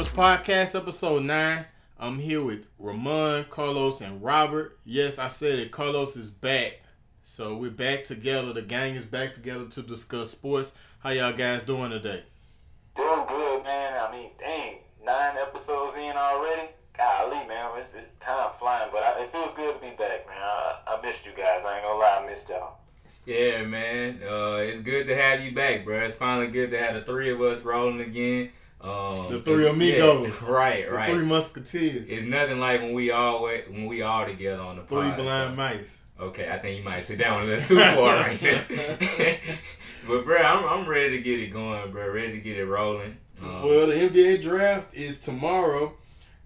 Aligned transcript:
Opinionated 0.00 0.14
Benchwarmers 0.14 0.44
Podcast, 0.44 0.74
episode 0.74 1.22
9. 1.24 1.66
I'm 1.98 2.18
here 2.18 2.42
with 2.42 2.66
Ramon, 2.78 3.44
Carlos, 3.50 4.00
and 4.00 4.22
Robert. 4.22 4.78
Yes, 4.84 5.18
I 5.18 5.28
said 5.28 5.58
it. 5.58 5.70
Carlos 5.70 6.16
is 6.16 6.30
back. 6.30 6.80
So 7.22 7.56
we're 7.56 7.70
back 7.70 8.04
together. 8.04 8.52
The 8.52 8.62
gang 8.62 8.94
is 8.94 9.04
back 9.04 9.34
together 9.34 9.66
to 9.66 9.82
discuss 9.82 10.30
sports. 10.30 10.74
How 11.00 11.10
y'all 11.10 11.34
guys 11.34 11.64
doing 11.64 11.90
today? 11.90 12.22
Doing 12.96 13.24
good, 13.28 13.62
man. 13.64 13.92
I 14.00 14.12
mean, 14.12 14.30
dang, 14.38 14.78
nine 15.04 15.36
episodes 15.36 15.96
in 15.96 16.16
already. 16.16 16.68
Golly, 16.96 17.46
man, 17.46 17.70
it's, 17.78 17.94
it's 17.94 18.16
time 18.16 18.50
flying. 18.58 18.88
But 18.92 19.02
I, 19.02 19.22
it 19.22 19.28
feels 19.28 19.54
good 19.54 19.74
to 19.74 19.80
be 19.80 19.90
back, 19.96 20.26
man. 20.26 20.38
I, 20.40 20.78
I 20.86 21.02
missed 21.02 21.26
you 21.26 21.32
guys. 21.32 21.62
I 21.66 21.76
ain't 21.76 21.84
gonna 21.84 21.98
lie, 21.98 22.22
I 22.24 22.26
missed 22.28 22.48
y'all. 22.48 22.78
Yeah, 23.26 23.64
man. 23.64 24.20
Uh, 24.22 24.56
it's 24.56 24.80
good 24.80 25.06
to 25.08 25.16
have 25.16 25.40
you 25.40 25.54
back, 25.54 25.84
bro. 25.84 26.00
It's 26.00 26.14
finally 26.14 26.48
good 26.48 26.70
to 26.70 26.78
have 26.78 26.94
the 26.94 27.02
three 27.02 27.30
of 27.30 27.40
us 27.42 27.60
rolling 27.62 28.00
again. 28.00 28.50
Um, 28.82 29.28
The 29.28 29.42
three 29.44 29.68
amigos. 29.68 30.28
Yeah, 30.42 30.50
right, 30.50 30.86
The 30.88 30.94
right. 30.94 31.12
three 31.12 31.24
musketeers. 31.24 32.06
it's 32.08 32.26
nothing 32.26 32.60
like 32.60 32.80
when 32.80 32.94
we 32.94 33.10
all 33.10 33.42
when 33.42 33.86
we 33.86 34.00
all 34.02 34.24
together 34.24 34.62
on 34.62 34.76
the 34.76 34.82
Three 34.84 35.02
pod, 35.02 35.16
blind 35.18 35.52
so- 35.52 35.56
mice. 35.56 35.96
Okay, 36.18 36.50
I 36.50 36.58
think 36.58 36.78
you 36.78 36.84
might 36.84 37.06
that 37.06 37.32
one 37.32 37.44
a 37.44 37.46
little 37.46 37.64
too 37.64 37.78
far 37.78 38.16
right 38.16 38.36
there. 38.36 38.64
but 40.06 40.24
bro, 40.24 40.36
I'm, 40.42 40.64
I'm 40.82 40.86
ready 40.88 41.16
to 41.16 41.22
get 41.22 41.40
it 41.40 41.50
going, 41.52 41.90
bro. 41.92 42.10
Ready 42.10 42.32
to 42.32 42.40
get 42.40 42.58
it 42.58 42.66
rolling. 42.66 43.16
Um, 43.42 43.62
Well, 43.62 43.86
the 43.86 43.94
NBA 43.94 44.42
draft 44.42 44.94
is 44.94 45.18
tomorrow, 45.18 45.94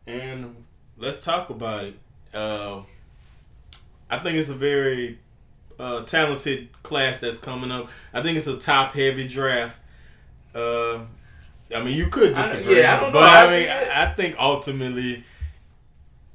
and 0.07 0.55
let's 0.97 1.19
talk 1.19 1.51
about 1.51 1.87
it. 1.87 1.95
Uh, 2.33 2.83
I 4.09 4.19
think 4.21 4.37
it's 4.39 4.51
a 4.51 4.55
very 4.55 5.19
uh, 5.81 6.03
talented 6.05 6.69
class 6.85 7.19
that's 7.19 7.39
coming 7.39 7.73
up. 7.73 7.89
I 8.13 8.23
think 8.23 8.37
it's 8.37 8.47
a 8.47 8.57
top-heavy 8.59 9.27
draft. 9.27 9.77
Uh, 10.55 10.99
I 11.75 11.83
mean, 11.83 11.97
you 11.97 12.07
could 12.07 12.35
I 12.35 12.43
disagree, 12.43 12.81
yeah, 12.81 12.97
I 12.97 13.01
don't 13.01 13.13
but. 13.13 13.23
I 13.23 13.47
I 13.47 13.51
mean, 13.51 13.69
I, 13.69 14.03
I 14.05 14.15
think 14.15 14.37
ultimately, 14.39 15.25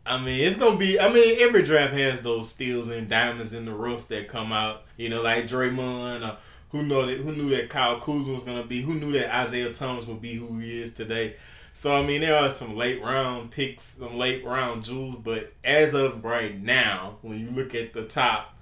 I 0.06 0.22
mean, 0.22 0.46
it's 0.46 0.58
gonna 0.58 0.78
be. 0.78 1.00
I 1.00 1.12
mean, 1.12 1.38
every 1.40 1.64
draft 1.64 1.94
has 1.94 2.22
those 2.22 2.50
steals 2.50 2.90
and 2.90 3.08
diamonds 3.08 3.54
in 3.54 3.66
the 3.66 3.74
rough 3.74 4.08
that 4.10 4.28
come 4.28 4.52
out. 4.52 4.84
You 4.98 5.10
know, 5.10 5.22
like 5.22 5.48
Draymond. 5.48 6.28
Or 6.28 6.38
who 6.70 6.84
know 6.84 7.06
that? 7.06 7.18
Who 7.18 7.32
knew 7.32 7.50
that 7.52 7.70
Kyle 7.70 8.00
Kuzma 8.00 8.34
was 8.34 8.44
gonna 8.44 8.64
be? 8.64 8.82
Who 8.82 8.96
knew 8.96 9.12
that 9.14 9.34
Isaiah 9.34 9.72
Thomas 9.74 10.06
would 10.06 10.22
be 10.22 10.36
who 10.36 10.58
he 10.60 10.82
is 10.82 10.94
today? 10.94 11.36
So 11.74 11.96
I 11.96 12.06
mean, 12.06 12.22
there 12.22 12.36
are 12.36 12.50
some 12.50 12.76
late 12.76 13.02
round 13.02 13.52
picks, 13.52 13.84
some 13.84 14.18
late 14.18 14.44
round 14.44 14.84
jewels, 14.84 15.16
but 15.16 15.54
as 15.64 15.94
of 15.94 16.26
right 16.26 16.62
now, 16.62 17.18
when 17.22 17.40
you 17.40 17.52
look 17.52 17.74
at 17.74 17.94
the 17.94 18.04
top, 18.06 18.54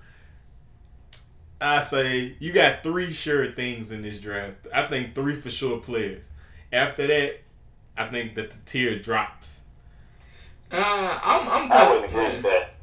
I 1.59 1.81
say 1.81 2.36
you 2.39 2.53
got 2.53 2.84
three 2.84 3.12
sure 3.12 3.52
things 3.52 3.91
in 3.91 4.03
this 4.03 4.19
draft. 4.19 4.67
I 4.73 4.86
think 4.86 5.16
three 5.16 5.36
for 5.36 5.50
sure 5.50 5.80
players. 5.80 6.28
After 6.72 7.08
that, 7.08 7.40
I 7.98 8.08
think 8.08 8.36
that 8.36 8.52
the 8.52 8.58
tier 8.66 9.00
drops. 9.00 9.62
uh, 10.72 10.76
I'm 11.24 11.48
I'm 11.48 11.72
I 11.72 11.90
wouldn't 11.90 12.12
agree 12.12 12.28
with 12.28 12.44
that. 12.44 12.74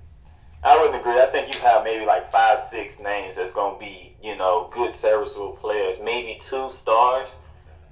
I 0.62 0.78
wouldn't 0.78 0.98
agree. 0.98 1.20
I 1.20 1.26
think 1.26 1.54
you 1.54 1.60
have 1.60 1.84
maybe 1.84 2.06
like 2.06 2.30
five, 2.32 2.58
six 2.58 2.98
names 2.98 3.36
that's 3.36 3.52
gonna 3.52 3.78
be, 3.78 4.16
you 4.22 4.36
know, 4.36 4.70
good 4.72 4.94
serviceable 4.94 5.52
players. 5.52 6.00
Maybe 6.02 6.40
two 6.42 6.70
stars 6.70 7.36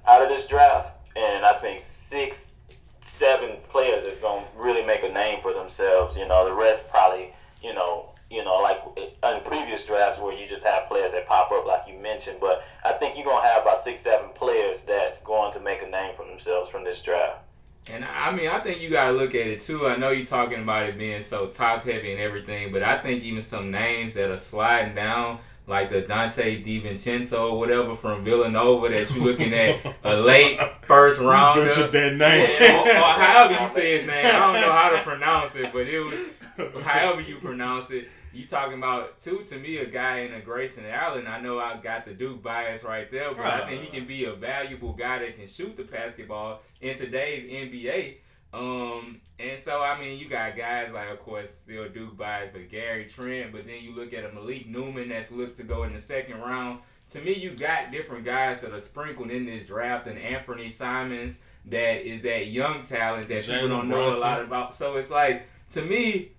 out 0.07 0.23
of 0.23 0.29
this 0.29 0.47
draft, 0.47 0.97
and 1.15 1.45
I 1.45 1.53
think 1.59 1.83
six, 1.83 2.55
seven 3.03 3.57
players 3.69 4.05
that's 4.05 4.21
gonna 4.21 4.45
really 4.55 4.85
make 4.87 5.03
a 5.03 5.09
name 5.09 5.39
for 5.41 5.53
themselves. 5.53 6.17
You 6.17 6.27
know, 6.27 6.45
the 6.45 6.53
rest 6.53 6.89
probably, 6.89 7.33
you 7.61 7.75
know, 7.75 8.09
you 8.33 8.43
know, 8.43 8.55
like 8.61 8.81
in 8.97 9.41
previous 9.45 9.85
drafts 9.85 10.19
where 10.19 10.33
you 10.37 10.47
just 10.47 10.63
have 10.65 10.87
players 10.87 11.11
that 11.13 11.27
pop 11.27 11.51
up, 11.51 11.65
like 11.65 11.81
you 11.87 11.99
mentioned. 12.01 12.37
But 12.41 12.63
I 12.83 12.93
think 12.93 13.15
you're 13.15 13.25
gonna 13.25 13.45
have 13.47 13.61
about 13.61 13.79
six, 13.79 14.01
seven 14.01 14.29
players 14.35 14.83
that's 14.85 15.23
going 15.23 15.53
to 15.53 15.59
make 15.59 15.81
a 15.83 15.87
name 15.89 16.15
for 16.15 16.25
themselves 16.25 16.69
from 16.71 16.83
this 16.83 17.01
draft. 17.03 17.39
And 17.91 18.05
I 18.05 18.31
mean, 18.31 18.49
I 18.49 18.59
think 18.59 18.81
you 18.81 18.89
gotta 18.89 19.11
look 19.13 19.35
at 19.35 19.45
it 19.47 19.59
too. 19.59 19.87
I 19.87 19.97
know 19.97 20.09
you're 20.09 20.25
talking 20.25 20.61
about 20.63 20.83
it 20.89 20.97
being 20.97 21.21
so 21.21 21.47
top 21.47 21.85
heavy 21.85 22.11
and 22.13 22.19
everything, 22.21 22.71
but 22.71 22.81
I 22.81 22.97
think 22.97 23.23
even 23.23 23.41
some 23.41 23.71
names 23.71 24.13
that 24.13 24.31
are 24.31 24.37
sliding 24.37 24.95
down, 24.95 25.39
like 25.67 25.89
the 25.89 26.01
Dante 26.01 26.63
DiVincenzo 26.63 27.51
or 27.51 27.59
whatever 27.59 27.95
from 27.95 28.23
Villanova, 28.23 28.89
that 28.89 29.11
you're 29.11 29.23
looking 29.23 29.53
at 29.53 29.79
a 30.05 30.15
late 30.21 30.61
first 30.87 31.19
You 31.21 31.29
rounder. 31.29 31.65
butchered 31.65 31.91
that 31.91 32.13
name. 32.15 32.49
Yeah, 32.59 32.77
or, 32.79 32.87
or 32.89 33.21
however 33.21 33.61
you 33.63 33.69
say 33.69 33.97
his 33.97 34.07
name. 34.07 34.25
I 34.25 34.31
don't 34.31 34.53
know 34.53 34.71
how 34.71 34.89
to 34.89 34.97
pronounce 35.03 35.55
it, 35.55 35.71
but 35.73 35.87
it 35.87 35.99
was 35.99 36.83
however 36.85 37.21
you 37.21 37.37
pronounce 37.39 37.91
it. 37.91 38.07
You 38.33 38.47
talking 38.47 38.79
about 38.79 39.19
two 39.19 39.43
to 39.45 39.59
me 39.59 39.77
a 39.77 39.85
guy 39.85 40.19
in 40.19 40.33
a 40.33 40.41
Grayson 40.41 40.85
Allen. 40.87 41.27
I 41.27 41.39
know 41.39 41.59
I 41.59 41.77
got 41.77 42.05
the 42.05 42.13
Duke 42.13 42.41
bias 42.41 42.83
right 42.83 43.09
there, 43.11 43.29
but 43.29 43.45
I 43.45 43.67
think 43.67 43.83
he 43.83 43.95
can 43.95 44.07
be 44.07 44.25
a 44.25 44.33
valuable 44.33 44.93
guy 44.93 45.19
that 45.19 45.37
can 45.37 45.45
shoot 45.45 45.77
the 45.77 45.83
basketball 45.83 46.61
in 46.81 46.97
today's 46.97 47.49
NBA. 47.49 48.15
Um, 48.51 49.21
and 49.37 49.59
so 49.59 49.81
I 49.81 49.99
mean, 49.99 50.17
you 50.17 50.27
got 50.27 50.57
guys 50.57 50.91
like, 50.91 51.11
of 51.11 51.19
course, 51.19 51.51
still 51.51 51.87
Duke 51.89 52.17
bias, 52.17 52.49
but 52.51 52.69
Gary 52.69 53.05
Trent. 53.05 53.51
But 53.51 53.67
then 53.67 53.83
you 53.83 53.95
look 53.95 54.13
at 54.13 54.25
a 54.25 54.33
Malik 54.33 54.67
Newman 54.67 55.09
that's 55.09 55.31
looked 55.31 55.57
to 55.57 55.63
go 55.63 55.83
in 55.83 55.93
the 55.93 55.99
second 55.99 56.39
round. 56.39 56.79
To 57.11 57.21
me, 57.21 57.33
you 57.33 57.51
got 57.51 57.91
different 57.91 58.25
guys 58.25 58.61
that 58.61 58.73
are 58.73 58.79
sprinkled 58.79 59.29
in 59.29 59.45
this 59.45 59.67
draft, 59.67 60.07
and 60.07 60.17
Anthony 60.17 60.69
Simons 60.69 61.41
that 61.65 62.05
is 62.05 62.23
that 62.23 62.47
young 62.47 62.81
talent 62.81 63.27
that 63.27 63.45
people 63.45 63.69
don't 63.69 63.89
know 63.89 64.13
a 64.13 64.17
lot 64.17 64.41
about. 64.41 64.73
So 64.73 64.95
it's 64.95 65.11
like 65.11 65.47
to 65.69 65.83
me, 65.83 66.31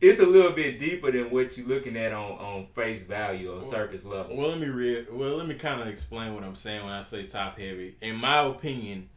it's 0.00 0.20
a 0.20 0.26
little 0.26 0.52
bit 0.52 0.78
deeper 0.78 1.10
than 1.12 1.30
what 1.30 1.56
you're 1.58 1.66
looking 1.66 1.96
at 1.96 2.12
on, 2.12 2.32
on 2.32 2.66
face 2.74 3.02
value 3.04 3.50
or 3.52 3.60
Well- 3.60 3.70
surface 3.70 4.04
level. 4.04 4.36
Well, 4.36 4.48
let 4.48 4.58
me 4.58 4.68
read. 4.68 5.08
Well, 5.10 5.36
let 5.36 5.46
me 5.46 5.54
kind 5.54 5.80
of 5.80 5.88
explain 5.88 6.34
what 6.34 6.42
I'm 6.44 6.54
saying 6.54 6.82
when 6.84 6.92
I 6.92 7.02
say 7.02 7.24
top 7.24 7.58
heavy. 7.58 7.96
In 8.00 8.16
my 8.16 8.40
opinion, 8.40 9.08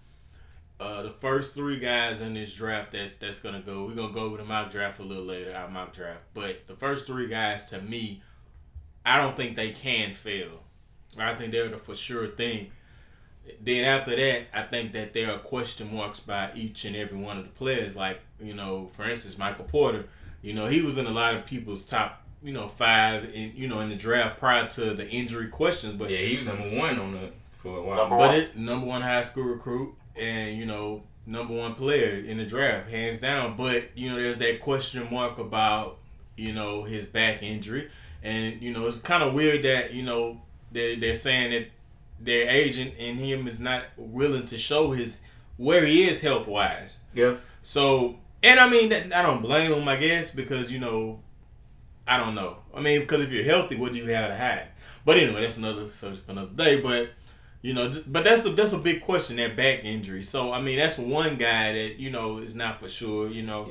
uh, 0.80 1.04
the 1.04 1.12
first 1.12 1.54
three 1.54 1.80
guys 1.80 2.20
in 2.20 2.34
this 2.34 2.54
draft 2.54 2.92
that's 2.92 3.16
that's 3.16 3.40
gonna 3.40 3.62
go. 3.62 3.86
We're 3.86 3.96
gonna 3.96 4.14
go 4.14 4.30
with 4.30 4.42
the 4.42 4.46
mock 4.46 4.72
draft 4.72 5.00
a 5.00 5.04
little 5.04 5.24
later. 5.24 5.56
Our 5.56 5.70
mock 5.70 5.94
draft, 5.94 6.20
but 6.34 6.68
the 6.68 6.76
first 6.76 7.08
three 7.08 7.28
guys 7.28 7.66
to 7.70 7.80
me, 7.82 8.22
I 9.06 9.22
don't 9.22 9.38
think 9.38 9.56
they 9.56 9.72
can 9.72 10.14
fail. 10.14 10.64
I 11.18 11.36
think 11.36 11.52
they're 11.52 11.70
the 11.70 11.78
for 11.78 11.96
sure 11.96 12.28
thing. 12.28 12.72
Then 13.62 13.84
after 13.86 14.16
that, 14.16 14.44
I 14.54 14.64
think 14.64 14.94
that 14.94 15.14
there 15.14 15.32
are 15.32 15.38
question 15.38 15.96
marks 15.96 16.20
by 16.20 16.52
each 16.56 16.86
and 16.86 16.96
every 16.96 17.18
one 17.18 17.38
of 17.38 17.44
the 17.44 17.52
players. 17.52 17.96
Like 17.96 18.20
you 18.42 18.54
know, 18.54 18.90
for 18.96 19.06
instance, 19.10 19.38
Michael 19.38 19.66
Porter. 19.66 20.06
You 20.44 20.54
know, 20.54 20.68
he 20.68 20.82
was 20.82 21.00
in 21.00 21.08
a 21.08 21.12
lot 21.12 21.34
of 21.36 21.46
people's 21.48 21.84
top 21.84 22.20
you 22.44 22.52
know 22.52 22.68
five 22.68 23.34
in 23.34 23.54
you 23.56 23.68
know 23.68 23.80
in 23.80 23.90
the 23.90 23.96
draft 23.96 24.38
prior 24.38 24.68
to 24.68 24.94
the 24.94 25.10
injury 25.10 25.48
questions, 25.48 25.94
but 25.94 26.12
yeah, 26.12 26.20
he 26.20 26.36
was 26.36 26.46
number 26.46 26.78
one 26.78 27.00
on 27.00 27.14
the 27.14 27.32
for 27.58 27.78
a 27.78 27.82
while. 27.82 27.98
Number 27.98 28.18
but 28.18 28.28
one. 28.30 28.36
it 28.36 28.58
number 28.58 28.86
one 28.86 29.02
high 29.02 29.22
school 29.22 29.46
recruit 29.46 29.96
and 30.16 30.58
you 30.58 30.66
know 30.66 31.04
number 31.26 31.54
one 31.56 31.74
player 31.76 32.20
in 32.20 32.38
the 32.38 32.46
draft, 32.46 32.90
hands 32.90 33.20
down. 33.20 33.56
But 33.56 33.86
you 33.96 34.10
know 34.10 34.18
there's 34.18 34.38
that 34.38 34.60
question 34.60 35.08
mark 35.12 35.40
about 35.40 35.98
you 36.36 36.54
know 36.54 36.84
his 36.84 37.06
back 37.06 37.42
injury, 37.42 37.90
and 38.22 38.62
you 38.62 38.74
know 38.74 38.86
it's 38.86 38.98
kind 38.98 39.24
of 39.24 39.34
weird 39.34 39.64
that 39.64 39.94
you 39.94 40.04
know 40.04 40.42
they're, 40.72 40.98
they're 40.98 41.16
saying 41.16 41.52
that 41.52 41.68
their 42.20 42.50
agent 42.50 42.94
and 43.00 43.18
him 43.18 43.48
is 43.48 43.60
not 43.60 43.84
willing 43.98 44.46
to 44.48 44.58
show 44.58 44.92
his 44.92 45.22
where 45.58 45.86
he 45.86 46.04
is 46.04 46.22
health 46.22 46.48
wise. 46.48 46.98
Yeah. 47.14 47.36
So, 47.62 48.20
and 48.44 48.60
I 48.60 48.70
mean, 48.70 48.92
I 48.94 49.22
don't 49.22 49.42
blame 49.42 49.74
him, 49.74 49.88
I 49.88 49.96
guess, 49.96 50.32
because 50.32 50.72
you 50.72 50.80
know, 50.80 51.20
I 52.08 52.18
don't 52.18 52.36
know. 52.36 52.58
I 52.76 52.82
mean, 52.82 53.02
because 53.02 53.22
if 53.22 53.32
you're 53.32 53.44
healthy, 53.46 53.76
what 53.78 53.94
do 53.94 53.98
you 53.98 54.06
have 54.08 54.30
to 54.30 54.38
hide? 54.38 54.68
But 55.06 55.18
anyway, 55.18 55.42
that's 55.42 55.58
another 55.58 55.88
subject 55.88 56.26
for 56.26 56.32
another 56.34 56.52
day. 56.52 56.82
But 56.82 57.10
you 57.62 57.74
know, 57.74 57.92
but 58.08 58.24
that's 58.26 58.46
a 58.46 58.50
that's 58.50 58.74
a 58.74 58.78
big 58.78 59.02
question 59.02 59.38
that 59.38 59.56
back 59.56 59.84
injury. 59.86 60.24
So 60.24 60.52
I 60.54 60.62
mean, 60.62 60.78
that's 60.78 60.98
one 60.98 61.36
guy 61.38 61.74
that 61.74 62.00
you 62.00 62.10
know 62.10 62.40
is 62.40 62.56
not 62.56 62.80
for 62.80 62.90
sure. 62.90 63.30
You 63.30 63.44
know, 63.44 63.70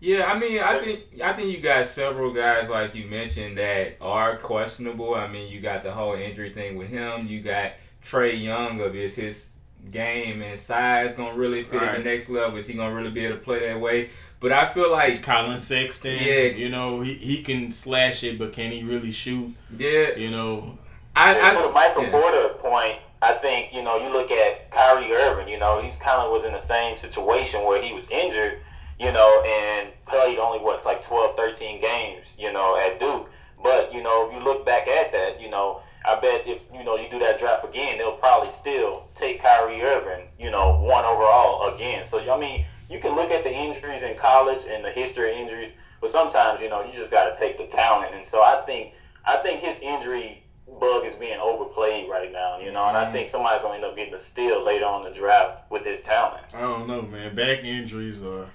Yeah, 0.00 0.30
I 0.30 0.38
mean, 0.38 0.60
I 0.60 0.78
think 0.80 1.04
I 1.22 1.32
think 1.32 1.54
you 1.54 1.62
got 1.62 1.86
several 1.86 2.32
guys 2.32 2.68
like 2.68 2.94
you 2.94 3.06
mentioned 3.06 3.58
that 3.58 3.96
are 4.00 4.36
questionable. 4.38 5.14
I 5.14 5.28
mean, 5.28 5.50
you 5.50 5.60
got 5.60 5.82
the 5.82 5.92
whole 5.92 6.14
injury 6.14 6.50
thing 6.52 6.76
with 6.76 6.88
him. 6.88 7.26
You 7.26 7.40
got 7.40 7.72
Trae 8.04 8.42
Young 8.42 8.80
of 8.80 8.94
is 8.96 9.14
his 9.16 9.50
game 9.90 10.42
and 10.42 10.58
size 10.58 11.14
gonna 11.14 11.34
really 11.34 11.62
fit 11.62 11.82
at 11.82 11.98
the 11.98 12.04
next 12.04 12.28
level? 12.28 12.58
Is 12.58 12.66
he 12.66 12.74
gonna 12.74 12.94
really 12.94 13.10
be 13.10 13.24
able 13.24 13.36
to 13.36 13.42
play 13.42 13.60
that 13.60 13.80
way? 13.80 14.10
But 14.40 14.52
I 14.52 14.66
feel 14.66 14.90
like 14.90 15.22
Collin 15.22 15.58
Sexton. 15.58 16.18
Yeah. 16.20 16.42
you 16.42 16.68
know, 16.68 17.00
he, 17.00 17.14
he 17.14 17.42
can 17.42 17.72
slash 17.72 18.22
it, 18.24 18.38
but 18.38 18.52
can 18.52 18.72
he 18.72 18.82
really 18.82 19.10
shoot? 19.10 19.54
yeah, 19.76 20.16
You 20.16 20.30
know, 20.30 20.78
I, 21.16 21.30
I 21.40 21.54
to 21.54 21.68
the 21.68 21.72
Michael 21.72 22.02
yeah. 22.02 22.10
Porter 22.10 22.48
point, 22.58 22.98
I 23.22 23.32
think 23.32 23.72
you 23.72 23.82
know 23.82 23.96
you 23.96 24.12
look 24.12 24.30
at 24.30 24.70
Kyrie 24.70 25.12
Irving. 25.12 25.48
You 25.48 25.58
know 25.58 25.80
he's 25.80 25.98
kind 25.98 26.20
of 26.20 26.30
was 26.30 26.44
in 26.44 26.52
the 26.52 26.58
same 26.58 26.98
situation 26.98 27.64
where 27.64 27.80
he 27.80 27.92
was 27.92 28.08
injured, 28.10 28.58
you 29.00 29.12
know, 29.12 29.42
and 29.46 29.88
played 30.06 30.38
only 30.38 30.58
what 30.58 30.84
like 30.84 31.02
12, 31.02 31.36
13 31.36 31.80
games, 31.80 32.34
you 32.38 32.52
know, 32.52 32.76
at 32.76 33.00
Duke. 33.00 33.30
But 33.62 33.94
you 33.94 34.02
know 34.02 34.28
if 34.28 34.34
you 34.34 34.44
look 34.44 34.66
back 34.66 34.88
at 34.88 35.10
that, 35.12 35.40
you 35.40 35.48
know, 35.48 35.80
I 36.04 36.20
bet 36.20 36.46
if 36.46 36.62
you 36.72 36.84
know 36.84 36.96
you 36.96 37.08
do 37.10 37.18
that 37.20 37.38
draft 37.38 37.64
again, 37.64 37.98
they'll 37.98 38.16
probably 38.16 38.50
still 38.50 39.08
take 39.14 39.40
Kyrie 39.40 39.82
Irving, 39.82 40.28
you 40.38 40.50
know, 40.50 40.80
one 40.80 41.04
overall 41.04 41.74
again. 41.74 42.06
So 42.06 42.18
I 42.18 42.38
mean, 42.38 42.66
you 42.90 43.00
can 43.00 43.14
look 43.14 43.30
at 43.30 43.42
the 43.42 43.52
injuries 43.52 44.02
in 44.02 44.16
college 44.16 44.64
and 44.68 44.84
the 44.84 44.90
history 44.90 45.32
of 45.32 45.38
injuries, 45.38 45.72
but 46.00 46.10
sometimes 46.10 46.60
you 46.60 46.68
know 46.68 46.84
you 46.84 46.92
just 46.92 47.10
got 47.10 47.32
to 47.32 47.38
take 47.38 47.56
the 47.56 47.66
talent. 47.66 48.14
And 48.14 48.26
so 48.26 48.42
I 48.42 48.62
think 48.66 48.92
I 49.24 49.36
think 49.36 49.60
his 49.60 49.80
injury 49.80 50.44
bug 50.80 51.04
is 51.06 51.14
being 51.14 51.38
overplayed 51.38 52.08
right 52.10 52.32
now, 52.32 52.58
you 52.58 52.72
know, 52.72 52.84
and 52.86 52.96
I 52.96 53.10
think 53.12 53.28
somebody's 53.28 53.62
gonna 53.62 53.76
end 53.76 53.84
up 53.84 53.96
getting 53.96 54.14
a 54.14 54.18
steal 54.18 54.64
later 54.64 54.86
on 54.86 55.04
the 55.04 55.10
draft 55.10 55.70
with 55.70 55.84
his 55.84 56.02
talent. 56.02 56.54
I 56.54 56.60
don't 56.60 56.86
know, 56.86 57.02
man. 57.02 57.34
Back 57.34 57.64
injuries 57.64 58.22
are, 58.22 58.48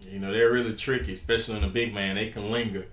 you 0.00 0.18
know, 0.18 0.32
they're 0.32 0.52
really 0.52 0.74
tricky, 0.74 1.12
especially 1.12 1.56
in 1.56 1.64
a 1.64 1.68
big 1.68 1.94
man. 1.94 2.16
They 2.16 2.30
can 2.30 2.50
linger. 2.50 2.86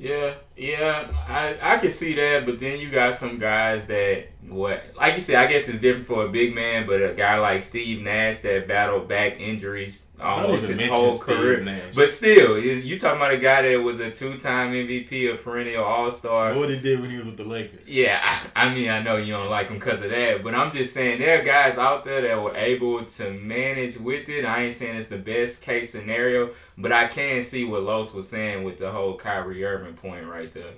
Yeah, 0.00 0.36
yeah, 0.56 1.08
I 1.28 1.74
I 1.74 1.76
can 1.76 1.90
see 1.90 2.14
that, 2.14 2.46
but 2.46 2.58
then 2.58 2.80
you 2.80 2.90
got 2.90 3.12
some 3.14 3.36
guys 3.38 3.86
that 3.88 4.29
what, 4.48 4.82
like 4.96 5.14
you 5.14 5.20
said, 5.20 5.36
I 5.36 5.46
guess 5.46 5.68
it's 5.68 5.80
different 5.80 6.06
for 6.06 6.24
a 6.24 6.28
big 6.28 6.54
man, 6.54 6.86
but 6.86 7.02
a 7.02 7.14
guy 7.14 7.38
like 7.38 7.62
Steve 7.62 8.02
Nash 8.02 8.38
that 8.40 8.66
battled 8.66 9.08
back 9.08 9.38
injuries 9.38 10.04
almost 10.20 10.68
his 10.68 10.88
whole 10.88 11.18
career. 11.18 11.62
Nash. 11.62 11.94
But 11.94 12.10
still, 12.10 12.58
you 12.58 12.98
talking 12.98 13.16
about 13.16 13.32
a 13.32 13.38
guy 13.38 13.62
that 13.62 13.76
was 13.76 14.00
a 14.00 14.10
two-time 14.10 14.72
MVP, 14.72 15.32
a 15.32 15.36
perennial 15.36 15.84
All-Star. 15.84 16.54
What 16.54 16.70
he 16.70 16.78
did 16.78 17.00
when 17.00 17.10
he 17.10 17.16
was 17.16 17.26
with 17.26 17.36
the 17.36 17.44
Lakers. 17.44 17.88
Yeah, 17.88 18.20
I, 18.22 18.66
I 18.66 18.74
mean, 18.74 18.90
I 18.90 19.02
know 19.02 19.16
you 19.16 19.32
don't 19.32 19.50
like 19.50 19.68
him 19.68 19.78
because 19.78 20.02
of 20.02 20.10
that, 20.10 20.42
but 20.42 20.54
I'm 20.54 20.72
just 20.72 20.94
saying 20.94 21.20
there 21.20 21.40
are 21.40 21.44
guys 21.44 21.78
out 21.78 22.04
there 22.04 22.22
that 22.22 22.42
were 22.42 22.56
able 22.56 23.04
to 23.04 23.32
manage 23.32 23.98
with 23.98 24.28
it. 24.28 24.44
I 24.44 24.64
ain't 24.64 24.74
saying 24.74 24.96
it's 24.96 25.08
the 25.08 25.18
best 25.18 25.62
case 25.62 25.90
scenario, 25.92 26.50
but 26.76 26.92
I 26.92 27.06
can 27.06 27.42
see 27.42 27.64
what 27.64 27.82
Los 27.82 28.12
was 28.12 28.28
saying 28.28 28.64
with 28.64 28.78
the 28.78 28.90
whole 28.90 29.16
Kyrie 29.16 29.64
Irving 29.64 29.94
point 29.94 30.26
right 30.26 30.52
there. 30.52 30.72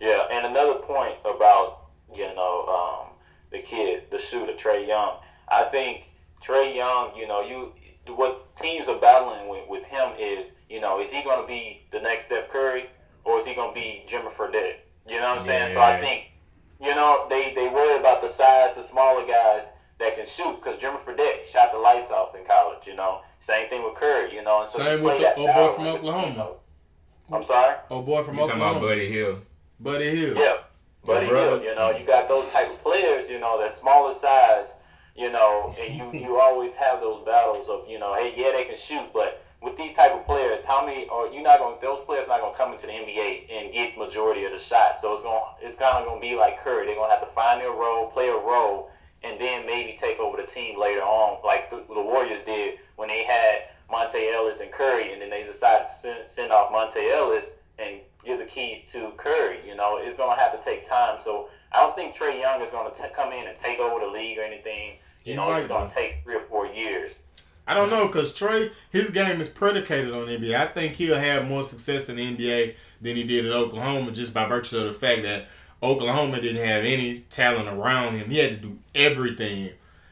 Yeah, 0.00 0.26
and 0.32 0.46
another 0.46 0.80
point 0.80 1.14
about 1.24 1.81
you 2.14 2.34
know 2.34 2.66
um, 2.66 3.14
the 3.50 3.60
kid, 3.60 4.04
the 4.10 4.18
shooter 4.18 4.52
Trae 4.52 4.86
Young. 4.86 5.16
I 5.48 5.64
think 5.64 6.04
Trae 6.42 6.74
Young, 6.74 7.16
you 7.16 7.28
know, 7.28 7.40
you 7.42 7.72
what 8.08 8.54
teams 8.56 8.88
are 8.88 8.98
battling 8.98 9.48
with, 9.48 9.68
with 9.68 9.84
him 9.84 10.12
is, 10.18 10.52
you 10.68 10.80
know, 10.80 11.00
is 11.00 11.10
he 11.10 11.22
going 11.22 11.40
to 11.40 11.46
be 11.46 11.82
the 11.92 12.00
next 12.00 12.26
Steph 12.26 12.48
Curry 12.50 12.86
or 13.24 13.38
is 13.38 13.46
he 13.46 13.54
going 13.54 13.72
to 13.72 13.80
be 13.80 14.04
Jimmer 14.08 14.32
Fredette? 14.32 14.78
You 15.06 15.20
know 15.20 15.30
what 15.30 15.38
I'm 15.38 15.44
saying? 15.44 15.74
So 15.74 15.80
I 15.80 16.00
think, 16.00 16.30
you 16.80 16.94
know, 16.94 17.26
they, 17.28 17.54
they 17.54 17.68
worry 17.68 17.98
about 17.98 18.22
the 18.22 18.28
size, 18.28 18.74
the 18.74 18.82
smaller 18.82 19.26
guys 19.26 19.62
that 20.00 20.16
can 20.16 20.26
shoot 20.26 20.56
because 20.56 20.80
Jimmer 20.80 21.00
Fredette 21.00 21.46
shot 21.46 21.72
the 21.72 21.78
lights 21.78 22.10
off 22.10 22.34
in 22.34 22.44
college, 22.44 22.86
you 22.86 22.96
know. 22.96 23.20
Same 23.40 23.68
thing 23.68 23.84
with 23.84 23.94
Curry, 23.94 24.34
you 24.34 24.42
know. 24.42 24.62
And 24.62 24.70
so 24.70 24.82
Same 24.82 25.02
with 25.02 25.20
the 25.20 25.34
old 25.34 25.50
boy 25.52 25.72
from 25.74 25.86
Oklahoma. 25.86 26.28
You 26.28 26.36
know. 26.36 26.56
I'm 27.32 27.44
sorry? 27.44 27.76
Old 27.90 28.06
boy 28.06 28.22
from 28.22 28.36
you 28.36 28.42
Oklahoma. 28.42 28.64
Talking 28.64 28.78
about 28.78 28.88
Buddy 28.88 29.08
Hield. 29.12 29.40
Buddy 29.80 30.10
Hield. 30.10 30.36
Yeah. 30.36 30.56
Buddy 31.04 31.26
Hield, 31.26 31.62
you 31.62 31.74
know, 31.74 31.90
you 31.90 32.06
got 32.06 32.28
those 32.28 32.48
type 32.50 32.70
of 32.70 32.82
players, 32.82 33.28
you 33.28 33.40
know, 33.40 33.60
that 33.60 33.74
smaller 33.74 34.14
size 34.14 34.74
you 35.14 35.30
know, 35.30 35.74
and 35.80 35.94
you 35.94 36.20
you 36.26 36.40
always 36.40 36.74
have 36.74 37.00
those 37.00 37.24
battles 37.24 37.68
of 37.68 37.88
you 37.88 37.98
know, 37.98 38.14
hey, 38.14 38.34
yeah, 38.36 38.52
they 38.52 38.64
can 38.64 38.76
shoot, 38.76 39.12
but 39.12 39.42
with 39.62 39.76
these 39.76 39.94
type 39.94 40.12
of 40.12 40.26
players, 40.26 40.64
how 40.64 40.84
many 40.84 41.06
are 41.08 41.28
you 41.28 41.40
not 41.40 41.60
going? 41.60 41.76
Those 41.80 42.00
players 42.00 42.26
not 42.26 42.40
going 42.40 42.52
to 42.52 42.58
come 42.58 42.72
into 42.72 42.86
the 42.86 42.92
NBA 42.92 43.46
and 43.50 43.72
get 43.72 43.96
majority 43.96 44.44
of 44.44 44.50
the 44.50 44.58
shots. 44.58 45.00
So 45.00 45.14
it's 45.14 45.22
going 45.22 45.40
it's 45.60 45.76
kind 45.76 45.98
of 45.98 46.04
going 46.04 46.20
to 46.20 46.28
be 46.28 46.34
like 46.34 46.60
Curry. 46.60 46.86
They're 46.86 46.96
going 46.96 47.10
to 47.10 47.16
have 47.16 47.26
to 47.26 47.32
find 47.32 47.60
their 47.60 47.70
role, 47.70 48.10
play 48.10 48.28
a 48.28 48.36
role, 48.36 48.90
and 49.22 49.40
then 49.40 49.64
maybe 49.64 49.96
take 49.98 50.18
over 50.18 50.36
the 50.36 50.48
team 50.48 50.80
later 50.80 51.02
on, 51.02 51.38
like 51.44 51.70
the, 51.70 51.76
the 51.76 52.02
Warriors 52.02 52.42
did 52.44 52.80
when 52.96 53.08
they 53.08 53.22
had 53.22 53.68
Monta 53.90 54.34
Ellis 54.34 54.60
and 54.60 54.72
Curry, 54.72 55.12
and 55.12 55.22
then 55.22 55.30
they 55.30 55.44
decided 55.44 55.88
to 55.88 55.94
send, 55.94 56.18
send 56.30 56.52
off 56.52 56.72
Monta 56.72 57.12
Ellis 57.12 57.46
and 57.78 58.00
give 58.24 58.38
the 58.38 58.44
keys 58.44 58.90
to 58.92 59.12
Curry. 59.16 59.58
You 59.66 59.76
know, 59.76 59.98
it's 59.98 60.16
going 60.16 60.36
to 60.36 60.42
have 60.42 60.58
to 60.58 60.64
take 60.64 60.84
time. 60.84 61.18
So 61.22 61.48
I 61.72 61.80
don't 61.80 61.96
think 61.96 62.14
Trae 62.14 62.40
Young 62.40 62.60
is 62.60 62.70
going 62.70 62.92
to 62.92 63.08
come 63.10 63.32
in 63.32 63.46
and 63.46 63.56
take 63.56 63.78
over 63.78 64.04
the 64.04 64.10
league 64.10 64.38
or 64.38 64.42
anything. 64.42 64.96
You 65.24 65.36
know, 65.36 65.52
it's 65.54 65.68
going 65.68 65.88
to 65.88 65.94
take 65.94 66.22
three 66.24 66.36
or 66.36 66.44
four 66.48 66.66
years. 66.66 67.12
I 67.66 67.74
don't 67.74 67.90
know 67.90 68.08
because 68.08 68.36
Trae, 68.36 68.70
his 68.90 69.10
game 69.10 69.40
is 69.40 69.48
predicated 69.48 70.12
on 70.12 70.26
NBA. 70.26 70.54
I 70.54 70.66
think 70.66 70.94
he'll 70.94 71.18
have 71.18 71.46
more 71.46 71.64
success 71.64 72.08
in 72.08 72.16
the 72.16 72.36
NBA 72.36 72.74
than 73.00 73.16
he 73.16 73.22
did 73.22 73.46
at 73.46 73.52
Oklahoma 73.52 74.10
just 74.10 74.34
by 74.34 74.46
virtue 74.46 74.78
of 74.78 74.84
the 74.86 74.92
fact 74.92 75.22
that 75.22 75.46
Oklahoma 75.82 76.40
didn't 76.40 76.64
have 76.64 76.84
any 76.84 77.20
talent 77.20 77.68
around 77.68 78.16
him. 78.16 78.30
He 78.30 78.38
had 78.38 78.50
to 78.50 78.68
do 78.68 78.78
everything. 78.94 79.70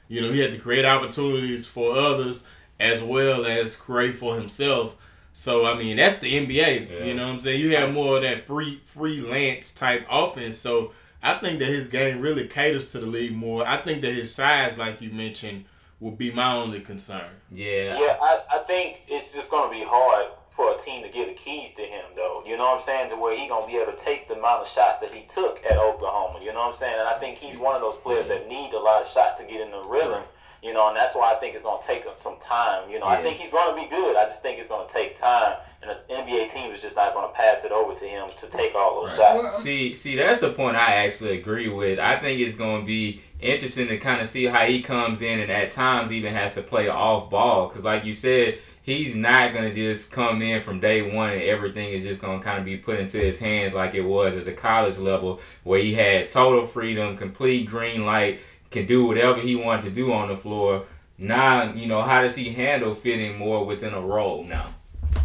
You 0.08 0.20
know, 0.20 0.32
he 0.32 0.40
had 0.40 0.52
to 0.52 0.58
create 0.58 0.84
opportunities 0.84 1.66
for 1.66 1.94
others 1.94 2.44
as 2.78 3.02
well 3.02 3.44
as 3.44 3.76
create 3.76 4.16
for 4.16 4.36
himself. 4.36 4.96
So 5.32 5.66
I 5.66 5.78
mean, 5.78 5.96
that's 5.96 6.16
the 6.16 6.46
NBA. 6.46 6.90
Yeah. 6.90 7.04
You 7.04 7.14
know 7.14 7.26
what 7.26 7.34
I'm 7.34 7.40
saying? 7.40 7.60
You 7.60 7.76
have 7.76 7.92
more 7.92 8.16
of 8.16 8.22
that 8.22 8.46
free 8.46 8.80
freelance 8.84 9.72
type 9.72 10.06
offense. 10.10 10.56
So 10.56 10.92
I 11.22 11.38
think 11.38 11.58
that 11.58 11.66
his 11.66 11.88
game 11.88 12.20
really 12.20 12.46
caters 12.46 12.92
to 12.92 13.00
the 13.00 13.06
league 13.06 13.36
more. 13.36 13.66
I 13.66 13.76
think 13.76 14.02
that 14.02 14.14
his 14.14 14.34
size, 14.34 14.76
like 14.78 15.00
you 15.00 15.10
mentioned, 15.10 15.66
will 16.00 16.12
be 16.12 16.32
my 16.32 16.54
only 16.54 16.80
concern. 16.80 17.30
Yeah. 17.50 17.98
Yeah, 17.98 18.16
I, 18.20 18.40
I 18.50 18.58
think 18.66 19.02
it's 19.08 19.32
just 19.34 19.50
going 19.50 19.70
to 19.70 19.78
be 19.78 19.84
hard 19.86 20.28
for 20.50 20.74
a 20.74 20.78
team 20.78 21.02
to 21.02 21.08
get 21.10 21.28
the 21.28 21.34
keys 21.34 21.74
to 21.74 21.82
him, 21.82 22.04
though. 22.16 22.42
You 22.46 22.56
know 22.56 22.64
what 22.64 22.80
I'm 22.80 22.84
saying? 22.84 23.10
To 23.10 23.16
where 23.16 23.38
he 23.38 23.48
going 23.48 23.66
to 23.66 23.72
be 23.72 23.78
able 23.78 23.92
to 23.92 23.98
take 23.98 24.28
the 24.28 24.34
amount 24.34 24.62
of 24.62 24.68
shots 24.68 24.98
that 25.00 25.12
he 25.12 25.26
took 25.32 25.62
at 25.64 25.76
Oklahoma. 25.76 26.40
You 26.42 26.52
know 26.52 26.60
what 26.60 26.72
I'm 26.72 26.76
saying? 26.76 26.98
And 26.98 27.08
I 27.08 27.18
think 27.18 27.36
he's 27.36 27.58
one 27.58 27.76
of 27.76 27.82
those 27.82 27.96
players 27.96 28.28
that 28.28 28.48
need 28.48 28.72
a 28.72 28.78
lot 28.78 29.02
of 29.02 29.08
shots 29.08 29.40
to 29.40 29.46
get 29.46 29.60
in 29.60 29.70
the 29.70 29.82
rhythm. 29.82 30.22
You 30.62 30.74
know, 30.74 30.88
and 30.88 30.96
that's 30.96 31.14
why 31.14 31.32
I 31.32 31.36
think 31.36 31.54
it's 31.54 31.64
going 31.64 31.80
to 31.80 31.86
take 31.86 32.04
him 32.04 32.12
some 32.18 32.36
time. 32.38 32.90
You 32.90 32.98
know, 32.98 33.06
yeah. 33.06 33.18
I 33.18 33.22
think 33.22 33.38
he's 33.38 33.52
going 33.52 33.74
to 33.74 33.82
be 33.82 33.88
good. 33.88 34.16
I 34.16 34.24
just 34.24 34.42
think 34.42 34.58
it's 34.58 34.68
going 34.68 34.86
to 34.86 34.92
take 34.92 35.18
time 35.18 35.56
and 35.82 35.90
the 35.90 36.14
NBA 36.14 36.52
team 36.52 36.72
is 36.72 36.82
just 36.82 36.96
not 36.96 37.14
going 37.14 37.26
to 37.28 37.34
pass 37.34 37.64
it 37.64 37.72
over 37.72 37.94
to 37.94 38.04
him 38.04 38.28
to 38.38 38.46
take 38.48 38.74
all 38.74 39.00
those 39.00 39.18
right. 39.18 39.40
shots. 39.40 39.56
Um, 39.56 39.62
see, 39.62 39.94
see, 39.94 40.16
that's 40.16 40.40
the 40.40 40.52
point 40.52 40.76
I 40.76 40.96
actually 40.96 41.38
agree 41.38 41.68
with. 41.68 41.98
I 41.98 42.18
think 42.18 42.40
it's 42.40 42.56
going 42.56 42.82
to 42.82 42.86
be 42.86 43.22
interesting 43.40 43.88
to 43.88 43.96
kind 43.96 44.20
of 44.20 44.28
see 44.28 44.44
how 44.44 44.66
he 44.66 44.82
comes 44.82 45.22
in 45.22 45.40
and 45.40 45.50
at 45.50 45.70
times 45.70 46.12
even 46.12 46.34
has 46.34 46.54
to 46.54 46.62
play 46.62 46.88
off 46.88 47.30
ball 47.30 47.68
because, 47.68 47.84
like 47.84 48.04
you 48.04 48.12
said, 48.12 48.58
he's 48.82 49.16
not 49.16 49.54
going 49.54 49.70
to 49.70 49.74
just 49.74 50.12
come 50.12 50.42
in 50.42 50.60
from 50.60 50.80
day 50.80 51.00
one 51.00 51.30
and 51.30 51.42
everything 51.42 51.88
is 51.88 52.04
just 52.04 52.20
going 52.20 52.38
to 52.38 52.44
kind 52.44 52.58
of 52.58 52.66
be 52.66 52.76
put 52.76 53.00
into 53.00 53.18
his 53.18 53.38
hands 53.38 53.72
like 53.72 53.94
it 53.94 54.02
was 54.02 54.36
at 54.36 54.44
the 54.44 54.52
college 54.52 54.98
level 54.98 55.40
where 55.64 55.80
he 55.80 55.94
had 55.94 56.28
total 56.28 56.66
freedom, 56.66 57.16
complete 57.16 57.66
green 57.66 58.04
light, 58.04 58.40
can 58.70 58.86
do 58.86 59.06
whatever 59.06 59.40
he 59.40 59.56
wants 59.56 59.84
to 59.84 59.90
do 59.90 60.12
on 60.12 60.28
the 60.28 60.36
floor. 60.36 60.86
Now, 61.18 61.72
you 61.74 61.86
know, 61.86 62.00
how 62.02 62.22
does 62.22 62.34
he 62.34 62.52
handle 62.52 62.94
fitting 62.94 63.36
more 63.36 63.66
within 63.66 63.92
a 63.92 64.00
role 64.00 64.44
now? 64.44 64.66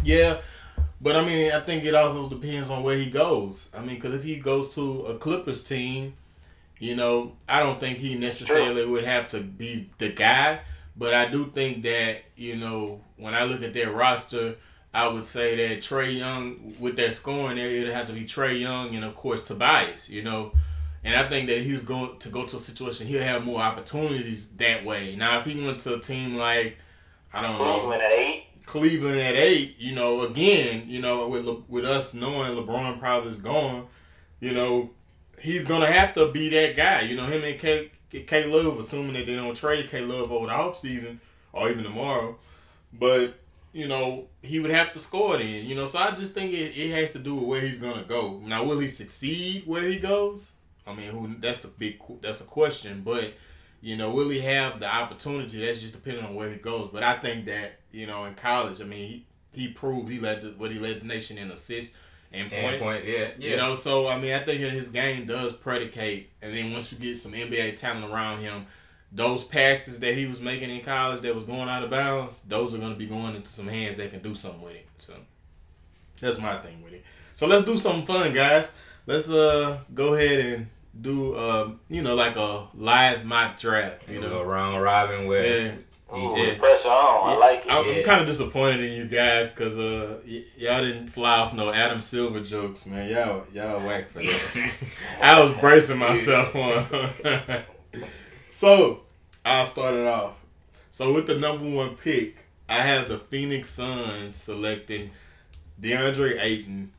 Yeah, 0.04 0.38
but 1.00 1.16
I 1.16 1.24
mean, 1.24 1.52
I 1.52 1.60
think 1.60 1.84
it 1.84 1.94
also 1.94 2.28
depends 2.28 2.70
on 2.70 2.82
where 2.82 2.98
he 2.98 3.08
goes. 3.08 3.70
I 3.76 3.80
mean, 3.80 3.96
because 3.96 4.14
if 4.14 4.24
he 4.24 4.36
goes 4.36 4.74
to 4.74 5.02
a 5.06 5.18
Clippers 5.18 5.64
team, 5.64 6.14
you 6.78 6.96
know, 6.96 7.32
I 7.48 7.60
don't 7.60 7.80
think 7.80 7.98
he 7.98 8.16
necessarily 8.16 8.84
would 8.84 9.04
have 9.04 9.28
to 9.28 9.40
be 9.40 9.88
the 9.98 10.10
guy. 10.10 10.60
But 10.96 11.14
I 11.14 11.30
do 11.30 11.46
think 11.46 11.82
that 11.84 12.24
you 12.36 12.56
know, 12.56 13.00
when 13.16 13.34
I 13.34 13.44
look 13.44 13.62
at 13.62 13.72
their 13.72 13.90
roster, 13.90 14.56
I 14.92 15.08
would 15.08 15.24
say 15.24 15.56
that 15.56 15.82
Trae 15.82 16.18
Young 16.18 16.74
with 16.78 16.96
that 16.96 17.12
scoring 17.12 17.56
there, 17.56 17.70
it'd 17.70 17.92
have 17.92 18.08
to 18.08 18.12
be 18.12 18.24
Trae 18.24 18.60
Young 18.60 18.94
and 18.94 19.04
of 19.04 19.14
course 19.14 19.44
Tobias. 19.44 20.10
You 20.10 20.24
know. 20.24 20.52
And 21.06 21.14
I 21.14 21.28
think 21.28 21.46
that 21.46 21.58
he's 21.60 21.84
going 21.84 22.18
to 22.18 22.28
go 22.30 22.44
to 22.46 22.56
a 22.56 22.58
situation, 22.58 23.06
he'll 23.06 23.22
have 23.22 23.44
more 23.44 23.60
opportunities 23.60 24.48
that 24.56 24.84
way. 24.84 25.14
Now, 25.14 25.38
if 25.38 25.46
he 25.46 25.64
went 25.64 25.78
to 25.80 25.94
a 25.94 26.00
team 26.00 26.34
like, 26.34 26.78
I 27.32 27.42
don't 27.42 27.52
know, 27.52 27.64
Cleveland 27.64 28.02
at 28.02 28.10
eight, 28.10 28.44
Cleveland 28.66 29.20
at 29.20 29.34
eight, 29.36 29.76
you 29.78 29.94
know, 29.94 30.22
again, 30.22 30.82
you 30.88 31.00
know, 31.00 31.28
with 31.28 31.44
Le- 31.44 31.62
with 31.68 31.84
us 31.84 32.12
knowing 32.12 32.56
LeBron 32.56 32.98
probably 32.98 33.30
is 33.30 33.38
gone, 33.38 33.86
you 34.40 34.52
know, 34.52 34.90
he's 35.38 35.64
gonna 35.64 35.86
have 35.86 36.12
to 36.14 36.32
be 36.32 36.48
that 36.48 36.76
guy. 36.76 37.02
You 37.02 37.16
know, 37.16 37.24
him 37.26 37.44
and 37.44 37.56
K 37.56 37.92
K 38.10 38.44
Love, 38.46 38.76
assuming 38.80 39.12
that 39.12 39.26
they 39.26 39.36
don't 39.36 39.56
trade 39.56 39.88
K 39.88 40.00
Love 40.00 40.32
over 40.32 40.46
the 40.46 40.52
off 40.54 40.76
season 40.76 41.20
or 41.52 41.70
even 41.70 41.84
tomorrow, 41.84 42.36
but 42.92 43.38
you 43.72 43.86
know, 43.86 44.26
he 44.42 44.58
would 44.58 44.72
have 44.72 44.90
to 44.90 44.98
score 44.98 45.36
then. 45.36 45.66
You 45.66 45.76
know, 45.76 45.86
so 45.86 46.00
I 46.00 46.10
just 46.16 46.34
think 46.34 46.52
it, 46.52 46.76
it 46.76 46.90
has 47.00 47.12
to 47.12 47.20
do 47.20 47.36
with 47.36 47.44
where 47.44 47.60
he's 47.60 47.78
gonna 47.78 48.02
go. 48.02 48.40
Now, 48.44 48.64
will 48.64 48.80
he 48.80 48.88
succeed 48.88 49.62
where 49.66 49.88
he 49.88 50.00
goes? 50.00 50.54
I 50.86 50.94
mean, 50.94 51.10
who? 51.10 51.34
That's 51.38 51.60
the 51.60 51.68
big. 51.68 52.00
That's 52.22 52.40
a 52.40 52.44
question, 52.44 53.02
but 53.04 53.34
you 53.80 53.96
know, 53.96 54.10
will 54.10 54.28
he 54.28 54.40
have 54.40 54.80
the 54.80 54.92
opportunity? 54.92 55.64
That's 55.64 55.80
just 55.80 55.94
depending 55.94 56.24
on 56.24 56.34
where 56.34 56.50
he 56.50 56.56
goes. 56.56 56.90
But 56.92 57.02
I 57.02 57.18
think 57.18 57.46
that 57.46 57.80
you 57.90 58.06
know, 58.06 58.24
in 58.24 58.34
college, 58.34 58.80
I 58.80 58.84
mean, 58.84 59.08
he, 59.08 59.26
he 59.52 59.68
proved 59.68 60.10
he 60.10 60.20
led 60.20 60.42
the, 60.42 60.50
what 60.50 60.70
he 60.70 60.78
led 60.78 61.00
the 61.00 61.06
nation 61.06 61.38
in 61.38 61.50
assists 61.50 61.96
and 62.32 62.50
points. 62.50 62.84
Point, 62.84 63.04
yeah, 63.04 63.28
yeah. 63.38 63.50
You 63.50 63.56
know, 63.56 63.74
so 63.74 64.08
I 64.08 64.18
mean, 64.18 64.34
I 64.34 64.40
think 64.40 64.60
his 64.60 64.88
game 64.88 65.26
does 65.26 65.52
predicate, 65.52 66.30
and 66.42 66.54
then 66.54 66.72
once 66.72 66.92
you 66.92 66.98
get 66.98 67.18
some 67.18 67.32
NBA 67.32 67.76
talent 67.76 68.10
around 68.12 68.40
him, 68.40 68.66
those 69.12 69.44
passes 69.44 70.00
that 70.00 70.14
he 70.14 70.26
was 70.26 70.40
making 70.40 70.70
in 70.70 70.80
college 70.80 71.20
that 71.22 71.34
was 71.34 71.44
going 71.44 71.68
out 71.68 71.82
of 71.82 71.90
bounds, 71.90 72.42
those 72.42 72.74
are 72.74 72.78
going 72.78 72.92
to 72.92 72.98
be 72.98 73.06
going 73.06 73.34
into 73.34 73.50
some 73.50 73.68
hands 73.68 73.96
that 73.96 74.10
can 74.10 74.20
do 74.20 74.34
something 74.34 74.62
with 74.62 74.74
it. 74.74 74.86
So 74.98 75.14
that's 76.20 76.40
my 76.40 76.56
thing 76.58 76.82
with 76.82 76.92
it. 76.92 77.04
So 77.34 77.46
let's 77.46 77.64
do 77.64 77.76
something 77.76 78.06
fun, 78.06 78.32
guys. 78.32 78.72
Let's 79.06 79.30
uh 79.30 79.78
go 79.94 80.14
ahead 80.14 80.40
and 80.40 80.66
do 81.00 81.36
um, 81.36 81.80
you 81.88 82.02
know 82.02 82.14
like 82.14 82.36
a 82.36 82.68
live 82.74 83.24
mock 83.24 83.58
draft. 83.58 84.08
You 84.08 84.20
know, 84.20 84.40
a 84.40 84.44
round 84.44 84.82
robin 84.82 85.26
where. 85.26 85.66
Yeah. 85.66 85.72
Ooh, 86.14 86.36
yeah. 86.36 86.56
pressure 86.56 86.88
on. 86.88 87.30
I 87.30 87.36
like 87.36 87.66
it. 87.66 87.72
I'm, 87.72 87.84
I'm 87.84 88.04
kind 88.04 88.20
of 88.20 88.28
disappointed 88.28 88.80
in 88.80 88.92
you 88.92 89.06
guys 89.06 89.52
because 89.52 89.76
uh, 89.76 90.20
y- 90.24 90.44
y'all 90.56 90.80
didn't 90.80 91.08
fly 91.08 91.40
off 91.40 91.52
no 91.52 91.72
Adam 91.72 92.00
Silver 92.00 92.40
jokes, 92.40 92.86
man. 92.86 93.10
Y'all, 93.10 93.44
y'all 93.52 93.84
whack 93.84 94.10
for 94.10 94.20
that. 94.20 94.72
I 95.20 95.40
was 95.40 95.52
bracing 95.54 95.98
myself 95.98 96.54
on. 96.54 97.62
so 98.48 99.00
I'll 99.44 99.66
start 99.66 99.94
it 99.94 100.06
off. 100.06 100.34
So 100.92 101.12
with 101.12 101.26
the 101.26 101.38
number 101.38 101.68
one 101.68 101.96
pick, 101.96 102.36
I 102.68 102.76
have 102.82 103.08
the 103.08 103.18
Phoenix 103.18 103.68
Suns 103.68 104.36
selecting 104.36 105.10
DeAndre 105.80 106.38
Ayton, 106.40 106.92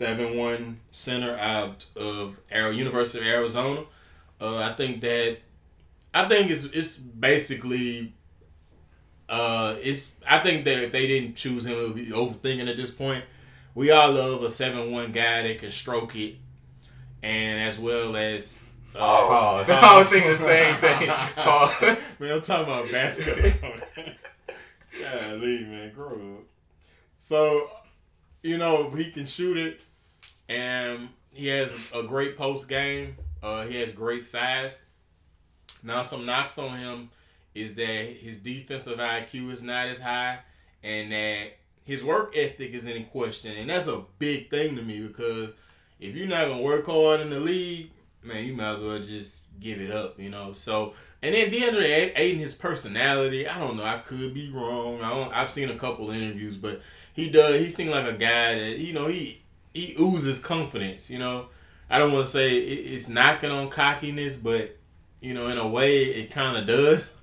seven 0.00 0.38
one 0.38 0.80
center 0.92 1.36
out 1.36 1.84
of 1.94 2.34
Arizona, 2.50 2.78
University 2.78 3.18
of 3.18 3.26
Arizona. 3.26 3.84
Uh, 4.40 4.56
I 4.56 4.72
think 4.72 5.02
that 5.02 5.36
I 6.14 6.26
think 6.26 6.50
it's 6.50 6.64
it's 6.64 6.96
basically 6.96 8.14
uh 9.28 9.76
it's 9.82 10.16
I 10.26 10.38
think 10.38 10.64
that 10.64 10.84
if 10.84 10.92
they 10.92 11.06
didn't 11.06 11.36
choose 11.36 11.66
him, 11.66 11.78
it 11.78 11.82
would 11.82 11.94
be 11.96 12.06
overthinking 12.06 12.70
at 12.70 12.78
this 12.78 12.90
point. 12.90 13.24
We 13.74 13.90
all 13.90 14.10
love 14.12 14.42
a 14.42 14.48
seven 14.48 14.90
one 14.90 15.12
guy 15.12 15.42
that 15.42 15.58
can 15.58 15.70
stroke 15.70 16.16
it, 16.16 16.36
and 17.22 17.60
as 17.60 17.78
well 17.78 18.16
as. 18.16 18.58
Uh, 18.94 18.98
Pause. 18.98 19.68
I 19.70 19.98
was 19.98 20.08
thinking 20.08 20.30
the 20.30 20.38
same 20.38 20.76
thing. 20.76 21.08
Pause. 21.08 21.82
man, 22.18 22.32
I'm 22.32 22.40
talking 22.40 22.64
about 22.64 22.90
basketball. 22.90 23.72
Golly, 24.98 25.58
man, 25.60 25.92
grow 25.94 26.38
up. 26.38 26.44
So, 27.18 27.70
you 28.42 28.58
know, 28.58 28.90
he 28.90 29.12
can 29.12 29.26
shoot 29.26 29.56
it, 29.56 29.80
and 30.50 31.08
he 31.32 31.46
has 31.46 31.72
a 31.94 32.02
great 32.02 32.36
post 32.36 32.68
game. 32.68 33.16
Uh, 33.42 33.64
he 33.64 33.80
has 33.80 33.92
great 33.92 34.24
size. 34.24 34.78
Now, 35.82 36.02
some 36.02 36.26
knocks 36.26 36.58
on 36.58 36.76
him 36.76 37.10
is 37.54 37.74
that 37.76 38.16
his 38.16 38.38
defensive 38.38 38.98
IQ 38.98 39.52
is 39.52 39.62
not 39.62 39.86
as 39.86 40.00
high, 40.00 40.40
and 40.82 41.12
that 41.12 41.52
his 41.84 42.04
work 42.04 42.36
ethic 42.36 42.72
is 42.74 42.84
in 42.84 43.04
question, 43.06 43.56
and 43.56 43.70
that's 43.70 43.86
a 43.86 44.04
big 44.18 44.50
thing 44.50 44.76
to 44.76 44.82
me 44.82 45.00
because 45.00 45.50
if 46.00 46.14
you're 46.14 46.26
not 46.26 46.48
gonna 46.48 46.62
work 46.62 46.86
hard 46.86 47.20
in 47.20 47.30
the 47.30 47.40
league, 47.40 47.90
man, 48.22 48.44
you 48.44 48.52
might 48.52 48.74
as 48.74 48.80
well 48.80 48.98
just 48.98 49.42
give 49.60 49.80
it 49.80 49.90
up, 49.90 50.18
you 50.18 50.30
know. 50.30 50.52
So, 50.52 50.94
and 51.22 51.34
then 51.34 51.50
DeAndre 51.50 52.12
Ayton, 52.16 52.40
his 52.40 52.54
personality, 52.54 53.48
I 53.48 53.58
don't 53.58 53.76
know, 53.76 53.84
I 53.84 53.98
could 53.98 54.34
be 54.34 54.50
wrong. 54.50 55.00
I 55.02 55.30
I've 55.32 55.50
seen 55.50 55.70
a 55.70 55.76
couple 55.76 56.10
interviews, 56.10 56.56
but 56.56 56.80
he 57.12 57.30
does. 57.30 57.60
He 57.60 57.68
seems 57.68 57.90
like 57.90 58.06
a 58.06 58.12
guy 58.12 58.58
that 58.58 58.78
you 58.78 58.92
know 58.92 59.06
he 59.06 59.42
he 59.72 59.96
oozes 60.00 60.38
confidence. 60.38 61.10
You 61.10 61.18
know, 61.18 61.46
I 61.88 61.98
don't 61.98 62.12
want 62.12 62.24
to 62.24 62.30
say 62.30 62.56
it, 62.56 62.92
it's 62.92 63.08
knocking 63.08 63.50
on 63.50 63.68
cockiness, 63.68 64.36
but 64.36 64.76
you 65.20 65.34
know, 65.34 65.48
in 65.48 65.58
a 65.58 65.66
way, 65.66 66.02
it 66.04 66.30
kind 66.30 66.56
of 66.56 66.66
does. 66.66 67.14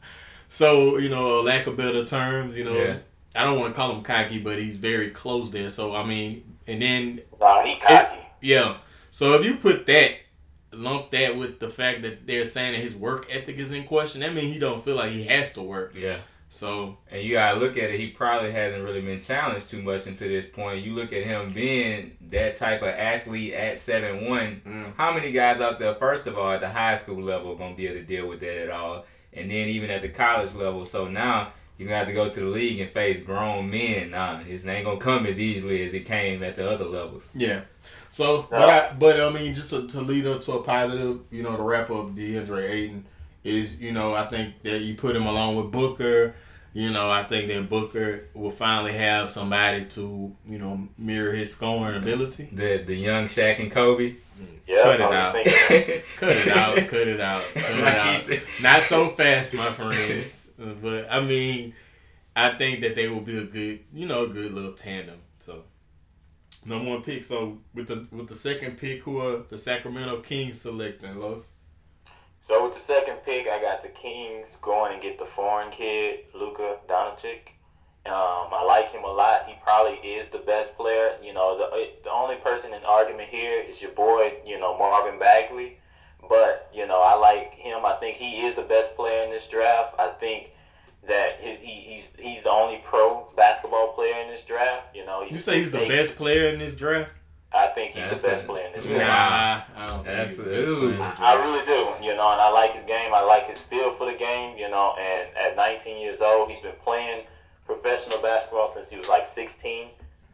So 0.49 0.97
you 0.97 1.09
know, 1.09 1.41
lack 1.41 1.67
of 1.67 1.77
better 1.77 2.05
terms, 2.05 2.55
you 2.55 2.63
know, 2.63 2.75
yeah. 2.75 2.97
I 3.35 3.43
don't 3.43 3.59
want 3.59 3.73
to 3.73 3.77
call 3.79 3.95
him 3.95 4.03
cocky, 4.03 4.39
but 4.39 4.59
he's 4.59 4.77
very 4.77 5.09
close 5.11 5.51
there. 5.51 5.69
So 5.69 5.95
I 5.95 6.05
mean, 6.05 6.43
and 6.67 6.81
then 6.81 7.21
nah, 7.39 7.63
he 7.63 7.75
cocky. 7.75 8.17
It, 8.17 8.25
yeah. 8.41 8.77
So 9.11 9.33
if 9.33 9.45
you 9.45 9.55
put 9.55 9.85
that, 9.87 10.11
lump 10.71 11.11
that 11.11 11.37
with 11.37 11.59
the 11.59 11.69
fact 11.69 12.03
that 12.03 12.27
they're 12.27 12.45
saying 12.45 12.73
that 12.73 12.81
his 12.81 12.95
work 12.95 13.27
ethic 13.31 13.57
is 13.57 13.71
in 13.71 13.83
question, 13.83 14.21
that 14.21 14.33
means 14.33 14.53
he 14.53 14.59
don't 14.59 14.83
feel 14.85 14.95
like 14.95 15.11
he 15.11 15.23
has 15.23 15.53
to 15.53 15.61
work. 15.61 15.93
Yeah. 15.95 16.17
So 16.49 16.97
and 17.11 17.23
you 17.23 17.33
gotta 17.33 17.59
look 17.59 17.77
at 17.77 17.89
it. 17.89 17.99
He 17.99 18.07
probably 18.07 18.51
hasn't 18.51 18.83
really 18.83 19.01
been 19.01 19.19
challenged 19.19 19.69
too 19.69 19.81
much 19.81 20.07
until 20.07 20.29
this 20.29 20.45
point. 20.45 20.85
You 20.85 20.93
look 20.93 21.11
at 21.11 21.23
him 21.23 21.51
being 21.51 22.15
that 22.29 22.55
type 22.55 22.81
of 22.81 22.87
athlete 22.87 23.53
at 23.53 23.77
seven 23.77 24.29
one. 24.29 24.61
Mm. 24.65 24.95
How 24.95 25.13
many 25.13 25.31
guys 25.31 25.59
out 25.59 25.79
there, 25.79 25.95
first 25.95 26.25
of 26.25 26.37
all, 26.37 26.51
at 26.51 26.61
the 26.61 26.69
high 26.69 26.95
school 26.95 27.21
level, 27.21 27.51
are 27.51 27.55
gonna 27.55 27.75
be 27.75 27.87
able 27.87 27.99
to 27.99 28.03
deal 28.03 28.27
with 28.27 28.39
that 28.39 28.63
at 28.63 28.69
all? 28.69 29.05
And 29.33 29.51
then 29.51 29.67
even 29.67 29.89
at 29.89 30.01
the 30.01 30.09
college 30.09 30.53
level. 30.53 30.85
So 30.85 31.07
now 31.07 31.51
you're 31.77 31.89
gonna 31.89 31.99
have 31.99 32.07
to 32.07 32.13
go 32.13 32.29
to 32.29 32.39
the 32.39 32.45
league 32.45 32.79
and 32.79 32.91
face 32.91 33.21
grown 33.21 33.69
men. 33.69 34.11
Nah, 34.11 34.39
it 34.39 34.65
ain't 34.65 34.85
gonna 34.85 34.99
come 34.99 35.25
as 35.25 35.39
easily 35.39 35.85
as 35.85 35.93
it 35.93 36.05
came 36.05 36.43
at 36.43 36.55
the 36.55 36.69
other 36.69 36.85
levels. 36.85 37.29
Yeah. 37.35 37.61
So, 38.09 38.47
but 38.49 38.69
I, 38.69 38.93
but 38.97 39.19
I 39.19 39.29
mean, 39.31 39.53
just 39.53 39.69
to, 39.71 39.85
to 39.85 40.01
lead 40.01 40.25
up 40.25 40.41
to 40.41 40.53
a 40.53 40.63
positive, 40.63 41.19
you 41.29 41.43
know, 41.43 41.55
to 41.55 41.61
wrap 41.61 41.91
up 41.91 42.15
DeAndre 42.15 42.69
Ayton 42.69 43.05
is, 43.47 43.79
you 43.79 43.91
know, 43.91 44.13
I 44.13 44.27
think 44.27 44.61
that 44.63 44.81
you 44.81 44.95
put 44.95 45.15
him 45.15 45.25
along 45.25 45.55
with 45.55 45.71
Booker. 45.71 46.35
You 46.73 46.91
know, 46.91 47.09
I 47.09 47.23
think 47.23 47.47
that 47.47 47.69
Booker 47.69 48.25
will 48.33 48.51
finally 48.51 48.93
have 48.93 49.31
somebody 49.31 49.85
to, 49.85 50.35
you 50.45 50.59
know, 50.59 50.87
mirror 50.97 51.31
his 51.31 51.53
scoring 51.53 51.95
ability. 51.95 52.49
The 52.51 52.83
the 52.85 52.95
young 52.95 53.25
Shaq 53.25 53.59
and 53.59 53.71
Kobe. 53.71 54.15
Yeah, 54.67 54.83
cut 54.83 54.99
it 54.99 55.01
out. 55.01 55.33
cut 56.17 56.29
it 56.29 56.47
out. 56.49 56.75
Cut 56.89 57.07
it 57.07 57.21
out. 57.21 57.41
Cut 57.53 57.79
it 57.79 57.83
out. 57.83 58.41
Not 58.61 58.81
so 58.81 59.09
fast, 59.09 59.53
my 59.53 59.71
friends. 59.71 60.51
but 60.81 61.07
I 61.09 61.21
mean, 61.21 61.73
I 62.35 62.49
think 62.55 62.81
that 62.81 62.95
they 62.95 63.07
will 63.07 63.21
be 63.21 63.37
a 63.37 63.45
good, 63.45 63.79
you 63.93 64.05
know, 64.05 64.25
a 64.25 64.27
good 64.27 64.53
little 64.53 64.73
tandem. 64.73 65.19
So 65.39 65.63
number 66.65 66.89
one 66.91 67.01
pick. 67.01 67.23
So 67.23 67.59
with 67.73 67.87
the 67.87 68.07
with 68.11 68.27
the 68.27 68.35
second 68.35 68.77
pick, 68.77 69.01
who 69.03 69.19
are 69.19 69.43
the 69.49 69.57
Sacramento 69.57 70.19
Kings 70.19 70.61
selecting, 70.61 71.17
Los? 71.17 71.47
So 72.47 72.63
with 72.63 72.75
the 72.75 72.79
second 72.79 73.17
pick, 73.25 73.45
I 73.49 73.59
got 73.59 73.83
the 73.83 73.89
Kings 73.89 74.57
going 74.61 74.93
and 74.93 75.01
get 75.01 75.19
the 75.19 75.25
foreign 75.25 75.69
kid, 75.69 76.21
Luka 76.33 76.77
Doncic. 76.87 77.51
Um, 78.05 78.53
I 78.53 78.63
like 78.65 78.89
him 78.89 79.03
a 79.03 79.11
lot. 79.11 79.47
He 79.47 79.55
probably 79.61 79.97
is 79.97 80.29
the 80.29 80.37
best 80.37 80.77
player. 80.77 81.17
You 81.21 81.33
know, 81.33 81.57
the 81.57 81.89
the 82.05 82.09
only 82.09 82.37
person 82.37 82.73
in 82.73 82.81
argument 82.85 83.27
here 83.27 83.59
is 83.59 83.81
your 83.81 83.91
boy, 83.91 84.35
you 84.45 84.57
know, 84.61 84.77
Marvin 84.77 85.19
Bagley. 85.19 85.77
But 86.29 86.69
you 86.73 86.87
know, 86.87 87.01
I 87.01 87.15
like 87.15 87.53
him. 87.55 87.85
I 87.85 87.95
think 87.95 88.15
he 88.15 88.45
is 88.45 88.55
the 88.55 88.61
best 88.61 88.95
player 88.95 89.25
in 89.25 89.29
this 89.29 89.49
draft. 89.49 89.99
I 89.99 90.07
think 90.07 90.51
that 91.05 91.41
his 91.41 91.59
he, 91.59 91.81
he's 91.81 92.15
he's 92.17 92.43
the 92.43 92.51
only 92.51 92.81
pro 92.85 93.27
basketball 93.35 93.91
player 93.91 94.21
in 94.21 94.29
this 94.29 94.45
draft. 94.45 94.95
You 94.95 95.05
know, 95.05 95.21
you 95.21 95.41
say 95.41 95.57
he's 95.59 95.73
the 95.73 95.85
best 95.85 96.15
player 96.15 96.47
in 96.53 96.59
this 96.59 96.75
draft. 96.75 97.11
I 97.53 97.67
think 97.67 97.93
he's 97.93 98.09
that's 98.09 98.21
the 98.21 98.27
best 98.27 98.43
a, 98.43 98.47
player 98.47 98.67
in 98.67 98.73
this 98.73 98.85
draft. 98.85 99.69
Nah, 99.75 99.83
I 99.83 99.87
don't 99.87 100.05
that's 100.05 100.35
think 100.35 100.49
he's 100.49 100.67
I 100.67 101.33
really 101.41 101.65
do. 101.65 102.05
You 102.05 102.15
know, 102.15 102.31
and 102.31 102.41
I 102.41 102.51
like 102.51 102.73
his 102.73 102.85
game. 102.85 103.13
I 103.13 103.23
like 103.23 103.47
his 103.47 103.57
feel 103.57 103.93
for 103.93 104.11
the 104.11 104.17
game. 104.17 104.57
You 104.57 104.69
know, 104.69 104.95
and 104.99 105.29
at 105.37 105.55
19 105.55 106.01
years 106.01 106.21
old, 106.21 106.49
he's 106.49 106.61
been 106.61 106.75
playing 106.83 107.23
professional 107.65 108.21
basketball 108.21 108.67
since 108.69 108.89
he 108.89 108.97
was 108.97 109.07
like 109.07 109.25
16. 109.25 109.89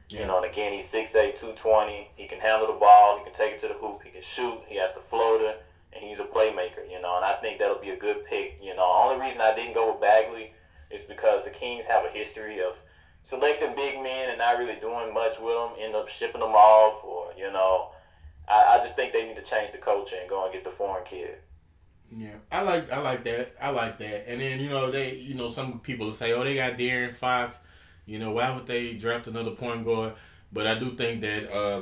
Yeah. 0.10 0.20
You 0.20 0.26
know, 0.28 0.38
and 0.38 0.46
again, 0.46 0.74
he's 0.74 0.92
6'8", 0.92 1.40
220. 1.40 2.10
He 2.16 2.28
can 2.28 2.40
handle 2.40 2.68
the 2.68 2.80
ball. 2.80 3.18
He 3.18 3.24
can 3.24 3.34
take 3.34 3.54
it 3.54 3.60
to 3.62 3.68
the 3.68 3.74
hoop. 3.74 4.02
He 4.04 4.12
can 4.12 4.22
shoot. 4.22 4.60
He 4.68 4.78
has 4.78 4.94
the 4.96 5.02
floater, 5.02 5.56
and 5.94 6.04
he's 6.04 6.20
a 6.20 6.26
playmaker. 6.26 6.90
You 6.90 7.02
know, 7.02 7.16
and 7.16 7.26
I 7.26 7.34
think 7.42 7.60
that'll 7.60 7.82
be 7.82 7.92
a 7.92 7.98
good 7.98 8.26
pick. 8.26 8.60
You 8.62 8.76
know, 8.76 8.86
only 8.86 9.24
reason 9.24 9.42
I 9.42 9.56
didn't 9.56 9.76
go 9.76 9.92
with 9.92 10.02
Bagley 10.02 10.52
is 10.90 11.06
because 11.06 11.44
the 11.44 11.50
Kings 11.50 11.86
have 11.86 12.06
a 12.06 12.10
history 12.10 12.60
of 12.60 12.74
selecting 13.24 13.74
big 13.76 13.96
men 14.04 14.30
and 14.30 14.38
not 14.38 14.60
really 14.60 14.80
doing 14.80 15.14
much 15.14 15.40
with 15.40 15.56
them, 15.56 15.72
end 15.80 15.96
up 15.96 16.10
shipping 16.10 16.42
them 16.42 16.52
off, 16.52 17.04
or 17.04 17.34
you 17.38 17.52
know, 17.52 17.90
I, 18.48 18.76
I 18.76 18.78
just 18.84 18.96
think 18.96 19.14
they 19.14 19.26
need 19.26 19.38
to 19.38 19.42
change 19.42 19.72
the 19.72 19.80
culture 19.80 20.18
and 20.20 20.30
go 20.30 20.44
and 20.44 20.54
get 20.54 20.64
the 20.64 20.70
foreign 20.70 21.06
kid. 21.06 21.38
Yeah, 22.16 22.36
I 22.52 22.62
like 22.62 22.92
I 22.92 23.00
like 23.00 23.24
that. 23.24 23.56
I 23.60 23.70
like 23.72 23.98
that. 23.98 24.30
And 24.30 24.40
then 24.40 24.60
you 24.60 24.70
know 24.70 24.92
they 24.92 25.16
you 25.16 25.34
know 25.34 25.50
some 25.50 25.80
people 25.80 26.12
say 26.12 26.34
oh 26.34 26.44
they 26.44 26.56
got 26.56 26.78
De'Aaron 26.78 27.16
Fox, 27.16 27.60
you 28.06 28.20
know 28.20 28.32
why 28.32 28.54
would 28.54 28.68
they 28.68 28.94
draft 28.94 29.28
another 29.28 29.52
point 29.52 29.84
guard? 29.84 30.14
But 30.52 30.68
I 30.68 30.78
do 30.78 30.96
think 30.96 31.22
that 31.22 31.52
uh, 31.52 31.82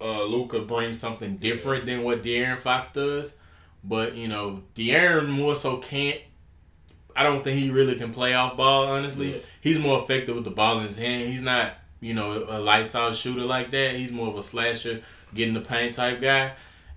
uh, 0.00 0.22
Luka 0.24 0.60
brings 0.60 1.00
something 1.00 1.38
different 1.38 1.86
than 1.86 2.04
what 2.04 2.22
De'Aaron 2.22 2.58
Fox 2.58 2.92
does. 2.92 3.36
But 3.82 4.14
you 4.14 4.28
know 4.28 4.62
De'Aaron 4.76 5.28
more 5.28 5.56
so 5.56 5.78
can't 5.78 6.20
I 7.16 7.22
don't 7.22 7.42
think 7.42 7.58
he 7.58 7.70
really 7.70 7.96
can 7.96 8.12
play 8.12 8.34
off 8.34 8.56
ball. 8.56 8.84
Honestly, 8.84 9.36
yeah. 9.36 9.40
he's 9.60 9.78
more 9.78 10.02
effective 10.02 10.34
with 10.34 10.44
the 10.44 10.50
ball 10.50 10.78
in 10.80 10.86
his 10.86 10.98
hand. 10.98 11.30
He's 11.30 11.42
not, 11.42 11.74
you 12.00 12.14
know, 12.14 12.44
a 12.48 12.58
lights 12.58 12.94
out 12.94 13.16
shooter 13.16 13.42
like 13.42 13.70
that. 13.70 13.96
He's 13.96 14.12
more 14.12 14.28
of 14.28 14.36
a 14.36 14.42
slasher, 14.42 15.02
getting 15.34 15.54
the 15.54 15.60
paint 15.60 15.94
type 15.94 16.20
guy. 16.20 16.52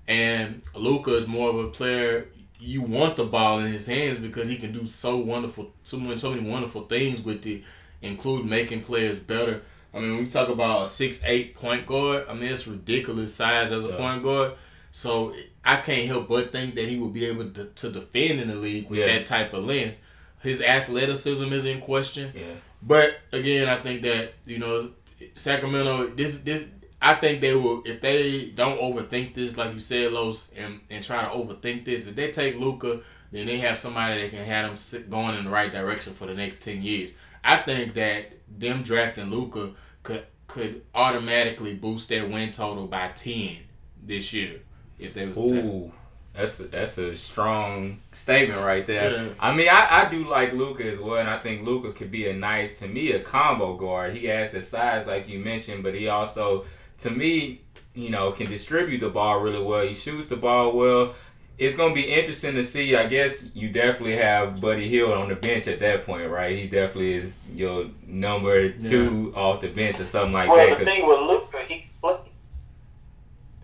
And 0.08 0.62
Luka 0.76 1.16
is 1.16 1.28
more 1.28 1.50
of 1.50 1.60
a 1.60 1.68
player. 1.70 2.28
You 2.60 2.82
want 2.82 3.16
the 3.16 3.24
ball 3.24 3.60
in 3.60 3.72
his 3.72 3.88
hands 3.88 4.20
because 4.20 4.50
he 4.50 4.58
can 4.58 4.74
do 4.74 4.86
so 4.86 5.18
wonderful, 5.18 5.72
so 5.84 5.98
many, 5.98 6.18
so 6.18 6.32
many 6.32 6.50
wonderful 6.50 6.82
things 6.88 7.24
with 7.24 7.46
it, 7.46 7.64
include 8.02 8.46
making 8.46 8.82
players 8.84 9.20
better. 9.20 9.62
I 9.94 10.00
mean, 10.00 10.18
we 10.18 10.28
talk 10.28 10.50
about 10.50 10.84
a 10.84 10.88
six 10.88 11.22
eight 11.26 11.56
point 11.56 11.86
guard. 11.86 12.26
I 12.30 12.34
mean, 12.34 12.52
it's 12.52 12.68
ridiculous 12.68 13.34
size 13.34 13.72
as 13.72 13.86
a 13.86 13.90
yeah. 13.90 13.98
point 13.98 14.24
guard. 14.24 14.54
So 14.92 15.34
I 15.64 15.78
can't 15.78 16.08
help 16.08 16.28
but 16.28 16.52
think 16.52 16.76
that 16.76 16.88
he 16.88 16.98
will 16.98 17.10
be 17.10 17.26
able 17.26 17.50
to, 17.52 17.66
to 17.66 17.92
defend 17.92 18.40
in 18.40 18.50
the 18.50 18.56
league 18.56 18.90
with 18.90 19.00
yeah. 19.00 19.06
that 19.06 19.26
type 19.26 19.54
of 19.54 19.66
length. 19.66 19.98
His 20.42 20.62
athleticism 20.62 21.52
is 21.52 21.66
in 21.66 21.82
question. 21.82 22.32
Yeah. 22.36 22.54
But 22.82 23.20
again, 23.32 23.68
I 23.68 23.82
think 23.82 24.02
that 24.04 24.34
you 24.46 24.60
know 24.60 24.92
Sacramento. 25.34 26.08
This 26.08 26.42
this 26.42 26.66
I 27.02 27.16
think 27.16 27.42
they 27.42 27.56
will 27.56 27.82
if 27.86 28.02
they 28.02 28.46
don't 28.48 28.80
overthink 28.80 29.34
this, 29.34 29.58
like 29.58 29.74
you 29.74 29.80
said, 29.80 30.12
Los, 30.12 30.48
and 30.56 30.80
and 30.90 31.04
try 31.04 31.24
to 31.24 31.30
overthink 31.30 31.86
this. 31.86 32.08
If 32.08 32.16
they 32.16 32.32
take 32.32 32.58
Luka, 32.58 33.02
then 33.32 33.48
they 33.48 33.58
have 33.58 33.78
somebody 33.78 34.22
that 34.22 34.32
can 34.32 34.46
have 34.46 34.92
them 34.92 35.10
going 35.10 35.38
in 35.38 35.46
the 35.46 35.50
right 35.50 35.72
direction 35.72 36.14
for 36.14 36.26
the 36.26 36.34
next 36.34 36.64
ten 36.64 36.82
years. 36.82 37.16
I 37.44 37.58
think 37.58 37.94
that 37.94 38.34
them 38.48 38.84
drafting 38.84 39.30
Luka 39.30 39.72
could 40.04 40.26
could 40.48 40.84
automatically 40.96 41.76
boost 41.76 42.10
their 42.10 42.26
win 42.26 42.52
total 42.52 42.88
by 42.88 43.10
ten 43.10 43.58
this 44.04 44.34
year 44.34 44.62
if 44.98 45.14
they 45.14 45.28
was. 45.28 45.38
Ooh. 45.38 45.92
That's 46.40 46.60
a, 46.62 46.64
that's 46.64 46.98
a 46.98 47.16
strong 47.16 48.00
statement 48.14 48.62
right 48.62 48.88
there. 48.88 49.12
Yeah. 49.12 49.30
I 49.42 49.54
mean, 49.54 49.68
I, 49.68 50.06
I 50.06 50.10
do 50.10 50.26
like 50.26 50.54
Luka 50.54 50.90
as 50.90 50.98
well, 50.98 51.18
and 51.18 51.30
I 51.30 51.38
think 51.38 51.68
Luka 51.68 51.92
could 51.92 52.12
be 52.12 52.30
a 52.30 52.34
nice 52.34 52.80
to 52.80 52.88
me 52.88 53.12
a 53.12 53.20
combo 53.20 53.76
guard. 53.76 54.16
He 54.16 54.28
has 54.28 54.50
the 54.52 54.62
size 54.62 55.06
like 55.06 55.28
you 55.28 55.40
mentioned, 55.40 55.84
but 55.84 55.96
he 55.96 56.08
also 56.08 56.64
to 57.00 57.10
me, 57.10 57.62
you 57.94 58.10
know, 58.10 58.32
can 58.32 58.50
distribute 58.50 59.00
the 59.00 59.10
ball 59.10 59.42
really 59.42 59.62
well. 59.62 59.86
He 59.86 59.94
shoots 59.94 60.28
the 60.28 60.38
ball 60.38 60.72
well. 60.72 61.14
It's 61.58 61.76
gonna 61.76 61.94
be 61.94 62.04
interesting 62.04 62.56
to 62.56 62.64
see. 62.64 62.96
I 62.96 63.08
guess 63.08 63.54
you 63.54 63.68
definitely 63.70 64.16
have 64.16 64.62
Buddy 64.62 64.88
Hield 64.88 65.12
on 65.12 65.28
the 65.28 65.36
bench 65.36 65.68
at 65.68 65.80
that 65.80 66.06
point, 66.06 66.30
right? 66.30 66.58
He 66.58 66.70
definitely 66.70 67.16
is 67.16 67.40
your 67.54 67.88
number 68.08 68.70
two 68.70 69.34
yeah. 69.36 69.42
off 69.42 69.60
the 69.60 69.68
bench 69.68 70.00
or 70.00 70.06
something 70.06 70.32
like 70.32 70.48
well, 70.48 70.56
that. 70.56 70.70
Well, 70.70 70.80
the 70.80 70.86
thing 70.86 71.06
with 71.06 71.20
Luka, 71.20 71.66
he 71.68 71.89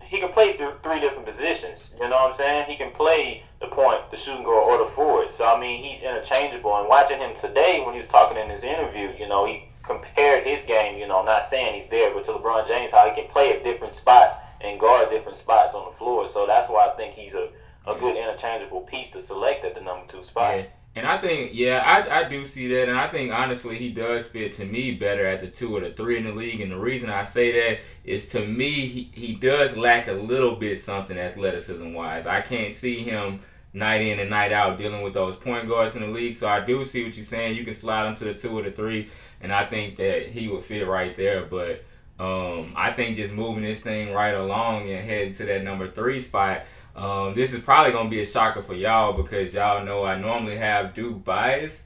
he 0.08 0.18
can 0.18 0.30
play 0.30 0.52
three 0.56 1.00
different 1.00 1.26
positions. 1.26 1.92
You 1.94 2.08
know 2.08 2.16
what 2.16 2.32
I'm 2.32 2.36
saying? 2.36 2.66
He 2.70 2.76
can 2.76 2.90
play 2.92 3.42
the 3.60 3.68
point, 3.68 4.10
the 4.10 4.16
shooting 4.16 4.44
guard, 4.44 4.64
or 4.68 4.84
the 4.84 4.90
forward. 4.92 5.32
So 5.32 5.46
I 5.46 5.60
mean, 5.60 5.82
he's 5.82 6.02
interchangeable. 6.02 6.76
And 6.76 6.88
watching 6.88 7.18
him 7.18 7.36
today 7.36 7.82
when 7.84 7.94
he 7.94 8.00
was 8.00 8.08
talking 8.08 8.36
in 8.36 8.50
his 8.50 8.64
interview, 8.64 9.12
you 9.18 9.28
know, 9.28 9.46
he 9.46 9.64
compared 9.82 10.44
his 10.44 10.64
game. 10.64 10.98
You 10.98 11.06
know, 11.06 11.24
not 11.24 11.44
saying 11.44 11.74
he's 11.74 11.88
there, 11.88 12.12
but 12.12 12.24
to 12.24 12.32
LeBron 12.32 12.66
James, 12.66 12.92
how 12.92 13.08
he 13.08 13.20
can 13.20 13.30
play 13.30 13.52
at 13.52 13.64
different 13.64 13.94
spots 13.94 14.36
and 14.60 14.80
guard 14.80 15.10
different 15.10 15.36
spots 15.36 15.74
on 15.74 15.90
the 15.90 15.96
floor. 15.98 16.28
So 16.28 16.46
that's 16.46 16.68
why 16.68 16.88
I 16.88 16.96
think 16.96 17.14
he's 17.14 17.34
a 17.34 17.50
a 17.86 17.94
good 17.98 18.16
interchangeable 18.16 18.80
piece 18.80 19.10
to 19.12 19.22
select 19.22 19.64
at 19.64 19.74
the 19.74 19.80
number 19.80 20.06
two 20.08 20.24
spot. 20.24 20.56
Yeah. 20.56 20.64
And 20.96 21.06
I 21.06 21.18
think, 21.18 21.50
yeah, 21.52 21.82
I, 21.84 22.20
I 22.20 22.24
do 22.24 22.46
see 22.46 22.68
that, 22.68 22.88
and 22.88 22.98
I 22.98 23.06
think 23.08 23.30
honestly 23.30 23.76
he 23.76 23.92
does 23.92 24.26
fit 24.26 24.54
to 24.54 24.64
me 24.64 24.92
better 24.92 25.26
at 25.26 25.40
the 25.40 25.46
two 25.46 25.76
or 25.76 25.80
the 25.80 25.90
three 25.90 26.16
in 26.16 26.24
the 26.24 26.32
league. 26.32 26.62
And 26.62 26.72
the 26.72 26.78
reason 26.78 27.10
I 27.10 27.20
say 27.20 27.52
that 27.52 27.80
is 28.02 28.30
to 28.30 28.46
me 28.46 28.70
he, 28.86 29.10
he 29.12 29.34
does 29.34 29.76
lack 29.76 30.08
a 30.08 30.12
little 30.12 30.56
bit 30.56 30.78
something 30.78 31.18
athleticism 31.18 31.92
wise. 31.92 32.26
I 32.26 32.40
can't 32.40 32.72
see 32.72 33.02
him 33.02 33.40
night 33.74 34.00
in 34.00 34.20
and 34.20 34.30
night 34.30 34.52
out 34.52 34.78
dealing 34.78 35.02
with 35.02 35.12
those 35.12 35.36
point 35.36 35.68
guards 35.68 35.96
in 35.96 36.00
the 36.00 36.08
league. 36.08 36.32
So 36.32 36.48
I 36.48 36.64
do 36.64 36.82
see 36.86 37.04
what 37.04 37.14
you're 37.14 37.26
saying. 37.26 37.58
You 37.58 37.64
can 37.66 37.74
slide 37.74 38.08
him 38.08 38.14
to 38.16 38.24
the 38.24 38.34
two 38.34 38.58
or 38.58 38.62
the 38.62 38.70
three, 38.70 39.10
and 39.42 39.52
I 39.52 39.66
think 39.66 39.96
that 39.96 40.28
he 40.28 40.48
would 40.48 40.64
fit 40.64 40.88
right 40.88 41.14
there. 41.14 41.44
But 41.44 41.84
um, 42.18 42.72
I 42.74 42.92
think 42.92 43.16
just 43.16 43.34
moving 43.34 43.62
this 43.62 43.82
thing 43.82 44.14
right 44.14 44.34
along 44.34 44.88
and 44.88 45.06
heading 45.06 45.34
to 45.34 45.44
that 45.44 45.62
number 45.62 45.90
three 45.90 46.20
spot 46.20 46.64
um, 46.96 47.34
this 47.34 47.52
is 47.52 47.60
probably 47.60 47.92
gonna 47.92 48.08
be 48.08 48.20
a 48.20 48.26
shocker 48.26 48.62
for 48.62 48.74
y'all 48.74 49.12
because 49.12 49.52
y'all 49.54 49.84
know 49.84 50.04
I 50.04 50.18
normally 50.18 50.56
have 50.56 50.94
Duke 50.94 51.22
bias, 51.24 51.84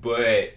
but 0.00 0.52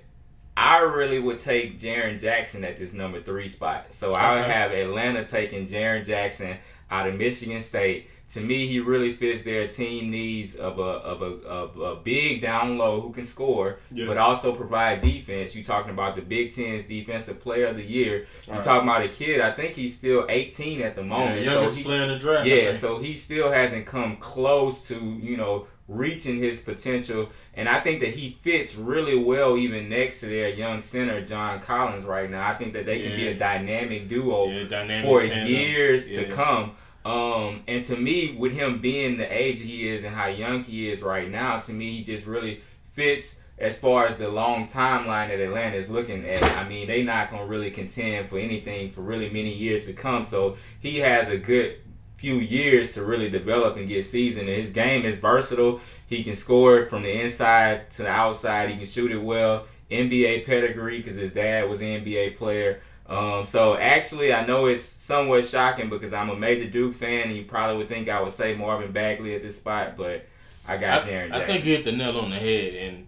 I 0.58 0.80
really 0.80 1.20
would 1.20 1.40
take 1.40 1.80
Jaren 1.80 2.20
Jackson 2.20 2.64
at 2.64 2.78
this 2.78 2.94
number 2.94 3.22
three 3.22 3.48
spot. 3.48 3.94
So. 3.94 4.14
I 4.14 4.34
would 4.34 4.44
have 4.44 4.72
Atlanta 4.72 5.26
taking 5.26 5.68
Jaren 5.68 6.06
Jackson 6.06 6.58
out 6.92 7.08
of 7.08 7.16
Michigan 7.16 7.62
State 7.62 8.10
to 8.30 8.42
me, 8.42 8.68
he 8.68 8.80
really 8.80 9.14
fits 9.14 9.44
their 9.44 9.68
team 9.68 10.10
needs 10.10 10.56
of 10.56 10.80
a 10.80 10.82
of 10.82 11.22
a, 11.22 11.48
of 11.48 11.78
a 11.78 11.96
big 11.96 12.42
down 12.42 12.78
low 12.78 13.00
who 13.00 13.14
can 13.14 13.26
score, 13.26 13.80
yeah. 13.92 14.08
but 14.08 14.18
also 14.18 14.54
provide 14.56 15.02
defense. 15.02 15.56
You 15.56 15.64
talking 15.64 15.92
about 15.92 16.16
the 16.16 16.22
Big 16.22 16.54
Ten's 16.54 16.86
defensive 16.86 17.40
player 17.40 17.68
of 17.68 17.78
the 17.78 17.86
year. 17.86 18.28
You 18.48 18.54
right. 18.54 18.64
talking 18.64 18.90
about 18.90 19.04
a 19.04 19.10
kid. 19.10 19.42
I 19.42 19.52
think 19.52 19.76
he's 19.76 19.96
still 19.96 20.26
18 20.28 20.82
at 20.82 20.96
the 20.96 21.04
moment. 21.04 21.46
Yeah, 21.46 21.54
youngest 21.54 21.78
so 21.78 21.84
player 21.84 22.04
in 22.04 22.10
the 22.10 22.20
draft. 22.20 22.48
Yeah, 22.48 22.72
so 22.72 22.98
he 22.98 23.14
still 23.14 23.52
hasn't 23.52 23.86
come 23.86 24.18
close 24.18 24.88
to 24.88 24.96
you 24.96 25.38
know 25.38 25.68
reaching 25.88 26.38
his 26.38 26.60
potential. 26.60 27.30
And 27.54 27.70
I 27.70 27.80
think 27.80 28.00
that 28.02 28.16
he 28.16 28.32
fits 28.32 28.76
really 28.76 29.18
well 29.18 29.56
even 29.56 29.88
next 29.88 30.20
to 30.22 30.26
their 30.26 30.50
young 30.50 30.82
center, 30.82 31.24
John 31.24 31.60
Collins, 31.62 32.06
right 32.06 32.30
now. 32.30 32.50
I 32.50 32.56
think 32.56 32.74
that 32.74 32.86
they 32.86 33.00
can 33.00 33.12
yeah. 33.12 33.18
be 33.18 33.28
a 33.28 33.34
dynamic 33.36 34.10
duo 34.10 34.48
yeah, 34.48 34.64
dynamic 34.64 35.06
for 35.06 35.22
tandem. 35.22 35.48
years 35.48 36.10
to 36.10 36.26
come. 36.26 36.76
Um, 37.06 37.62
and 37.68 37.84
to 37.84 37.96
me, 37.96 38.36
with 38.36 38.54
him 38.54 38.82
being 38.82 39.18
the 39.18 39.32
age 39.32 39.62
he 39.62 39.88
is 39.88 40.04
and 40.04 40.16
how 40.16 40.26
young 40.26 40.64
he 40.64 40.90
is 40.90 41.04
right 41.04 41.30
now, 41.30 41.60
to 41.60 41.72
me, 41.72 41.98
he 41.98 42.04
just 42.04 42.26
really 42.26 42.62
fits 42.94 43.40
as 43.58 43.78
far 43.78 44.08
as 44.08 44.18
the 44.18 44.28
long 44.28 44.68
timeline 44.68 45.30
that 45.30 45.40
Atlanta 45.40 45.78
is 45.78 45.90
looking 45.90 46.26
at. 46.26 46.44
I 46.58 46.68
mean, 46.68 46.88
they 46.88 47.04
not 47.04 47.30
gonna 47.30 47.46
really 47.46 47.72
contend 47.72 48.28
for 48.28 48.40
anything 48.40 48.90
for 48.90 49.02
really 49.02 49.30
many 49.30 49.54
years 49.54 49.86
to 49.86 49.94
come. 49.94 50.26
So 50.26 50.58
he 50.80 50.98
has 50.98 51.30
a 51.30 51.38
good 51.38 51.78
few 52.18 52.36
years 52.36 52.94
to 52.96 53.06
really 53.06 53.30
develop 53.30 53.78
and 53.78 53.88
get 53.88 54.04
seasoned. 54.04 54.50
And 54.50 54.58
his 54.58 54.72
game 54.72 55.06
is 55.06 55.18
versatile. 55.18 55.80
He 56.08 56.24
can 56.24 56.36
score 56.36 56.88
from 56.88 57.04
the 57.04 57.22
inside 57.22 57.92
to 57.92 58.04
the 58.04 58.10
outside. 58.10 58.70
He 58.72 58.78
can 58.78 58.86
shoot 58.86 59.12
it 59.12 59.22
well. 59.22 59.68
NBA 59.92 60.46
pedigree 60.48 60.98
because 60.98 61.18
his 61.18 61.32
dad 61.32 61.70
was 61.70 61.82
an 61.82 62.04
NBA 62.04 62.38
player. 62.38 62.82
Um, 63.08 63.46
so 63.46 63.78
actually, 63.78 64.34
I 64.34 64.46
know 64.46 64.66
it's 64.66 64.82
somewhat 64.82 65.46
shocking 65.46 65.90
because 65.90 66.12
I'm 66.14 66.30
a 66.30 66.36
major 66.36 66.70
Duke 66.70 66.96
fan, 66.96 67.28
and 67.28 67.38
you 67.38 67.44
probably 67.44 67.78
would 67.78 67.88
think 67.88 68.10
I 68.10 68.22
would 68.22 68.32
say 68.32 68.56
Marvin 68.56 68.92
Bagley 68.92 69.36
at 69.36 69.42
this 69.42 69.58
spot, 69.58 69.96
but 69.96 70.26
I 70.68 70.78
got 70.78 71.04
I, 71.04 71.08
Jaren 71.08 71.28
Jackson. 71.30 71.42
I 71.42 71.46
think 71.46 71.66
you 71.66 71.76
hit 71.76 71.86
the 71.86 71.92
nail 71.92 72.18
on 72.18 72.32
the 72.32 72.38
head, 72.38 72.74
and 72.74 73.08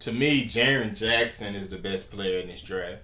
to 0.00 0.12
me, 0.12 0.46
Jaren 0.46 0.96
Jackson 0.96 1.54
is 1.54 1.68
the 1.68 1.76
best 1.76 2.10
player 2.10 2.40
in 2.40 2.48
this 2.48 2.62
draft. 2.62 3.02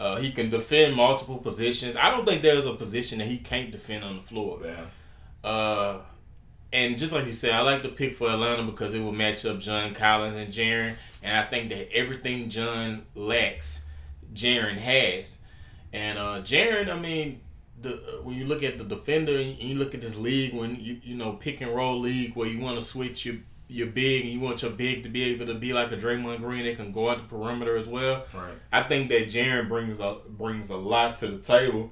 Uh, 0.00 0.16
he 0.16 0.30
can 0.30 0.50
defend 0.50 0.94
multiple 0.94 1.38
positions. 1.38 1.96
I 1.96 2.10
don't 2.10 2.26
think 2.26 2.42
there's 2.42 2.66
a 2.66 2.74
position 2.74 3.18
that 3.18 3.26
he 3.26 3.38
can't 3.38 3.70
defend 3.70 4.04
on 4.04 4.16
the 4.16 4.22
floor. 4.22 4.60
Yeah. 4.64 5.48
Uh, 5.48 6.00
and 6.72 6.98
just 6.98 7.12
like 7.12 7.26
you 7.26 7.32
said, 7.32 7.52
I 7.52 7.62
like 7.62 7.82
the 7.82 7.88
pick 7.88 8.14
for 8.14 8.28
Atlanta 8.28 8.62
because 8.62 8.94
it 8.94 9.00
will 9.00 9.12
match 9.12 9.44
up 9.46 9.58
John 9.58 9.94
Collins 9.94 10.36
and 10.36 10.52
Jaren, 10.52 10.96
and 11.22 11.36
I 11.36 11.44
think 11.48 11.70
that 11.70 11.92
everything 11.92 12.48
John 12.48 13.06
lacks, 13.14 13.86
Jaren 14.34 14.76
has. 14.76 15.38
And 15.92 16.18
uh, 16.18 16.42
Jaren, 16.42 16.90
I 16.90 16.98
mean, 16.98 17.40
the 17.80 17.94
uh, 17.94 18.22
when 18.22 18.36
you 18.36 18.44
look 18.44 18.62
at 18.62 18.78
the 18.78 18.84
defender 18.84 19.36
and 19.36 19.58
you 19.58 19.76
look 19.76 19.94
at 19.94 20.00
this 20.00 20.16
league, 20.16 20.54
when 20.54 20.76
you 20.80 21.00
you 21.02 21.14
know 21.14 21.32
pick 21.32 21.60
and 21.60 21.74
roll 21.74 21.98
league 21.98 22.34
where 22.34 22.48
you 22.48 22.60
want 22.60 22.76
to 22.76 22.82
switch 22.82 23.24
your 23.26 23.36
your 23.68 23.86
big 23.86 24.24
and 24.24 24.32
you 24.32 24.40
want 24.40 24.62
your 24.62 24.70
big 24.70 25.02
to 25.02 25.08
be 25.08 25.24
able 25.24 25.46
to 25.46 25.54
be 25.54 25.72
like 25.72 25.92
a 25.92 25.96
Draymond 25.96 26.38
Green 26.38 26.64
that 26.64 26.76
can 26.76 26.90
go 26.90 27.10
out 27.10 27.18
the 27.18 27.24
perimeter 27.24 27.76
as 27.76 27.86
well. 27.86 28.24
Right. 28.34 28.54
I 28.72 28.82
think 28.82 29.10
that 29.10 29.28
Jaren 29.28 29.68
brings 29.68 30.00
a 30.00 30.18
brings 30.28 30.70
a 30.70 30.76
lot 30.76 31.16
to 31.18 31.28
the 31.28 31.38
table. 31.38 31.90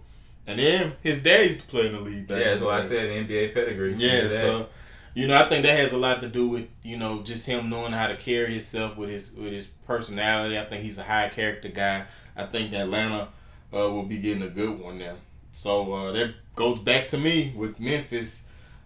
And 0.48 0.60
then 0.60 0.92
his 1.02 1.22
dad 1.24 1.46
used 1.46 1.60
to 1.60 1.66
play 1.66 1.88
in 1.88 1.92
the 1.92 2.00
league. 2.00 2.30
yeah, 2.30 2.38
that's 2.38 2.60
why 2.60 2.78
I 2.78 2.82
said 2.82 3.08
NBA 3.26 3.52
pedigree. 3.52 3.94
Yeah, 3.94 4.28
so 4.28 4.68
you 5.14 5.26
know 5.26 5.36
I 5.36 5.48
think 5.48 5.64
that 5.64 5.76
has 5.76 5.92
a 5.92 5.98
lot 5.98 6.20
to 6.20 6.28
do 6.28 6.48
with 6.48 6.68
you 6.82 6.96
know 6.96 7.22
just 7.22 7.46
him 7.46 7.68
knowing 7.68 7.92
how 7.92 8.06
to 8.06 8.16
carry 8.16 8.52
himself 8.52 8.96
with 8.96 9.10
his 9.10 9.32
with 9.32 9.52
his 9.52 9.66
personality. 9.66 10.58
I 10.58 10.64
think 10.64 10.84
he's 10.84 10.98
a 10.98 11.02
high 11.02 11.28
character 11.30 11.68
guy. 11.68 12.04
I 12.36 12.46
think 12.46 12.72
Atlanta 12.74 13.28
uh, 13.76 13.90
will 13.90 14.04
be 14.04 14.18
getting 14.18 14.42
a 14.42 14.48
good 14.48 14.78
one 14.78 14.98
now. 14.98 15.14
So 15.52 15.92
uh, 15.92 16.12
that 16.12 16.34
goes 16.54 16.78
back 16.80 17.08
to 17.08 17.18
me 17.18 17.52
with 17.56 17.78
Memphis. 17.80 18.44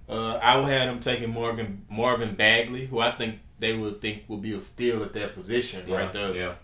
Uh, 0.09 0.39
I 0.43 0.57
would 0.59 0.69
have 0.69 0.89
them 0.89 1.01
taking 1.01 1.31
Morgan 1.31 1.85
Marvin 1.89 2.35
Bagley, 2.35 2.87
who 2.87 2.99
I 2.99 3.13
think 3.13 3.39
they 3.59 3.77
would 3.77 4.01
think 4.01 4.25
will 4.29 4.39
be 4.39 4.53
a 4.55 4.61
steal 4.61 5.03
at 5.03 5.13
that 5.15 5.35
position 5.35 5.85
yeah, 5.87 5.97
right 5.97 6.13
there. 6.13 6.35
Yeah. 6.35 6.55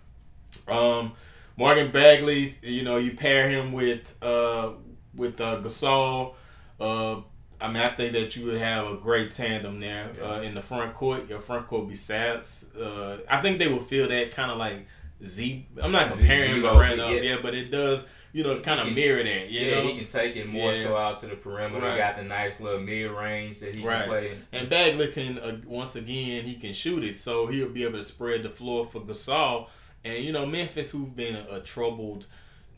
Um, 0.69 1.13
Morgan 1.57 1.91
Bagley, 1.91 2.53
you 2.63 2.83
know, 2.83 2.97
you 2.97 3.13
pair 3.13 3.49
him 3.49 3.73
with 3.73 4.15
uh, 4.21 4.71
with 5.15 5.41
uh, 5.41 5.61
Gasol. 5.61 6.35
Uh, 6.81 7.21
I 7.61 7.69
mean, 7.69 7.77
I 7.77 7.89
think 7.89 8.13
that 8.13 8.37
you 8.37 8.47
would 8.47 8.59
have 8.59 8.87
a 8.87 8.97
great 8.97 9.31
tandem 9.31 9.81
there 9.81 10.11
yeah. 10.19 10.25
uh, 10.25 10.41
in 10.43 10.55
the 10.55 10.61
front 10.61 10.93
court. 10.93 11.29
Your 11.29 11.41
front 11.41 11.67
court 11.69 11.89
be 11.89 11.95
sad. 11.95 12.47
Uh, 12.79 13.19
I 13.31 13.41
think 13.41 13.59
they 13.59 13.69
would 13.69 13.87
feel 13.87 14.09
that 14.09 14.33
kind 14.33 14.51
of 14.51 14.59
like 14.59 14.87
Z. 15.25 15.67
I'm 15.83 15.93
not 15.93 16.11
comparing 16.11 16.63
Randolph, 16.63 17.13
yeah. 17.13 17.21
yeah, 17.21 17.37
but 17.41 17.55
it 17.55 17.71
does 17.71 18.07
you 18.37 18.45
know, 18.45 18.61
kind 18.61 18.81
of 18.81 18.95
mirror 18.95 19.25
that. 19.25 19.49
You 19.49 19.61
yeah, 19.67 19.75
know? 19.77 19.83
he 19.89 19.97
can 19.97 20.07
take 20.07 20.37
it 20.37 20.47
more 20.47 20.71
yeah. 20.71 20.83
so 20.83 20.95
out 20.95 21.21
to 21.21 21.27
the 21.27 21.37
perimeter. 21.37 21.83
Right. 21.83 21.93
He 21.93 21.99
got 21.99 22.17
the 22.17 22.23
nice 22.23 22.61
little 22.61 22.81
mid 22.81 23.11
range 23.11 23.61
that 23.61 23.75
he 23.75 23.83
right. 23.83 24.01
can 24.01 24.09
play. 24.09 24.39
And 24.53 24.69
Bagley 24.69 25.11
can 25.11 25.39
uh, 25.39 25.57
once 25.65 25.97
again 25.97 26.45
he 26.45 26.57
can 26.57 26.75
shoot 26.75 27.03
it, 27.03 27.17
so 27.17 27.47
he'll 27.47 27.71
be 27.71 27.85
able 27.85 27.97
to 27.97 28.05
spread 28.05 28.43
the 28.43 28.51
floor 28.51 28.85
for 28.85 29.01
Gasol. 29.01 29.69
And 30.05 30.23
you 30.23 30.33
know, 30.33 30.45
Memphis, 30.45 30.91
who've 30.91 31.17
been 31.17 31.35
a, 31.35 31.55
a 31.55 31.61
troubled 31.61 32.27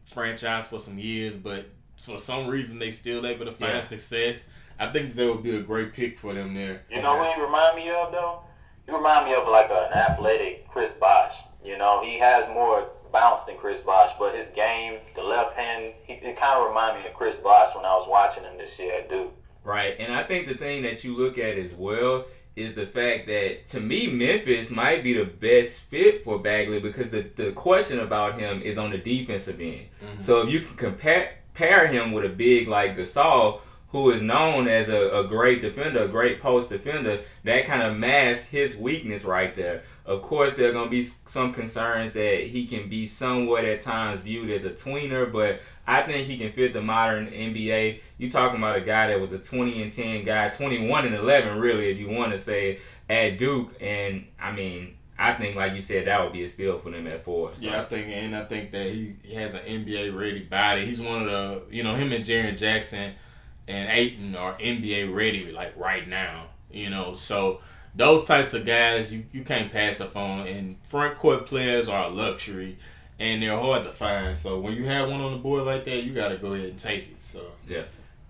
franchise 0.04 0.68
for 0.68 0.78
some 0.78 0.96
years, 0.96 1.36
but 1.36 1.66
for 1.98 2.20
some 2.20 2.46
reason 2.46 2.78
they 2.78 2.92
still 2.92 3.26
able 3.26 3.44
to 3.44 3.52
find 3.52 3.74
yeah. 3.74 3.80
success. 3.80 4.48
I 4.78 4.92
think 4.92 5.16
that 5.16 5.26
would 5.26 5.42
be 5.42 5.56
a 5.56 5.60
great 5.60 5.92
pick 5.92 6.18
for 6.18 6.34
them 6.34 6.54
there. 6.54 6.82
You 6.88 7.02
know 7.02 7.16
what 7.16 7.34
he 7.34 7.42
remind 7.42 7.74
me 7.74 7.90
of 7.90 8.12
though? 8.12 8.42
He 8.86 8.94
remind 8.94 9.26
me 9.26 9.34
of 9.34 9.48
like 9.48 9.70
an 9.72 9.92
athletic 9.92 10.68
Chris 10.68 10.92
Bosh. 10.92 11.34
You 11.64 11.76
know, 11.76 12.00
he 12.04 12.16
has 12.18 12.48
more 12.50 12.88
bounce 13.12 13.44
than 13.44 13.56
Chris 13.56 13.80
Bosh, 13.80 14.12
but 14.18 14.34
his 14.34 14.48
game, 14.48 14.98
the 15.14 15.22
left 15.22 15.56
hand, 15.56 15.94
he, 16.04 16.14
it 16.14 16.36
kind 16.36 16.58
of 16.58 16.68
reminded 16.68 17.02
me 17.02 17.08
of 17.08 17.14
Chris 17.14 17.36
Bosh 17.36 17.74
when 17.74 17.84
I 17.84 17.94
was 17.94 18.08
watching 18.08 18.44
him 18.44 18.58
this 18.58 18.78
year 18.78 19.00
at 19.00 19.08
Duke. 19.08 19.34
Right, 19.64 19.96
and 19.98 20.12
I 20.12 20.22
think 20.22 20.46
the 20.46 20.54
thing 20.54 20.82
that 20.82 21.04
you 21.04 21.16
look 21.16 21.38
at 21.38 21.58
as 21.58 21.74
well 21.74 22.24
is 22.56 22.74
the 22.74 22.86
fact 22.86 23.26
that 23.28 23.66
to 23.68 23.80
me 23.80 24.08
Memphis 24.08 24.70
might 24.70 25.04
be 25.04 25.14
the 25.14 25.24
best 25.24 25.82
fit 25.82 26.24
for 26.24 26.38
Bagley 26.38 26.80
because 26.80 27.10
the, 27.10 27.30
the 27.36 27.52
question 27.52 28.00
about 28.00 28.38
him 28.38 28.62
is 28.62 28.78
on 28.78 28.90
the 28.90 28.98
defensive 28.98 29.60
end. 29.60 29.86
Mm-hmm. 30.02 30.20
So 30.20 30.42
if 30.42 30.50
you 30.50 30.60
can 30.60 30.76
compare 30.76 31.34
pair 31.54 31.88
him 31.88 32.12
with 32.12 32.24
a 32.24 32.28
big 32.28 32.68
like 32.68 32.96
Gasol, 32.96 33.60
who 33.90 34.10
is 34.10 34.22
known 34.22 34.68
as 34.68 34.88
a, 34.88 35.08
a 35.10 35.26
great 35.26 35.62
defender, 35.62 36.04
a 36.04 36.08
great 36.08 36.40
post 36.40 36.68
defender, 36.68 37.20
that 37.44 37.64
kind 37.64 37.82
of 37.82 37.96
masks 37.96 38.46
his 38.46 38.76
weakness 38.76 39.24
right 39.24 39.54
there. 39.54 39.82
Of 40.08 40.22
course, 40.22 40.56
there 40.56 40.70
are 40.70 40.72
going 40.72 40.86
to 40.86 40.90
be 40.90 41.02
some 41.02 41.52
concerns 41.52 42.14
that 42.14 42.44
he 42.44 42.66
can 42.66 42.88
be 42.88 43.04
somewhat 43.04 43.66
at 43.66 43.80
times 43.80 44.20
viewed 44.20 44.48
as 44.48 44.64
a 44.64 44.70
tweener, 44.70 45.30
but 45.30 45.60
I 45.86 46.00
think 46.00 46.26
he 46.26 46.38
can 46.38 46.50
fit 46.50 46.72
the 46.72 46.80
modern 46.80 47.26
NBA. 47.26 48.00
You're 48.16 48.30
talking 48.30 48.56
about 48.56 48.78
a 48.78 48.80
guy 48.80 49.08
that 49.08 49.20
was 49.20 49.34
a 49.34 49.38
20 49.38 49.82
and 49.82 49.92
10 49.92 50.24
guy, 50.24 50.48
21 50.48 51.04
and 51.04 51.14
11, 51.14 51.58
really, 51.58 51.90
if 51.90 51.98
you 51.98 52.08
want 52.08 52.32
to 52.32 52.38
say, 52.38 52.78
at 53.10 53.36
Duke. 53.36 53.74
And 53.82 54.26
I 54.40 54.50
mean, 54.52 54.96
I 55.18 55.34
think, 55.34 55.56
like 55.56 55.74
you 55.74 55.82
said, 55.82 56.06
that 56.06 56.24
would 56.24 56.32
be 56.32 56.42
a 56.42 56.48
steal 56.48 56.78
for 56.78 56.90
them 56.90 57.06
at 57.06 57.22
four. 57.22 57.54
So. 57.54 57.66
Yeah, 57.66 57.82
I 57.82 57.84
think, 57.84 58.08
and 58.08 58.34
I 58.34 58.44
think 58.44 58.70
that 58.72 58.86
he, 58.86 59.14
he 59.22 59.34
has 59.34 59.52
an 59.52 59.60
NBA 59.60 60.18
ready 60.18 60.40
body. 60.40 60.86
He's 60.86 61.02
one 61.02 61.22
of 61.22 61.26
the, 61.26 61.62
you 61.68 61.82
know, 61.82 61.94
him 61.94 62.12
and 62.12 62.24
Jaren 62.24 62.56
Jackson 62.56 63.12
and 63.66 63.90
Ayton 63.90 64.34
are 64.36 64.54
NBA 64.54 65.14
ready, 65.14 65.52
like 65.52 65.76
right 65.76 66.08
now. 66.08 66.46
You 66.70 66.88
know, 66.88 67.14
so 67.14 67.60
those 67.98 68.24
types 68.24 68.54
of 68.54 68.64
guys 68.64 69.12
you, 69.12 69.24
you 69.32 69.42
can't 69.42 69.70
pass 69.70 70.00
up 70.00 70.16
on. 70.16 70.46
And 70.46 70.76
front 70.84 71.16
court 71.18 71.44
players 71.46 71.88
are 71.88 72.06
a 72.06 72.08
luxury, 72.08 72.78
and 73.18 73.42
they're 73.42 73.58
hard 73.58 73.82
to 73.82 73.90
find. 73.90 74.36
So 74.36 74.58
when 74.58 74.74
you 74.74 74.86
have 74.86 75.10
one 75.10 75.20
on 75.20 75.32
the 75.32 75.38
board 75.38 75.64
like 75.64 75.84
that, 75.84 76.04
you 76.04 76.14
got 76.14 76.28
to 76.28 76.38
go 76.38 76.54
ahead 76.54 76.70
and 76.70 76.78
take 76.78 77.10
it. 77.10 77.20
So 77.22 77.42
yeah. 77.68 77.82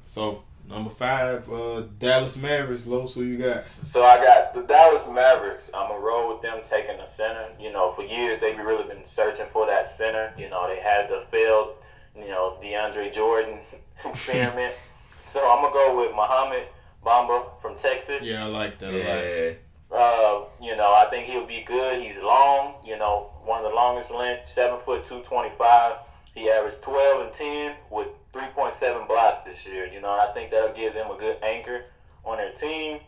So 0.05 0.43
Number 0.69 0.91
five, 0.91 1.51
uh, 1.51 1.85
Dallas 1.99 2.37
Mavericks. 2.37 2.87
Los, 2.87 3.15
who 3.15 3.23
you 3.23 3.39
got? 3.39 3.65
So 3.65 4.05
I 4.05 4.23
got 4.23 4.55
the 4.55 4.63
Dallas 4.63 5.09
Mavericks. 5.09 5.71
I'm 5.73 5.89
gonna 5.89 6.01
roll 6.01 6.29
with 6.29 6.43
them 6.43 6.61
taking 6.63 6.99
the 6.99 7.07
center. 7.07 7.47
You 7.59 7.73
know, 7.73 7.91
for 7.93 8.03
years 8.03 8.39
they've 8.39 8.59
really 8.59 8.87
been 8.87 9.07
searching 9.07 9.47
for 9.51 9.65
that 9.67 9.89
center. 9.89 10.31
You 10.37 10.51
know, 10.51 10.69
they 10.69 10.79
had 10.79 11.09
the 11.09 11.25
failed, 11.31 11.71
you 12.15 12.29
know, 12.29 12.59
DeAndre 12.63 13.15
Jordan 13.15 13.61
experiment. 14.05 14.75
so 15.25 15.41
I'm 15.51 15.63
gonna 15.63 15.73
go 15.73 15.97
with 15.97 16.15
Mohamed 16.15 16.65
Bamba 17.09 17.45
from 17.63 17.75
Texas. 17.75 18.23
Yeah, 18.25 18.45
I 18.45 18.49
like 18.49 18.79
that 18.79 18.93
Yeah. 18.93 19.01
a 19.01 19.09
lot. 19.17 19.57
Uh, 19.91 20.45
you 20.61 20.77
know, 20.77 20.93
I 20.93 21.07
think 21.11 21.27
he'll 21.27 21.47
be 21.47 21.63
good. 21.63 22.03
He's 22.03 22.19
long. 22.19 22.75
You 22.85 22.99
know, 22.99 23.31
one 23.45 23.65
of 23.65 23.71
the 23.71 23.75
longest 23.75 24.11
length, 24.11 24.47
seven 24.47 24.79
foot 24.85 25.07
two 25.07 25.21
twenty 25.23 25.51
five. 25.57 25.97
He 26.35 26.51
averaged 26.51 26.83
twelve 26.83 27.23
and 27.23 27.33
ten 27.33 27.73
with 27.89 28.09
three 28.35 28.49
point 28.55 28.75
seven 28.75 29.07
blocks 29.07 29.41
this 29.43 29.65
year. 29.65 29.87
You 29.87 30.01
know, 30.01 30.11
I 30.11 30.31
think 30.35 30.51
that'll 30.51 30.75
give 30.75 30.93
them 30.93 31.11
a 31.11 31.17
good 31.17 31.39
anchor 31.43 31.85
on 32.27 32.37
their 32.37 32.51
team. 32.51 33.01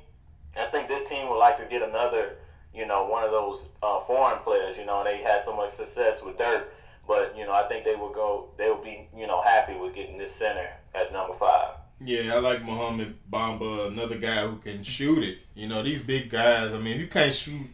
I 0.57 0.65
think 0.67 0.89
this 0.89 1.05
team 1.09 1.29
would 1.29 1.39
like 1.39 1.59
to 1.59 1.67
get 1.67 1.83
another, 1.83 2.37
you 2.75 2.87
know, 2.87 3.05
one 3.05 3.23
of 3.23 3.31
those 3.31 3.67
uh, 3.83 4.01
foreign 4.01 4.39
players. 4.39 4.79
You 4.79 4.87
know, 4.87 5.05
they 5.05 5.19
had 5.19 5.43
so 5.43 5.55
much 5.55 5.73
success 5.73 6.23
with 6.23 6.39
Dirk, 6.39 6.73
but 7.07 7.37
you 7.37 7.45
know, 7.45 7.53
I 7.53 7.65
think 7.65 7.85
they 7.85 7.95
will 7.95 8.09
go. 8.13 8.49
They 8.57 8.71
will 8.71 8.83
be, 8.83 9.07
you 9.15 9.27
know, 9.27 9.43
happy 9.43 9.77
with 9.77 9.95
getting 9.95 10.17
this 10.17 10.33
center 10.33 10.71
at 10.95 11.13
number 11.13 11.35
five. 11.35 11.75
Yeah, 12.03 12.35
I 12.35 12.39
like 12.39 12.63
Mohamed 12.65 13.15
Bamba, 13.31 13.89
another 13.89 14.17
guy 14.17 14.47
who 14.47 14.57
can 14.57 14.83
shoot 14.83 15.23
it. 15.23 15.39
You 15.55 15.69
know, 15.69 15.83
these 15.83 16.01
big 16.01 16.31
guys. 16.31 16.73
I 16.73 16.79
mean, 16.79 16.95
if 16.95 17.01
you 17.03 17.07
can't 17.09 17.35
shoot 17.35 17.67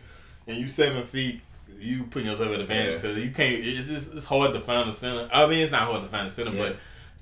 and 0.47 0.57
you 0.59 0.67
seven 0.67 1.05
feet, 1.05 1.41
you 1.79 2.05
putting 2.05 2.29
yourself 2.29 2.51
at 2.53 2.61
advantage 2.61 2.95
Yeah. 2.95 2.99
because 3.01 3.19
you 3.19 3.31
can't. 3.31 3.65
It's 3.65 3.89
it's 3.89 4.25
hard 4.25 4.53
to 4.55 4.61
find 4.61 4.89
a 4.89 4.93
center. 4.93 5.29
I 5.33 5.47
mean, 5.47 5.61
it's 5.61 5.73
not 5.73 5.83
hard 5.83 6.03
to 6.03 6.09
find 6.09 6.27
a 6.27 6.31
center, 6.31 6.53
Yeah. 6.55 6.63
but 6.71 6.77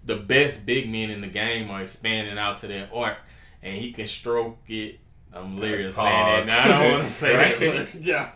the 0.07 0.17
best 0.17 0.65
big 0.65 0.91
men 0.91 1.11
in 1.11 1.21
the 1.21 1.27
game 1.29 1.71
are 1.71 1.83
expanding 1.83 2.39
out 2.39 2.57
to 2.59 2.69
their 2.69 2.89
arc, 2.95 3.19
and 3.63 3.75
he 3.77 3.93
can 3.93 4.09
stroke 4.09 4.59
it. 4.69 5.01
I'm 5.33 5.59
literally 5.59 5.91
saying 5.91 6.07
that. 6.07 6.47
Now, 6.47 6.63
I 6.65 6.69
don't 6.83 6.93
want 6.93 7.03
to 7.03 7.09
say 7.11 7.37
Right. 7.37 7.59
that, 7.59 7.89
but 7.93 8.03
yeah. 8.03 8.31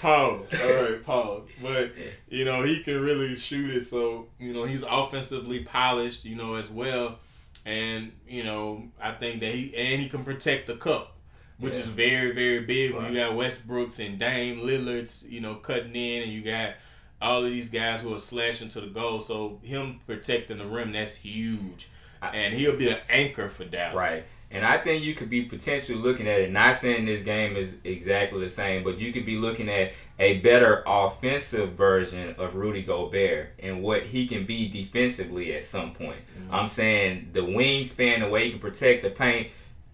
Pause. 0.00 0.46
All 0.62 0.72
right, 0.82 1.04
pause. 1.04 1.44
But 1.62 1.92
you 2.30 2.44
know, 2.44 2.62
he 2.62 2.82
can 2.82 3.00
really 3.00 3.36
shoot 3.36 3.70
it. 3.70 3.84
So 3.86 4.26
you 4.40 4.52
know, 4.54 4.64
he's 4.64 4.82
offensively 4.82 5.60
polished. 5.64 6.24
You 6.24 6.36
know, 6.36 6.54
as 6.54 6.70
well, 6.70 7.18
and 7.66 8.12
you 8.28 8.44
know, 8.44 8.88
I 9.00 9.12
think 9.12 9.40
that 9.40 9.54
he 9.54 9.74
and 9.76 10.00
he 10.02 10.08
can 10.08 10.24
protect 10.24 10.66
the 10.66 10.76
cup. 10.76 11.14
Which 11.58 11.74
Yeah. 11.74 11.80
is 11.80 11.86
very, 11.88 12.30
very 12.30 12.60
big 12.60 12.94
when 12.94 13.06
you 13.12 13.18
got 13.18 13.32
Westbrooks 13.32 13.98
and 13.98 14.16
Dame 14.16 14.60
Lillard's, 14.60 15.24
you 15.28 15.40
know, 15.40 15.56
cutting 15.56 15.96
in, 15.96 16.22
and 16.22 16.30
you 16.32 16.40
got 16.42 16.74
all 17.20 17.44
of 17.44 17.50
these 17.50 17.68
guys 17.68 18.00
who 18.00 18.14
are 18.14 18.20
slashing 18.20 18.68
to 18.68 18.80
the 18.80 18.86
goal. 18.86 19.18
So 19.18 19.58
him 19.64 19.98
protecting 20.06 20.58
the 20.58 20.66
rim, 20.66 20.92
that's 20.92 21.16
huge, 21.16 21.88
I- 22.22 22.28
and 22.36 22.54
he'll 22.54 22.76
be 22.76 22.90
an 22.90 22.98
anchor 23.10 23.48
for 23.48 23.64
Dallas. 23.64 23.96
Right. 23.96 24.24
And 24.52 24.64
I 24.64 24.78
think 24.78 25.02
you 25.02 25.14
could 25.14 25.30
be 25.30 25.42
potentially 25.42 25.98
looking 25.98 26.28
at 26.28 26.38
it, 26.40 26.52
not 26.52 26.76
saying 26.76 27.06
this 27.06 27.22
game 27.22 27.56
is 27.56 27.74
exactly 27.82 28.38
the 28.38 28.48
same, 28.48 28.84
but 28.84 28.98
you 29.00 29.12
could 29.12 29.26
be 29.26 29.36
looking 29.36 29.68
at 29.68 29.92
a 30.18 30.38
better 30.38 30.82
offensive 30.86 31.72
version 31.74 32.34
of 32.38 32.54
Rudy 32.56 32.82
Gobert 32.82 33.50
and 33.60 33.82
what 33.82 34.02
he 34.02 34.26
can 34.26 34.44
be 34.46 34.68
defensively 34.68 35.54
at 35.54 35.64
some 35.64 35.92
point. 35.92 36.18
Mm-hmm. 36.40 36.54
I'm 36.54 36.66
saying 36.66 37.30
the 37.32 37.40
wingspan, 37.40 38.20
the 38.20 38.28
way 38.28 38.44
he 38.46 38.50
can 38.50 38.60
protect 38.60 39.02
the 39.04 39.10
paint. 39.10 39.48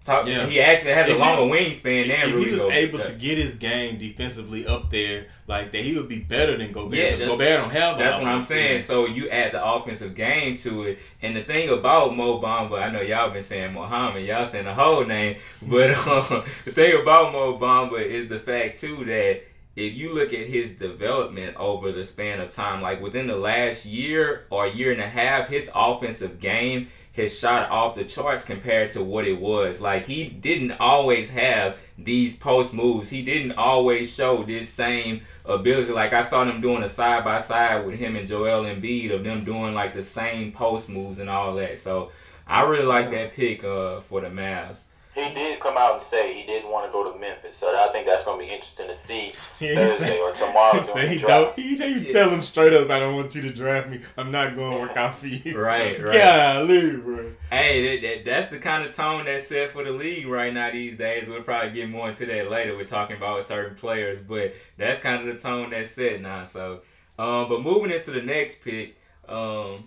Talk, 0.04 0.26
Yeah. 0.28 0.44
He 0.46 0.60
actually 0.60 0.92
has 0.92 1.08
If 1.08 1.12
a 1.12 1.16
he- 1.16 1.20
longer 1.20 1.54
wingspan 1.54 2.08
than 2.08 2.28
If 2.28 2.32
Rudy 2.34 2.44
he 2.44 2.50
was 2.50 2.60
Gobert. 2.60 2.74
able 2.76 2.98
to 3.00 3.12
get 3.12 3.38
his 3.38 3.54
game 3.54 3.96
defensively 3.98 4.66
up 4.66 4.90
there 4.90 5.26
like 5.46 5.72
that, 5.72 5.80
he 5.82 5.94
would 5.96 6.10
be 6.10 6.18
better 6.18 6.58
than 6.58 6.72
Gobert. 6.72 6.98
Yeah, 6.98 7.10
that's- 7.12 7.26
Gobert 7.28 7.60
don't 7.60 7.70
have. 7.70 7.98
That's 7.98 8.18
what 8.18 8.26
I'm 8.26 8.42
saying. 8.42 8.82
So 8.82 9.06
you 9.06 9.30
add 9.30 9.52
the 9.52 9.64
offensive 9.66 10.14
game 10.14 10.58
to 10.58 10.82
it, 10.84 10.98
and 11.22 11.34
the 11.34 11.42
thing 11.42 11.70
about 11.70 12.14
Mo 12.14 12.38
Bamba, 12.38 12.82
I 12.82 12.90
know 12.90 13.00
y'all 13.00 13.30
been 13.30 13.42
saying 13.42 13.72
Mohamed, 13.72 14.26
y'all 14.26 14.44
saying 14.44 14.66
the 14.66 14.74
whole 14.74 15.06
name, 15.06 15.36
but 15.62 15.90
um, 16.06 16.44
the 16.66 16.70
thing 16.72 17.00
about 17.00 17.32
Mo 17.32 17.58
Bamba 17.58 18.02
is 18.02 18.28
the 18.28 18.38
fact 18.38 18.78
too 18.80 19.04
that 19.06 19.42
if 19.76 19.94
you 19.94 20.14
look 20.14 20.32
at 20.32 20.46
his 20.46 20.72
development 20.72 21.56
over 21.56 21.90
the 21.90 22.04
span 22.04 22.40
of 22.40 22.50
time, 22.50 22.80
like 22.80 23.00
within 23.02 23.26
the 23.26 23.36
last 23.36 23.84
year 23.84 24.46
or 24.50 24.66
year 24.66 24.92
and 24.92 25.00
a 25.00 25.08
half, 25.08 25.48
his 25.48 25.70
offensive 25.74 26.38
game 26.38 26.88
has 27.16 27.36
shot 27.36 27.70
off 27.70 27.94
the 27.94 28.04
charts 28.04 28.44
compared 28.44 28.90
to 28.90 29.02
what 29.02 29.26
it 29.26 29.40
was. 29.40 29.80
Like 29.80 30.04
he 30.04 30.28
didn't 30.28 30.72
always 30.72 31.30
have 31.30 31.78
these 31.96 32.36
post 32.36 32.74
moves. 32.74 33.10
He 33.10 33.24
didn't 33.24 33.52
always 33.52 34.14
show 34.14 34.42
this 34.42 34.68
same 34.68 35.22
ability. 35.44 35.92
Like 35.92 36.12
I 36.12 36.24
saw 36.24 36.44
them 36.44 36.60
doing 36.60 36.82
a 36.82 36.88
side 36.88 37.24
by 37.24 37.38
side 37.38 37.86
with 37.86 37.98
him 37.98 38.16
and 38.16 38.28
Joel 38.28 38.64
Embiid 38.64 39.12
of 39.12 39.24
them 39.24 39.44
doing 39.44 39.74
like 39.74 39.94
the 39.94 40.02
same 40.02 40.52
post 40.52 40.88
moves 40.88 41.18
and 41.18 41.30
all 41.30 41.54
that. 41.56 41.78
So 41.78 42.10
I 42.46 42.62
really 42.62 42.86
like 42.86 43.10
that 43.12 43.34
pick 43.34 43.64
uh, 43.64 44.00
for 44.00 44.20
the 44.20 44.28
Mavs. 44.28 44.84
He 45.14 45.32
did 45.32 45.60
come 45.60 45.76
out 45.76 45.94
and 45.94 46.02
say 46.02 46.34
he 46.34 46.44
didn't 46.44 46.70
want 46.70 46.86
to 46.86 46.92
go 46.92 47.10
to 47.12 47.16
Memphis, 47.18 47.56
so 47.56 47.68
I 47.76 47.92
think 47.92 48.06
that's 48.06 48.24
going 48.24 48.40
to 48.40 48.44
be 48.44 48.50
interesting 48.50 48.88
to 48.88 48.94
see 48.94 49.32
Yeah, 49.60 49.74
Thursday 49.76 50.06
said- 50.06 50.18
or 50.20 50.32
tomorrow 50.32 50.78
He 50.78 50.84
said 50.84 51.08
he 51.08 51.18
don't. 51.18 51.54
He, 51.58 51.76
he 51.76 52.12
tell 52.12 52.30
him 52.30 52.42
straight 52.42 52.72
up, 52.72 52.90
"I 52.90 52.98
don't 52.98 53.14
want 53.14 53.34
you 53.34 53.42
to 53.42 53.50
draft 53.52 53.88
me. 53.88 54.00
I'm 54.16 54.30
not 54.32 54.56
going 54.56 54.74
to 54.74 54.80
work 54.80 54.96
out 54.96 55.14
for 55.16 55.28
you." 55.28 55.58
Right, 55.58 56.02
right. 56.02 56.14
Golly, 56.14 56.96
bro. 56.96 57.32
Hey, 57.50 58.00
that, 58.00 58.06
that, 58.08 58.24
that's 58.24 58.48
the 58.48 58.58
kind 58.58 58.84
of 58.86 58.94
tone 58.94 59.26
that's 59.26 59.46
set 59.46 59.70
for 59.70 59.84
the 59.84 59.92
league 59.92 60.26
right 60.26 60.52
now 60.52 60.70
these 60.72 60.96
days. 60.96 61.28
We'll 61.28 61.42
probably 61.42 61.70
get 61.70 61.88
more 61.88 62.08
into 62.08 62.26
that 62.26 62.50
later. 62.50 62.76
We're 62.76 62.84
talking 62.84 63.16
about 63.16 63.44
certain 63.44 63.76
players, 63.76 64.20
but 64.20 64.54
that's 64.76 64.98
kind 64.98 65.26
of 65.28 65.32
the 65.34 65.40
tone 65.40 65.70
that's 65.70 65.92
set 65.92 66.20
now. 66.20 66.42
So, 66.44 66.80
um, 67.18 67.48
but 67.48 67.62
moving 67.62 67.92
into 67.92 68.10
the 68.10 68.22
next 68.22 68.64
pick, 68.64 68.96
um, 69.28 69.84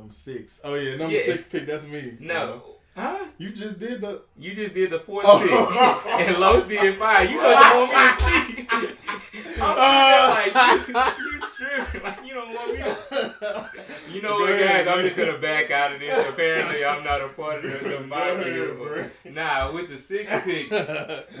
Number 0.00 0.12
six. 0.14 0.60
Oh 0.64 0.74
yeah, 0.74 0.96
number 0.96 1.14
Yeah. 1.14 1.24
six 1.26 1.44
pick. 1.44 1.66
That's 1.66 1.84
me. 1.84 2.16
no, 2.20 2.62
huh? 2.96 3.18
you 3.38 3.50
just 3.50 3.78
did 3.78 4.00
the. 4.00 4.22
You 4.38 4.54
just 4.54 4.72
did 4.74 4.90
the 4.90 4.98
fourth 4.98 5.26
Oh. 5.28 5.38
pick, 5.40 6.26
and 6.28 6.38
Los 6.38 6.66
did 6.66 6.98
five. 6.98 7.30
You 7.30 7.36
know 7.36 7.50
you 7.50 7.56
want 7.56 7.90
me 7.90 7.96
to 7.96 8.20
see. 8.20 8.66
I'm 8.72 9.20
sitting 9.20 9.52
there 9.56 10.28
like 10.30 11.18
you, 11.18 11.24
you 11.24 11.40
tripping, 11.56 12.02
like 12.02 12.24
you 12.26 12.34
don't 12.34 12.54
want 12.54 12.72
me 12.72 12.78
to. 12.78 13.70
You 14.10 14.22
know 14.22 14.34
what, 14.34 14.58
guys? 14.58 14.88
I'm 14.88 15.00
just 15.02 15.16
gonna 15.16 15.38
back 15.38 15.70
out 15.70 15.92
of 15.92 16.00
this. 16.00 16.28
Apparently, 16.28 16.84
I'm 16.84 17.04
not 17.04 17.20
a 17.20 17.28
part 17.28 17.64
of 17.64 17.70
the, 17.70 17.78
the 17.78 17.96
Go 17.98 18.06
mob 18.06 18.42
here. 18.42 18.74
but- 18.74 19.32
Nah, 19.32 19.70
with 19.72 19.88
the 19.88 19.96
sixth 19.98 20.42
pick, 20.44 20.68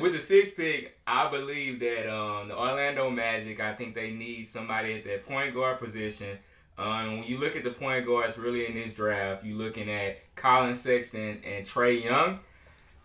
with 0.00 0.12
the 0.12 0.20
sixth 0.20 0.56
pick, 0.56 0.96
I 1.04 1.28
believe 1.30 1.80
that 1.80 2.08
um, 2.14 2.46
the 2.48 2.56
Orlando 2.56 3.10
Magic. 3.10 3.58
I 3.58 3.74
think 3.74 3.96
they 3.96 4.12
need 4.12 4.44
somebody 4.44 4.94
at 4.94 5.04
that 5.04 5.26
point 5.26 5.52
guard 5.54 5.80
position. 5.80 6.38
Um, 6.80 7.18
when 7.18 7.24
you 7.24 7.38
look 7.38 7.56
at 7.56 7.64
the 7.64 7.70
point 7.70 8.06
guards 8.06 8.38
really 8.38 8.66
in 8.66 8.74
this 8.74 8.94
draft, 8.94 9.44
you're 9.44 9.58
looking 9.58 9.90
at 9.90 10.34
Collin 10.34 10.74
Sexton 10.74 11.42
and 11.44 11.66
Trae 11.66 12.02
Young. 12.02 12.40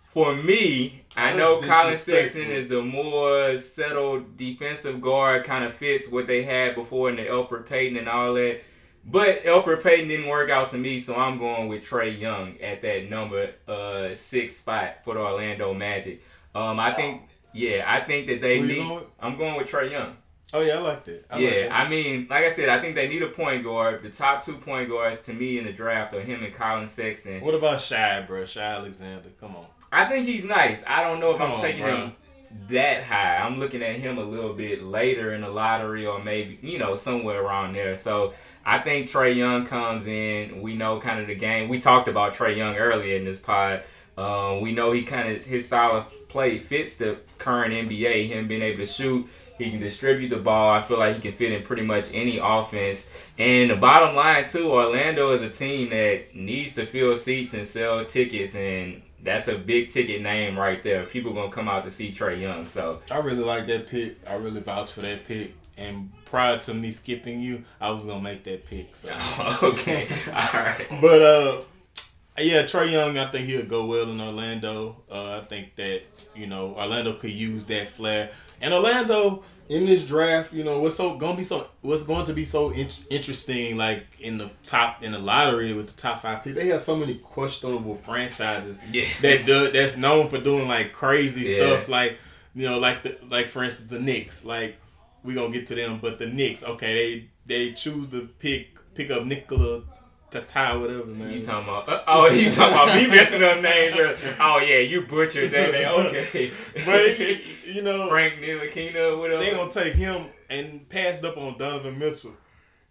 For 0.05 0.33
me, 0.33 1.03
I 1.17 1.33
know 1.33 1.59
Collin. 1.59 1.97
Sexton 1.97 2.49
is 2.49 2.69
the 2.69 2.81
more 2.81 3.57
settled 3.57 4.38
defensive 4.38 5.01
guard, 5.01 5.43
kind 5.43 5.65
of 5.65 5.73
fits 5.73 6.09
what 6.09 6.25
they 6.25 6.43
had 6.43 6.73
before 6.73 7.09
in 7.09 7.17
the 7.17 7.23
Elfrid 7.23 7.65
Payton 7.65 7.97
and 7.97 8.07
all 8.07 8.33
that. 8.35 8.61
But 9.03 9.43
Elfrid 9.43 9.83
Payton 9.83 10.07
didn't 10.07 10.29
work 10.29 10.49
out 10.49 10.69
to 10.69 10.77
me, 10.77 11.01
so 11.01 11.17
I'm 11.17 11.38
going 11.38 11.67
with 11.67 11.85
Trae 11.85 12.17
Young 12.17 12.57
at 12.61 12.81
that 12.81 13.09
number 13.09 13.51
uh, 13.67 14.13
six 14.13 14.55
spot 14.55 15.03
for 15.03 15.15
the 15.15 15.19
Orlando 15.19 15.73
Magic. 15.73 16.23
Um, 16.55 16.79
I 16.79 16.93
think, 16.93 17.23
yeah, 17.53 17.83
I 17.85 17.99
think 17.99 18.27
that 18.27 18.39
they 18.39 18.59
Who 18.59 18.67
need. 18.67 18.99
I'm 19.19 19.38
going 19.38 19.57
with 19.57 19.69
Trae 19.69 19.91
Young. 19.91 20.15
Oh 20.53 20.62
yeah, 20.62 20.77
I 20.77 20.79
liked 20.79 21.08
it. 21.08 21.25
I 21.29 21.39
yeah, 21.39 21.49
like 21.49 21.69
that. 21.69 21.71
I 21.71 21.89
mean, 21.89 22.27
like 22.29 22.45
I 22.45 22.49
said, 22.49 22.69
I 22.69 22.79
think 22.79 22.95
they 22.95 23.08
need 23.08 23.23
a 23.23 23.29
point 23.29 23.63
guard. 23.63 24.03
The 24.03 24.10
top 24.10 24.45
two 24.45 24.58
point 24.58 24.89
guards 24.89 25.21
to 25.23 25.34
me 25.34 25.58
in 25.58 25.65
the 25.65 25.73
draft 25.73 26.13
are 26.13 26.21
him 26.21 26.43
and 26.43 26.53
Collin 26.53 26.88
Sexton. 26.88 27.41
What 27.41 27.55
about 27.55 27.81
Shai, 27.81 28.21
bro? 28.21 28.45
Shai 28.45 28.62
Alexander. 28.62 29.29
Come 29.39 29.55
on. 29.55 29.65
I 29.91 30.05
think 30.05 30.25
he's 30.27 30.45
nice. 30.45 30.84
I 30.88 31.03
don't 31.03 31.19
know 31.19 31.31
if 31.31 31.38
Come 31.38 31.51
I'm 31.51 31.55
on, 31.58 31.62
taking 31.62 31.84
bro. 31.84 31.97
him 31.97 32.13
that 32.69 33.03
high. 33.03 33.38
I'm 33.38 33.58
looking 33.58 33.81
at 33.84 33.95
him 33.95 34.17
a 34.17 34.23
little 34.23 34.53
bit 34.53 34.84
later 34.84 35.34
in 35.34 35.41
the 35.41 35.49
lottery 35.49 36.05
or 36.05 36.23
maybe, 36.23 36.58
you 36.62 36.77
know, 36.77 36.95
somewhere 36.95 37.43
around 37.43 37.73
there. 37.73 37.95
So 37.95 38.34
I 38.65 38.79
think 38.79 39.08
Trae 39.08 39.36
Young 39.36 39.65
comes 39.65 40.08
in. 40.08 40.62
We 40.62 40.75
know 40.75 40.99
kind 40.99 41.19
of 41.19 41.27
the 41.27 41.36
game. 41.36 41.69
We 41.69 41.79
talked 41.79 42.08
about 42.08 42.34
Trae 42.34 42.55
Young 42.55 42.75
earlier 42.75 43.17
in 43.17 43.25
this 43.25 43.39
pod. 43.39 43.84
Um, 44.17 44.62
we 44.62 44.71
know 44.73 44.93
he 44.93 45.03
kind 45.03 45.29
of 45.29 45.43
his 45.43 45.65
style 45.65 45.97
of 45.97 46.29
play 46.29 46.58
fits 46.58 46.95
the 46.95 47.17
current 47.38 47.73
NBA. 47.73 48.27
Him 48.29 48.47
being 48.47 48.62
able 48.62 48.79
to 48.79 48.86
shoot, 48.86 49.27
he 49.57 49.71
can 49.71 49.79
distribute 49.79 50.29
the 50.29 50.37
ball. 50.37 50.69
I 50.71 50.81
feel 50.81 50.99
like 50.99 51.15
he 51.15 51.21
can 51.21 51.31
fit 51.31 51.51
in 51.51 51.63
pretty 51.63 51.83
much 51.83 52.09
any 52.13 52.39
offense. 52.41 53.09
And 53.37 53.69
the 53.69 53.75
bottom 53.75 54.15
line 54.15 54.47
too, 54.47 54.71
Orlando 54.71 55.31
is 55.31 55.41
a 55.41 55.49
team 55.49 55.89
that 55.89 56.35
needs 56.35 56.73
to 56.75 56.85
fill 56.85 57.15
seats 57.15 57.53
and 57.53 57.65
sell 57.65 58.03
tickets, 58.05 58.55
and 58.55 59.01
that's 59.23 59.47
a 59.47 59.57
big 59.57 59.89
ticket 59.89 60.21
name 60.21 60.57
right 60.57 60.81
there. 60.83 61.03
People 61.03 61.33
gonna 61.33 61.51
come 61.51 61.67
out 61.67 61.83
to 61.83 61.89
see 61.89 62.11
Trae 62.11 62.39
Young. 62.39 62.67
So 62.67 63.01
I 63.11 63.17
really 63.17 63.43
like 63.43 63.65
that 63.67 63.87
pick. 63.87 64.17
I 64.27 64.35
really 64.35 64.61
vouch 64.61 64.91
for 64.91 65.01
that 65.01 65.25
pick. 65.25 65.53
And 65.77 66.11
prior 66.25 66.57
to 66.59 66.73
me 66.73 66.91
skipping 66.91 67.41
you, 67.41 67.63
I 67.81 67.91
was 67.91 68.05
gonna 68.05 68.21
make 68.21 68.43
that 68.43 68.65
pick. 68.65 68.95
So. 68.95 69.09
okay, 69.63 70.07
all 70.27 70.33
right. 70.33 70.87
But 71.01 71.21
uh, 71.21 71.61
yeah, 72.37 72.63
Trae 72.63 72.91
Young, 72.91 73.17
I 73.17 73.31
think 73.31 73.47
he'll 73.47 73.65
go 73.65 73.85
well 73.85 74.09
in 74.09 74.19
Orlando. 74.21 75.03
Uh, 75.09 75.41
I 75.41 75.45
think 75.45 75.75
that 75.75 76.03
you 76.35 76.47
know 76.47 76.75
Orlando 76.75 77.13
could 77.13 77.31
use 77.31 77.65
that 77.65 77.89
flair, 77.89 78.29
And 78.65 78.73
Orlando 78.73 79.43
in 79.69 79.86
this 79.86 80.06
draft, 80.08 80.54
you 80.54 80.63
know, 80.63 80.80
what's 80.80 80.95
so 80.95 81.15
gonna 81.17 81.38
be 81.38 81.43
so 81.43 81.67
what's 81.82 82.04
going 82.04 82.25
to 82.25 82.34
be 82.34 82.45
so 82.45 82.71
in- 82.71 82.89
interesting, 83.10 83.78
like 83.78 84.06
in 84.19 84.38
the 84.38 84.49
top 84.63 85.04
in 85.04 85.12
the 85.12 85.19
lottery 85.19 85.73
with 85.73 85.88
the 85.88 85.93
top 85.95 86.21
five 86.21 86.43
picks, 86.43 86.56
they 86.56 86.67
have 86.67 86.82
so 86.82 86.95
many 86.95 87.15
questionable 87.15 87.95
franchises 88.06 88.78
Yeah. 88.91 89.06
that 89.21 89.45
do 89.45 89.71
that's 89.71 89.97
known 89.97 90.30
for 90.30 90.39
doing 90.39 90.67
like 90.67 90.93
crazy 90.93 91.41
Yeah. 91.49 91.65
stuff, 91.78 91.89
like 91.89 92.17
you 92.56 92.67
know, 92.67 92.80
like 92.80 93.04
the 93.04 93.17
like 93.30 93.49
for 93.49 93.63
instance 93.63 93.89
the 93.89 93.99
Knicks, 93.99 94.43
like 94.45 94.78
we 95.23 95.34
gonna 95.36 95.51
get 95.51 95.67
to 95.67 95.75
them, 95.75 95.99
but 96.01 96.19
the 96.19 96.28
Knicks, 96.28 96.63
okay, 96.63 96.93
they 97.45 97.65
they 97.67 97.71
choose 97.73 98.08
to 98.08 98.28
pick 98.39 98.78
pick 98.95 99.12
up 99.12 99.25
Nikola 99.25 99.84
Tata, 100.29 100.79
whatever 100.79 101.05
man. 101.05 101.31
You 101.31 101.41
talking 101.41 101.67
about? 101.69 101.88
Uh, 101.88 102.03
oh, 102.07 102.27
you 102.27 102.51
talking 102.51 102.73
about 102.73 102.95
me 102.95 103.07
messing 103.07 103.43
up 103.43 103.61
names? 103.61 103.95
Or, 103.97 104.17
oh 104.41 104.59
yeah, 104.59 104.79
you 104.79 105.01
butchered 105.01 105.51
that. 105.51 105.71
name. 105.71 105.88
Okay. 105.88 106.51
but 106.85 107.19
you 107.67 107.81
know, 107.81 108.09
Frank 108.09 108.35
Ntilikina, 108.41 109.17
whatever. 109.17 109.41
they 109.43 109.51
gonna 109.51 109.71
take 109.71 109.93
him 109.93 110.27
and 110.49 110.88
pass 110.89 111.23
up 111.23 111.38
on 111.38 111.57
Donovan 111.57 111.97
Mitchell. 111.97 112.33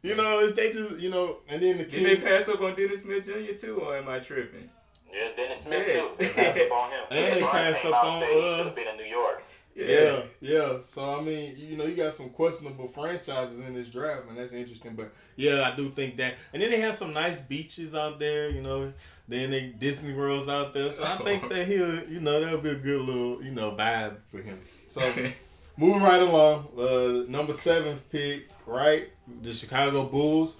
You 0.02 0.16
know, 0.16 0.40
it's 0.40 0.54
they 0.54 0.72
just 0.72 0.98
you 0.98 1.10
know, 1.10 1.38
and 1.48 1.62
then 1.62 1.78
the 1.78 1.84
Did 1.84 2.04
they 2.06 2.16
pass 2.22 2.48
up 2.48 2.60
on 2.60 2.74
Dennis 2.76 3.02
Smith 3.02 3.24
Jr. 3.24 3.54
too, 3.58 3.76
or 3.80 3.96
am 3.96 4.08
I 4.08 4.18
tripping? 4.20 4.68
Yeah, 5.12 5.28
Dennis 5.36 5.60
Smith 5.60 5.86
Yeah. 5.86 5.94
too. 5.94 6.10
They 6.18 6.28
passed 6.28 6.58
up 6.58 6.72
on 6.72 6.90
him. 6.90 7.04
And 7.10 7.36
they 7.36 7.40
LeBron 7.46 7.50
passed 7.50 7.84
up 7.86 8.04
on, 8.04 8.20
saying 8.20 8.32
he 8.32 8.48
uh, 8.48 8.56
should 8.56 8.66
have 8.66 8.74
been 8.74 8.88
in 8.88 8.96
New 8.96 9.04
York. 9.04 9.42
Yeah, 9.74 10.22
yeah. 10.40 10.78
So 10.80 11.18
I 11.18 11.20
mean, 11.20 11.54
you 11.58 11.76
know, 11.76 11.84
you 11.84 11.96
got 11.96 12.14
some 12.14 12.30
questionable 12.30 12.88
franchises 12.88 13.58
in 13.58 13.74
this 13.74 13.88
draft, 13.88 14.28
and 14.28 14.38
that's 14.38 14.52
interesting. 14.52 14.94
But 14.94 15.12
yeah, 15.36 15.70
I 15.70 15.76
do 15.76 15.90
think 15.90 16.16
that. 16.18 16.34
And 16.52 16.62
then 16.62 16.70
they 16.70 16.80
have 16.80 16.94
some 16.94 17.12
nice 17.12 17.42
beaches 17.42 17.94
out 17.94 18.20
there. 18.20 18.50
You 18.50 18.62
know, 18.62 18.92
then 19.26 19.50
they 19.50 19.66
Disney 19.66 20.14
World's 20.14 20.48
out 20.48 20.74
there. 20.74 20.90
So 20.90 21.02
I 21.02 21.16
think 21.16 21.48
that 21.50 21.66
he'll, 21.66 22.04
you 22.08 22.20
know, 22.20 22.40
that'll 22.40 22.60
be 22.60 22.70
a 22.70 22.76
good 22.76 23.00
little, 23.00 23.42
you 23.42 23.50
know, 23.50 23.72
vibe 23.72 24.18
for 24.28 24.40
him. 24.40 24.60
So 24.86 25.00
moving 25.76 26.02
right 26.02 26.22
along, 26.22 26.68
uh, 26.78 27.30
number 27.30 27.52
seventh 27.52 28.08
pick, 28.10 28.48
right, 28.66 29.08
the 29.42 29.52
Chicago 29.52 30.04
Bulls. 30.04 30.54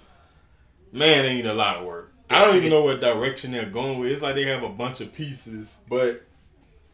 Man, 0.91 1.23
they 1.23 1.35
need 1.35 1.45
a 1.45 1.53
lot 1.53 1.77
of 1.77 1.85
work. 1.85 2.13
I 2.29 2.43
don't 2.43 2.55
even 2.55 2.69
know 2.69 2.83
what 2.83 3.01
direction 3.01 3.51
they're 3.51 3.65
going 3.65 3.99
with. 3.99 4.11
It's 4.11 4.21
like 4.21 4.35
they 4.35 4.43
have 4.43 4.63
a 4.63 4.69
bunch 4.69 4.99
of 5.01 5.13
pieces, 5.13 5.77
but 5.89 6.23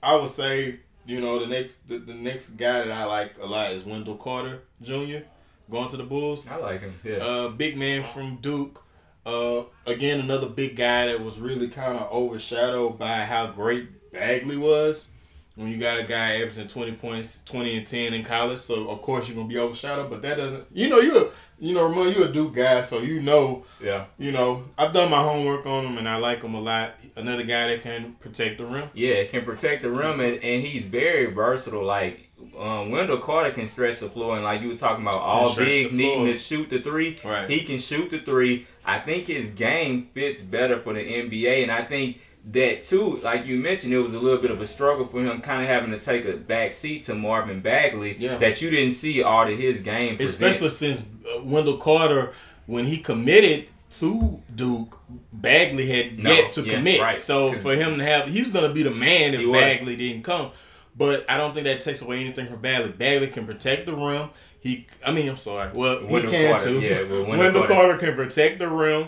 I 0.03 0.15
would 0.15 0.29
say 0.29 0.79
you 1.05 1.19
know, 1.19 1.39
the 1.39 1.47
next 1.47 1.87
the, 1.87 1.97
the 1.97 2.13
next 2.13 2.49
guy 2.51 2.79
that 2.79 2.91
I 2.91 3.05
like 3.05 3.33
a 3.41 3.45
lot 3.45 3.71
is 3.71 3.83
Wendell 3.85 4.15
Carter 4.15 4.61
Jr. 4.81 5.25
going 5.69 5.87
to 5.89 5.97
the 5.97 6.03
Bulls. 6.03 6.47
I 6.47 6.57
like 6.57 6.81
him. 6.81 6.93
Yeah. 7.03 7.17
Uh, 7.17 7.49
big 7.49 7.77
man 7.77 8.03
from 8.03 8.37
Duke. 8.37 8.83
Uh, 9.25 9.63
again, 9.85 10.19
another 10.19 10.47
big 10.47 10.75
guy 10.75 11.07
that 11.07 11.21
was 11.21 11.39
really 11.39 11.67
kind 11.67 11.97
of 11.97 12.11
overshadowed 12.11 12.97
by 12.97 13.23
how 13.23 13.47
great 13.47 14.11
Bagley 14.11 14.57
was. 14.57 15.07
When 15.55 15.67
you 15.67 15.77
got 15.77 15.99
a 15.99 16.03
guy 16.03 16.41
averaging 16.41 16.67
twenty 16.67 16.93
points, 16.93 17.43
twenty 17.43 17.77
and 17.77 17.85
ten 17.85 18.13
in 18.13 18.23
college, 18.23 18.59
so 18.59 18.89
of 18.89 19.01
course 19.01 19.27
you're 19.27 19.35
gonna 19.35 19.49
be 19.49 19.59
overshadowed. 19.59 20.09
But 20.09 20.21
that 20.21 20.37
doesn't, 20.37 20.65
you 20.71 20.89
know, 20.89 20.99
you 20.99 21.29
you 21.61 21.75
know, 21.75 21.87
Ramon, 21.87 22.11
you 22.11 22.23
a 22.23 22.27
Duke 22.27 22.55
guy, 22.55 22.81
so 22.81 22.99
you 22.99 23.21
know 23.21 23.65
yeah. 23.79 24.05
you 24.17 24.31
know, 24.31 24.63
I've 24.77 24.93
done 24.93 25.11
my 25.11 25.21
homework 25.21 25.65
on 25.67 25.85
him 25.85 25.97
and 25.99 26.09
I 26.09 26.17
like 26.17 26.41
him 26.41 26.55
a 26.55 26.59
lot. 26.59 26.95
Another 27.15 27.43
guy 27.43 27.67
that 27.67 27.83
can 27.83 28.13
protect 28.13 28.57
the 28.57 28.65
rim. 28.65 28.89
Yeah, 28.95 29.23
can 29.25 29.45
protect 29.45 29.83
the 29.83 29.91
rim 29.91 30.19
and, 30.19 30.43
and 30.43 30.65
he's 30.65 30.85
very 30.85 31.31
versatile. 31.31 31.85
Like 31.85 32.31
um, 32.57 32.89
Wendell 32.89 33.19
Carter 33.19 33.51
can 33.51 33.67
stretch 33.67 33.99
the 33.99 34.09
floor, 34.09 34.35
and 34.35 34.43
like 34.43 34.61
you 34.61 34.69
were 34.69 34.75
talking 34.75 35.05
about, 35.05 35.21
all 35.21 35.55
bigs 35.55 35.91
needing 35.91 36.25
to 36.25 36.35
shoot 36.35 36.69
the 36.69 36.79
three. 36.79 37.19
Right. 37.23 37.49
He 37.49 37.61
can 37.61 37.77
shoot 37.77 38.09
the 38.09 38.19
three. 38.19 38.67
I 38.83 38.99
think 38.99 39.25
his 39.25 39.51
game 39.51 40.07
fits 40.13 40.41
better 40.41 40.79
for 40.79 40.93
the 40.93 40.99
NBA, 40.99 41.61
and 41.61 41.71
I 41.71 41.83
think 41.83 42.19
that 42.51 42.81
too, 42.83 43.19
like 43.23 43.45
you 43.45 43.57
mentioned, 43.57 43.93
it 43.93 43.99
was 43.99 44.13
a 44.13 44.19
little 44.19 44.39
bit 44.41 44.51
of 44.51 44.59
a 44.61 44.65
struggle 44.65 45.05
for 45.05 45.23
him, 45.23 45.41
kind 45.41 45.61
of 45.61 45.67
having 45.67 45.91
to 45.91 45.99
take 45.99 46.25
a 46.25 46.33
back 46.37 46.71
seat 46.71 47.03
to 47.03 47.15
Marvin 47.15 47.59
Bagley. 47.61 48.15
Yeah. 48.17 48.37
That 48.37 48.61
you 48.61 48.69
didn't 48.69 48.93
see 48.93 49.21
all 49.21 49.47
of 49.47 49.57
his 49.57 49.81
game, 49.81 50.17
Especially 50.19 50.69
presents. 50.69 51.01
since 51.01 51.27
uh, 51.37 51.43
Wendell 51.43 51.77
Carter, 51.77 52.33
when 52.65 52.85
he 52.85 52.97
committed 52.97 53.67
to 53.99 54.41
Duke, 54.55 54.97
Bagley 55.33 55.85
had 55.87 56.17
No, 56.17 56.31
yet 56.31 56.51
to 56.53 56.61
yeah, 56.61 56.75
commit. 56.75 56.99
right. 57.01 57.21
So 57.21 57.53
for 57.53 57.75
him 57.75 57.97
to 57.97 58.03
have, 58.05 58.27
he 58.29 58.41
was 58.41 58.51
going 58.51 58.67
to 58.67 58.73
be 58.73 58.83
the 58.83 58.91
man 58.91 59.33
if 59.33 59.51
Bagley 59.51 59.95
didn't 59.95 60.23
come. 60.23 60.51
But 60.95 61.29
I 61.29 61.37
don't 61.37 61.53
think 61.53 61.65
that 61.65 61.81
takes 61.81 62.01
away 62.01 62.21
anything 62.21 62.47
from 62.47 62.59
Bagley. 62.61 62.91
Bagley 62.91 63.27
can 63.27 63.45
protect 63.45 63.85
the 63.85 63.95
rim. 63.95 64.29
He, 64.61 64.87
I 65.05 65.11
mean, 65.11 65.27
I'm 65.29 65.37
sorry. 65.37 65.71
Well, 65.73 66.05
he 66.07 66.21
can 66.21 66.49
Carter, 66.51 66.65
too. 66.65 66.79
yeah, 66.81 67.03
well, 67.03 67.19
Wendell 67.27 67.37
Wendell 67.37 67.63
Carter. 67.67 67.73
Carter 67.73 67.97
can 67.97 68.15
protect 68.15 68.59
the 68.59 68.67
rim. 68.69 69.07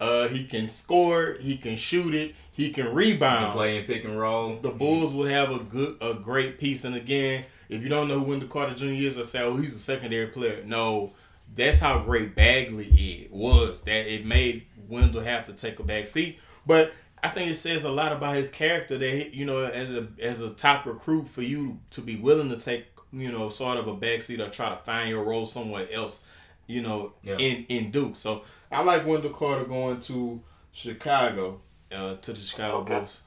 Uh, 0.00 0.28
he 0.28 0.44
can 0.44 0.68
score. 0.68 1.36
He 1.40 1.56
can 1.56 1.76
shoot 1.76 2.14
it. 2.14 2.34
He 2.52 2.70
can 2.72 2.86
He 2.86 2.92
rebound. 2.92 3.46
can 3.46 3.52
play 3.52 3.78
in 3.78 3.84
pick 3.84 4.04
and 4.04 4.18
roll. 4.18 4.56
the 4.56 4.70
Bulls 4.70 5.12
will 5.12 5.26
have 5.26 5.50
a 5.50 5.58
good, 5.58 5.96
a 6.00 6.14
great 6.14 6.58
piece. 6.58 6.84
And 6.84 6.94
again, 6.94 7.44
if 7.68 7.82
you 7.82 7.88
don't 7.88 8.08
know 8.08 8.18
who 8.20 8.30
Wendell 8.30 8.48
Carter 8.48 8.74
Jr. 8.74 8.86
is, 8.86 9.18
or 9.18 9.24
say, 9.24 9.40
oh, 9.42 9.56
he's 9.56 9.74
a 9.74 9.78
secondary 9.78 10.26
player. 10.28 10.62
No, 10.64 11.12
that's 11.54 11.80
how 11.80 12.00
great 12.00 12.34
Bagley 12.34 12.86
is, 12.86 13.30
was. 13.30 13.82
That 13.82 14.12
it 14.12 14.24
made 14.26 14.64
Wendell 14.88 15.22
have 15.22 15.46
to 15.46 15.52
take 15.52 15.78
a 15.78 15.82
back 15.82 16.06
seat. 16.06 16.38
But 16.66 16.92
I 17.22 17.28
think 17.28 17.50
it 17.50 17.54
says 17.54 17.84
a 17.84 17.90
lot 17.90 18.12
about 18.12 18.36
his 18.36 18.50
character 18.50 18.96
that 18.98 19.34
you 19.34 19.44
know, 19.44 19.64
as 19.64 19.92
a 19.94 20.06
as 20.22 20.42
a 20.42 20.50
top 20.50 20.86
recruit 20.86 21.28
for 21.28 21.42
you 21.42 21.78
to 21.90 22.00
be 22.00 22.16
willing 22.16 22.48
to 22.50 22.56
take, 22.56 22.86
you 23.12 23.30
know, 23.32 23.48
sort 23.50 23.76
of 23.78 23.88
a 23.88 23.94
back 23.94 24.22
seat 24.22 24.40
or 24.40 24.48
try 24.48 24.68
to 24.70 24.76
find 24.76 25.10
your 25.10 25.24
role 25.24 25.46
somewhere 25.46 25.86
else, 25.92 26.22
you 26.66 26.80
know, 26.82 27.12
Yeah. 27.22 27.36
in 27.38 27.66
in 27.68 27.90
Duke. 27.90 28.16
So 28.16 28.42
I 28.70 28.82
like 28.82 29.06
Wendell 29.06 29.30
Carter 29.30 29.64
going 29.64 30.00
to 30.00 30.42
Chicago, 30.72 31.60
uh, 31.92 32.16
to 32.16 32.32
the 32.32 32.38
Chicago 32.40 32.78
Okay. 32.78 32.98
Bulls. 32.98 33.20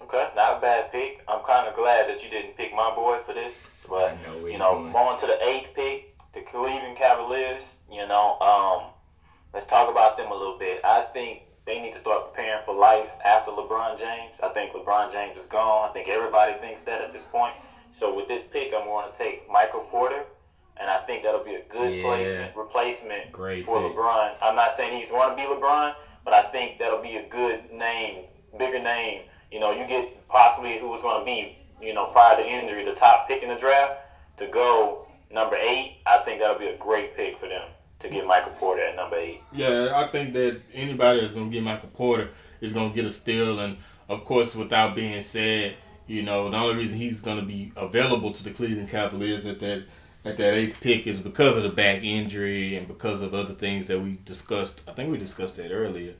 Okay, 0.00 0.28
not 0.34 0.58
a 0.58 0.60
bad 0.60 0.90
pick. 0.90 1.22
I'm 1.28 1.44
kind 1.44 1.68
of 1.68 1.76
glad 1.76 2.08
that 2.08 2.24
you 2.24 2.30
didn't 2.30 2.56
pick 2.56 2.74
my 2.74 2.92
boy 2.94 3.18
for 3.20 3.32
this, 3.34 3.86
but 3.88 4.20
know 4.22 4.46
you 4.46 4.58
know, 4.58 4.80
going. 4.80 4.92
going 4.92 5.20
to 5.20 5.26
the 5.26 5.44
eighth 5.46 5.74
pick, 5.74 6.16
the 6.34 6.40
Cleveland 6.40 6.96
Cavaliers. 6.96 7.78
You 7.90 8.08
know, 8.08 8.36
um, 8.40 8.90
let's 9.54 9.68
talk 9.68 9.88
about 9.88 10.16
them 10.16 10.32
a 10.32 10.34
little 10.34 10.58
bit. 10.58 10.80
I 10.84 11.02
think 11.12 11.42
they 11.66 11.80
need 11.80 11.92
to 11.92 12.00
start 12.00 12.32
preparing 12.34 12.64
for 12.64 12.74
life 12.74 13.10
after 13.24 13.52
LeBron 13.52 13.96
James. 13.96 14.34
I 14.42 14.48
think 14.48 14.72
LeBron 14.72 15.12
James 15.12 15.38
is 15.38 15.46
gone. 15.46 15.88
I 15.88 15.92
think 15.92 16.08
everybody 16.08 16.54
thinks 16.54 16.82
that 16.84 17.00
at 17.00 17.12
this 17.12 17.22
point. 17.22 17.54
So 17.92 18.12
with 18.14 18.26
this 18.26 18.42
pick, 18.42 18.72
I'm 18.74 18.86
going 18.86 19.10
to 19.12 19.16
take 19.16 19.48
Michael 19.48 19.82
Porter, 19.82 20.24
and 20.78 20.88
I 20.90 20.98
think 20.98 21.22
that'll 21.22 21.44
be 21.44 21.54
a 21.54 21.62
good 21.70 21.94
Yeah. 21.94 22.02
placement 22.04 22.56
replacement 22.56 23.32
Great 23.32 23.64
for 23.66 23.80
pick. 23.88 23.96
LeBron. 23.96 24.34
I'm 24.42 24.56
not 24.56 24.72
saying 24.74 24.96
he's 24.98 25.10
going 25.10 25.30
to 25.30 25.36
be 25.36 25.42
LeBron, 25.42 25.94
but 26.24 26.34
I 26.34 26.42
think 26.42 26.78
that'll 26.78 27.02
be 27.02 27.16
a 27.16 27.28
good 27.28 27.70
name, 27.72 28.24
bigger 28.58 28.78
name. 28.80 29.22
You 29.50 29.60
know, 29.60 29.70
you 29.72 29.86
get 29.86 30.26
possibly 30.28 30.78
who 30.78 30.88
was 30.88 31.02
going 31.02 31.20
to 31.20 31.24
be, 31.24 31.58
you 31.80 31.92
know, 31.94 32.06
prior 32.06 32.36
to 32.36 32.46
injury, 32.46 32.84
the 32.84 32.94
top 32.94 33.28
pick 33.28 33.42
in 33.42 33.48
the 33.50 33.56
draft 33.56 33.94
to 34.38 34.46
go 34.46 35.06
number 35.30 35.56
eight. 35.56 35.98
I 36.06 36.18
think 36.18 36.40
that'll 36.40 36.58
be 36.58 36.68
a 36.68 36.76
great 36.78 37.16
pick 37.16 37.38
for 37.38 37.48
them 37.48 37.68
to 38.00 38.08
get 38.08 38.26
Michael 38.26 38.52
Porter 38.52 38.82
at 38.82 38.96
number 38.96 39.16
eight. 39.16 39.40
Yeah, 39.52 39.92
I 39.94 40.08
think 40.08 40.32
that 40.32 40.60
anybody 40.72 41.20
that's 41.20 41.32
gonna 41.34 41.50
get 41.50 41.62
Michael 41.62 41.90
Porter 41.90 42.30
is 42.60 42.72
gonna 42.72 42.92
get 42.94 43.04
a 43.04 43.10
steal, 43.10 43.60
and 43.60 43.76
of 44.08 44.24
course, 44.24 44.56
without 44.56 44.96
being 44.96 45.20
said, 45.20 45.76
you 46.08 46.22
know, 46.22 46.50
the 46.50 46.56
only 46.56 46.76
reason 46.76 46.96
he's 46.98 47.20
gonna 47.20 47.42
be 47.42 47.72
available 47.76 48.32
to 48.32 48.42
the 48.44 48.50
Cleveland 48.50 48.90
Cavaliers 48.90 49.46
at 49.46 49.60
that 49.60 49.84
at 50.24 50.36
that 50.36 50.54
eighth 50.54 50.80
pick 50.80 51.06
is 51.06 51.20
because 51.20 51.56
of 51.56 51.62
the 51.64 51.68
back 51.68 52.02
injury 52.02 52.76
and 52.76 52.86
because 52.86 53.22
of 53.22 53.34
other 53.34 53.54
things 53.54 53.86
that 53.86 54.00
we 54.00 54.18
discussed. 54.24 54.80
I 54.86 54.92
think 54.92 55.10
we 55.10 55.18
discussed 55.18 55.56
that 55.56 55.70
earlier, 55.72 56.14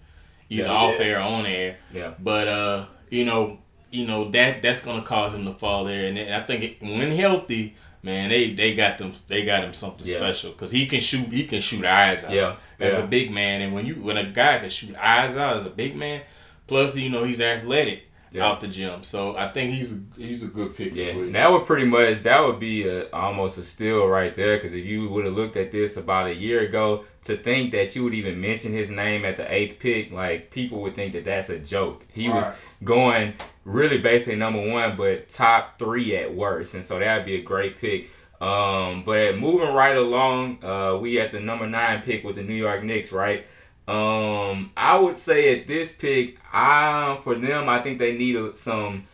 either 0.51 0.65
Yeah. 0.65 0.71
off 0.71 0.97
Yeah. 0.99 1.05
air 1.07 1.19
or 1.19 1.23
on 1.23 1.47
air. 1.47 1.77
Yeah. 1.95 2.15
But 2.19 2.49
uh, 2.49 2.87
you 3.11 3.25
know, 3.25 3.59
you 3.91 4.07
know 4.07 4.31
that 4.31 4.63
that's 4.63 4.83
gonna 4.85 5.03
cause 5.03 5.35
him 5.35 5.45
to 5.45 5.53
fall 5.53 5.85
there, 5.85 6.07
and 6.07 6.19
I 6.19 6.41
think 6.41 6.63
it, 6.65 6.77
when 6.83 7.13
healthy. 7.13 7.77
Man, 8.05 8.31
they, 8.31 8.53
they 8.53 8.75
got 8.75 8.99
them. 8.99 9.13
They 9.29 9.45
got 9.45 9.63
him 9.63 9.73
something 9.75 10.05
Yeah. 10.05 10.17
special 10.17 10.51
because 10.51 10.73
he 10.73 10.87
can 10.87 10.99
shoot. 10.99 11.29
He 11.29 11.45
can 11.45 11.61
shoot 11.61 11.85
eyes 11.85 12.25
out 12.25 12.33
Yeah. 12.33 12.57
as 12.81 12.95
a 12.95 13.07
big 13.07 13.31
man. 13.31 13.61
And 13.63 13.73
when 13.73 13.87
you 13.87 13.95
when 13.95 14.17
a 14.17 14.25
guy 14.25 14.59
can 14.59 14.71
shoot 14.71 14.97
eyes 14.97 15.37
out 15.37 15.59
as 15.59 15.67
a 15.67 15.71
big 15.71 15.95
man, 15.95 16.23
plus 16.67 16.97
you 16.97 17.11
know 17.11 17.23
he's 17.23 17.41
athletic 17.41 18.03
Yeah. 18.33 18.47
out 18.47 18.61
the 18.61 18.69
gym, 18.69 19.03
so 19.03 19.37
I 19.37 19.49
think 19.49 19.75
he's 19.75 19.93
a, 19.93 20.01
he's 20.17 20.43
a 20.43 20.47
good 20.47 20.75
pick. 20.77 20.95
Yeah, 20.95 21.13
that 21.33 21.51
would 21.51 21.67
pretty 21.67 21.85
much 21.87 22.23
that 22.23 22.41
would 22.41 22.59
be 22.59 22.89
a, 22.89 23.11
almost 23.11 23.59
a 23.59 23.63
steal 23.63 24.07
right 24.07 24.35
there. 24.35 24.57
Because 24.57 24.73
if 24.75 24.85
you 24.85 25.09
would 25.11 25.25
have 25.27 25.35
looked 25.35 25.57
at 25.57 25.71
this 25.73 25.97
about 25.97 26.29
a 26.29 26.35
year 26.35 26.61
ago, 26.61 27.05
to 27.25 27.37
think 27.37 27.73
that 27.73 27.95
you 27.95 28.05
would 28.05 28.15
even 28.15 28.41
mention 28.41 28.73
his 28.73 28.91
name 28.91 29.25
at 29.25 29.37
the 29.37 29.53
eighth 29.53 29.79
pick, 29.79 30.11
like 30.13 30.51
people 30.51 30.81
would 30.83 30.95
think 30.97 31.13
that 31.13 31.25
that's 31.25 31.51
a 31.51 31.59
joke. 31.59 32.05
He 32.13 32.29
was 32.29 32.45
Right. 32.45 32.57
going 32.85 33.35
really 33.65 33.99
basically 33.99 34.37
number 34.37 34.67
one, 34.67 34.97
but 34.97 35.29
top 35.29 35.79
three 35.79 36.17
at 36.17 36.35
worst, 36.35 36.75
and 36.75 36.83
so 36.83 36.99
that'd 36.99 37.25
be 37.27 37.37
a 37.37 37.43
great 37.43 37.79
pick. 37.81 38.11
Um, 38.41 39.05
but 39.05 39.39
moving 39.39 39.73
right 39.73 39.97
along, 39.97 40.65
uh, 40.65 40.97
we 41.01 41.21
at 41.21 41.31
the 41.31 41.39
number 41.39 41.67
nine 41.69 42.03
pick 42.03 42.25
with 42.25 42.35
the 42.37 42.43
New 42.43 42.57
York 42.57 42.83
Knicks, 42.83 43.13
right? 43.13 43.47
Um, 43.89 44.71
I 44.77 44.97
would 44.99 45.19
say 45.19 45.61
at 45.61 45.67
this 45.67 45.93
pick, 45.93 46.39
I 46.53 47.19
for 47.23 47.35
them, 47.35 47.69
I 47.69 47.83
think 47.83 47.99
they 47.99 48.17
need 48.17 48.55
some 48.55 49.07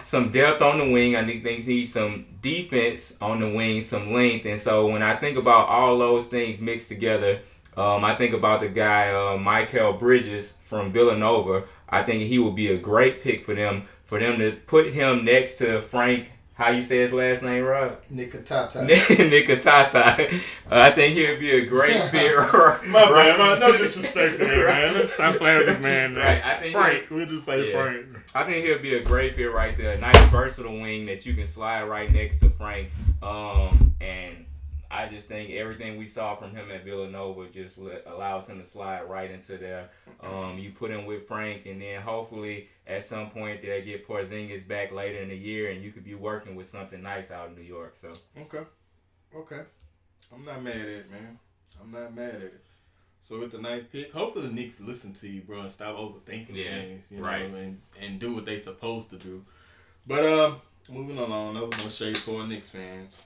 some 0.00 0.30
depth 0.30 0.62
on 0.62 0.78
the 0.78 0.90
wing. 0.90 1.16
I 1.16 1.24
think 1.24 1.42
they 1.42 1.58
need 1.58 1.86
some 1.86 2.26
defense 2.40 3.16
on 3.20 3.40
the 3.40 3.48
wing, 3.48 3.80
some 3.80 4.12
length. 4.12 4.46
And 4.46 4.58
so 4.58 4.86
when 4.86 5.02
I 5.02 5.16
think 5.16 5.36
about 5.36 5.68
all 5.68 5.98
those 5.98 6.26
things 6.26 6.60
mixed 6.60 6.88
together, 6.88 7.40
um, 7.76 8.04
I 8.04 8.14
think 8.14 8.34
about 8.34 8.60
the 8.60 8.68
guy 8.68 9.10
uh, 9.10 9.36
Mikal 9.38 9.98
Bridges 9.98 10.54
from 10.62 10.92
Villanova. 10.92 11.64
I 11.88 12.02
think 12.02 12.22
he 12.22 12.38
would 12.38 12.54
be 12.54 12.68
a 12.68 12.78
great 12.78 13.22
pick 13.22 13.44
for 13.44 13.54
them. 13.54 13.88
For 14.04 14.18
them 14.18 14.38
to 14.38 14.52
put 14.66 14.92
him 14.92 15.24
next 15.24 15.58
to 15.58 15.82
Frank 15.82 16.30
how 16.58 16.70
you 16.70 16.82
say 16.82 16.98
his 16.98 17.12
last 17.12 17.42
name, 17.44 17.62
Rob? 17.62 18.04
Nikatata. 18.12 18.84
Nikatata. 18.88 20.18
Uh, 20.34 20.38
I 20.68 20.90
think 20.90 21.14
he'd 21.16 21.38
be 21.38 21.52
a 21.52 21.66
great 21.66 21.94
fit. 22.10 22.36
my 22.36 22.80
bad, 23.12 23.38
man. 23.38 23.60
No 23.60 23.70
disrespect 23.78 24.38
to 24.38 24.44
him, 24.44 24.66
man. 24.66 24.94
Let's 24.94 25.12
stop 25.14 25.36
playing 25.36 25.58
with 25.58 25.66
this 25.68 25.78
man. 25.78 26.14
Man. 26.14 26.24
Right, 26.24 26.44
I 26.44 26.54
think 26.56 26.74
Frank. 26.74 27.10
We'll 27.10 27.26
just 27.26 27.46
say 27.46 27.70
Yeah. 27.70 27.80
Frank. 27.80 28.06
I 28.34 28.44
think 28.44 28.66
he'll 28.66 28.80
be 28.82 28.96
a 28.96 29.02
great 29.02 29.36
fit 29.36 29.46
right 29.52 29.76
there. 29.76 29.92
A 29.92 29.98
nice 30.00 30.18
versatile 30.30 30.80
wing 30.80 31.06
that 31.06 31.24
you 31.24 31.34
can 31.34 31.46
slide 31.46 31.84
right 31.84 32.12
next 32.12 32.40
to 32.40 32.50
Frank. 32.50 32.88
Um, 33.22 33.94
and 34.00 34.44
I 34.90 35.06
just 35.08 35.28
think 35.28 35.50
everything 35.50 35.98
we 35.98 36.06
saw 36.06 36.34
from 36.36 36.52
him 36.52 36.70
at 36.70 36.84
Villanova 36.84 37.46
just 37.48 37.76
let, 37.76 38.04
allows 38.06 38.46
him 38.48 38.58
to 38.58 38.64
slide 38.64 39.02
right 39.02 39.30
into 39.30 39.58
there. 39.58 39.90
Um, 40.22 40.58
you 40.58 40.70
put 40.70 40.90
him 40.90 41.04
with 41.04 41.26
Frank, 41.28 41.66
and 41.66 41.80
then 41.82 42.00
hopefully 42.00 42.68
at 42.86 43.04
some 43.04 43.30
point 43.30 43.60
they'll 43.60 43.84
get 43.84 44.08
Porzingis 44.08 44.66
back 44.66 44.90
later 44.92 45.18
in 45.18 45.28
the 45.28 45.36
year, 45.36 45.70
and 45.70 45.82
you 45.82 45.92
could 45.92 46.04
be 46.04 46.14
working 46.14 46.54
with 46.56 46.66
something 46.66 47.02
nice 47.02 47.30
out 47.30 47.48
in 47.48 47.54
New 47.54 47.62
York. 47.62 47.96
So 47.96 48.12
Okay. 48.40 48.64
Okay. 49.36 49.60
I'm 50.34 50.44
not 50.44 50.62
mad 50.62 50.76
at 50.76 50.88
it, 50.88 51.10
man. 51.10 51.38
I'm 51.80 51.90
not 51.90 52.14
mad 52.14 52.34
at 52.36 52.42
it. 52.42 52.64
So 53.20 53.38
with 53.40 53.52
the 53.52 53.58
ninth 53.58 53.90
pick, 53.92 54.12
hopefully 54.12 54.46
the 54.46 54.54
Knicks 54.54 54.80
listen 54.80 55.12
to 55.14 55.28
you, 55.28 55.42
bro, 55.42 55.60
and 55.60 55.70
stop 55.70 55.96
overthinking 55.96 56.54
Yeah, 56.54 56.80
things, 56.80 57.10
you 57.12 57.22
right. 57.22 57.50
know, 57.50 57.58
and, 57.58 57.80
and 58.00 58.20
do 58.20 58.32
what 58.34 58.46
they're 58.46 58.62
supposed 58.62 59.10
to 59.10 59.16
do. 59.16 59.44
But 60.06 60.24
uh, 60.24 60.54
moving 60.88 61.18
along, 61.18 61.54
was 61.60 61.84
no 61.84 61.90
shade 61.90 62.16
for 62.16 62.46
Knicks 62.46 62.70
fans. 62.70 63.22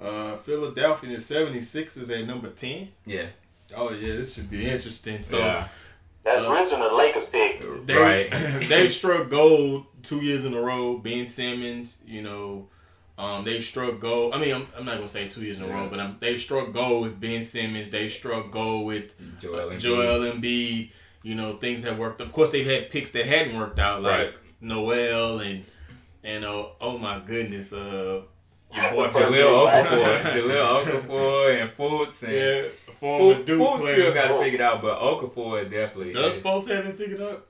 Uh, 0.00 0.36
Philadelphia 0.36 1.16
76ers 1.18 2.10
at 2.20 2.26
number 2.26 2.50
10. 2.50 2.88
yeah, 3.06 3.26
Oh, 3.76 3.90
yeah, 3.90 4.16
this 4.16 4.34
should 4.34 4.50
be 4.50 4.66
interesting. 4.66 5.22
So 5.22 5.38
yeah, 5.38 5.66
That's 6.24 6.44
Uh, 6.44 6.52
originally 6.52 6.88
the 6.88 6.94
Lakers 6.94 7.26
pick. 7.26 7.62
they, 7.86 7.94
right. 7.96 8.30
they've 8.68 8.92
struck 8.92 9.28
gold 9.30 9.86
two 10.02 10.18
years 10.24 10.44
in 10.44 10.54
a 10.54 10.60
row. 10.60 10.98
Ben 10.98 11.26
Simmons, 11.28 12.02
you 12.06 12.22
know, 12.22 12.68
um, 13.16 13.44
they've 13.44 13.62
struck 13.64 14.00
gold. 14.00 14.34
I 14.34 14.38
mean, 14.38 14.54
I'm, 14.54 14.66
I'm 14.76 14.84
not 14.84 14.96
gonna 14.96 15.08
say 15.08 15.28
two 15.28 15.42
years 15.44 15.58
in 15.60 15.64
a 15.64 15.68
row, 15.68 15.88
but 15.88 16.00
I'm, 16.00 16.16
they've 16.20 16.40
struck 16.40 16.72
gold 16.72 17.02
with 17.02 17.20
Ben 17.20 17.42
Simmons. 17.42 17.88
They've 17.90 18.12
struck 18.12 18.50
gold 18.50 18.86
with 18.86 19.12
Joel 19.40 19.54
uh, 19.70 19.72
Embiid. 19.72 19.78
Joel 19.78 20.32
Embiid. 20.32 20.90
You 21.22 21.34
know, 21.36 21.56
things 21.56 21.84
have 21.84 21.96
worked. 21.98 22.20
Of 22.20 22.32
course, 22.32 22.50
they've 22.50 22.66
had 22.66 22.90
picks 22.90 23.12
that 23.12 23.24
hadn't 23.26 23.56
worked 23.56 23.78
out, 23.78 24.02
like 24.02 24.18
Right. 24.18 24.34
Noel 24.60 25.40
and 25.40 25.64
and 26.22 26.44
uh, 26.44 26.66
oh 26.80 26.98
my 26.98 27.20
goodness, 27.24 27.72
uh, 27.72 28.22
your 28.74 28.90
boy 28.92 29.08
Jahlil 29.08 29.66
Right. 29.66 29.86
Okafor, 29.86 30.22
Jahlil 30.32 30.84
Okafor, 30.84 31.62
and 31.62 31.70
Fultz, 31.76 32.22
and 32.24 32.32
yeah, 32.32 32.62
former 33.00 33.34
Fultz, 33.34 33.46
Duke 33.46 33.60
Fultz 33.60 33.92
still 33.92 34.14
got 34.14 34.28
to 34.28 34.38
figure 34.42 34.58
it 34.58 34.60
out, 34.60 34.82
but 34.82 34.98
Okafor 35.00 35.70
definitely. 35.70 36.12
Does 36.12 36.38
Fultz 36.40 36.68
haven't 36.68 36.96
figured 36.96 37.20
out? 37.20 37.46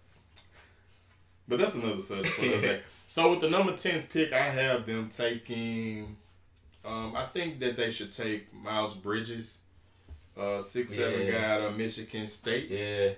But 1.47 1.59
that's 1.59 1.75
another 1.75 2.01
subject 2.01 2.29
for 2.35 2.43
another 2.45 2.61
day. 2.61 2.81
So 3.07 3.31
with 3.31 3.41
the 3.41 3.51
number 3.51 3.77
ten 3.77 4.03
pick, 4.05 4.33
I 4.33 4.39
have 4.49 4.87
them 4.87 5.09
taking. 5.11 6.17
Um, 6.85 7.15
I 7.15 7.27
think 7.27 7.61
that 7.61 7.77
they 7.77 7.91
should 7.91 8.11
take 8.11 8.53
Miles 8.53 8.95
Bridges, 8.95 9.59
uh, 10.39 10.61
six 10.63 10.95
seven 10.95 11.31
guy 11.31 11.45
out 11.45 11.61
of 11.61 11.77
Michigan 11.77 12.27
State. 12.27 12.71
Yeah, 12.71 13.11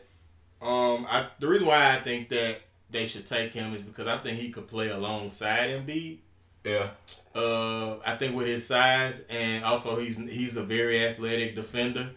Um, 0.61 1.07
I 1.09 1.29
the 1.39 1.47
reason 1.47 1.67
why 1.69 1.95
I 1.95 2.01
think 2.01 2.29
that 2.31 2.59
they 2.91 3.07
should 3.07 3.27
take 3.27 3.53
him 3.53 3.75
is 3.75 3.81
because 3.83 4.09
I 4.09 4.19
think 4.19 4.39
he 4.41 4.51
could 4.51 4.67
play 4.67 4.89
alongside 4.91 5.71
Embiid. 5.71 6.19
yeah, 6.65 6.89
Uh, 7.37 7.97
I 8.07 8.17
think 8.17 8.35
with 8.35 8.47
his 8.47 8.67
size 8.67 9.25
and 9.29 9.65
also 9.65 9.99
he's 10.01 10.17
he's 10.17 10.57
a 10.57 10.63
very 10.63 11.05
athletic 11.05 11.55
defender. 11.55 12.11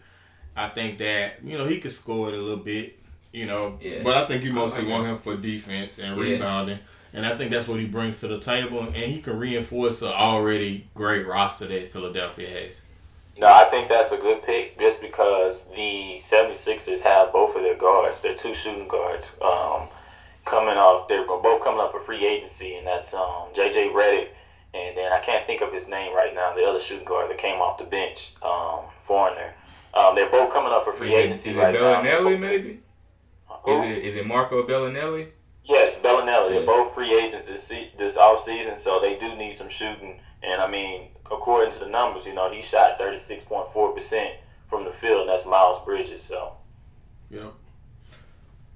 I 0.56 0.68
think 0.68 0.98
that 0.98 1.44
you 1.44 1.58
know 1.58 1.66
he 1.66 1.78
could 1.80 1.92
score 1.92 2.28
it 2.28 2.34
a 2.34 2.38
little 2.38 2.64
bit, 2.64 2.98
you 3.32 3.46
know. 3.46 3.78
Yeah. 3.80 4.02
But 4.02 4.16
I 4.16 4.26
think 4.26 4.44
you 4.44 4.52
mostly 4.52 4.84
want 4.86 5.06
him 5.06 5.18
for 5.18 5.36
defense 5.36 5.98
and 5.98 6.16
Yeah. 6.16 6.22
rebounding, 6.22 6.78
and 7.12 7.26
I 7.26 7.36
think 7.36 7.50
that's 7.50 7.68
what 7.68 7.78
he 7.80 7.86
brings 7.86 8.20
to 8.20 8.28
the 8.28 8.38
table, 8.38 8.80
and 8.80 8.94
he 8.94 9.20
can 9.20 9.38
reinforce 9.38 10.02
an 10.02 10.08
already 10.08 10.86
great 10.94 11.26
roster 11.26 11.66
that 11.66 11.90
Philadelphia 11.92 12.48
has. 12.48 12.80
No, 13.38 13.46
I 13.46 13.64
think 13.64 13.88
that's 13.88 14.12
a 14.12 14.18
good 14.18 14.42
pick 14.42 14.78
just 14.78 15.00
because 15.00 15.68
the 15.70 16.20
76ers 16.22 17.00
have 17.00 17.32
both 17.32 17.56
of 17.56 17.62
their 17.62 17.76
guards. 17.76 18.20
They're 18.20 18.34
two 18.34 18.54
shooting 18.54 18.86
guards 18.88 19.36
um, 19.40 19.88
coming 20.44 20.76
off. 20.76 21.08
They're 21.08 21.26
both 21.26 21.62
coming 21.64 21.80
up 21.80 21.92
for 21.92 22.00
free 22.00 22.26
agency, 22.26 22.74
and 22.76 22.86
that's 22.86 23.14
um, 23.14 23.48
J.J. 23.54 23.90
Redick. 23.90 24.28
And 24.72 24.96
then 24.96 25.12
I 25.12 25.20
can't 25.20 25.46
think 25.46 25.62
of 25.62 25.72
his 25.72 25.88
name 25.88 26.14
right 26.14 26.34
now, 26.34 26.54
the 26.54 26.64
other 26.64 26.78
shooting 26.80 27.04
guard 27.04 27.28
that 27.30 27.38
came 27.38 27.60
off 27.60 27.78
the 27.78 27.84
bench, 27.84 28.34
um, 28.42 28.84
foreigner. 29.02 29.52
Um, 29.94 30.14
they're 30.14 30.30
both 30.30 30.52
coming 30.52 30.72
up 30.72 30.84
for 30.84 30.92
free 30.92 31.08
is 31.08 31.14
it, 31.14 31.26
agency 31.26 31.50
is 31.50 31.56
it 31.56 31.60
right 31.60 31.74
Belinelli 31.74 32.34
now. 32.34 32.46
maybe? 32.46 32.80
Who? 33.64 33.82
Is 33.82 33.98
it 33.98 34.04
is 34.04 34.16
it 34.16 34.26
Marco 34.26 34.66
Belinelli? 34.66 35.28
Yes, 35.64 36.00
Belinelli. 36.00 36.50
Yeah. 36.50 36.58
They're 36.58 36.66
both 36.66 36.94
free 36.94 37.12
agents 37.12 37.46
this 37.46 37.72
this 37.98 38.16
off 38.16 38.40
season, 38.40 38.76
so 38.78 39.00
they 39.00 39.18
do 39.18 39.34
need 39.36 39.54
some 39.54 39.68
shooting. 39.68 40.20
And 40.42 40.62
I 40.62 40.70
mean, 40.70 41.08
according 41.26 41.72
to 41.72 41.78
the 41.80 41.88
numbers, 41.88 42.26
you 42.26 42.34
know, 42.34 42.50
he 42.50 42.62
shot 42.62 42.98
thirty 42.98 43.18
six 43.18 43.44
point 43.44 43.68
four 43.72 43.92
percent 43.92 44.34
from 44.68 44.84
the 44.84 44.92
field, 44.92 45.22
and 45.22 45.30
that's 45.30 45.46
Miles 45.46 45.84
Bridges. 45.84 46.22
So 46.22 46.52
Yep. 47.30 47.52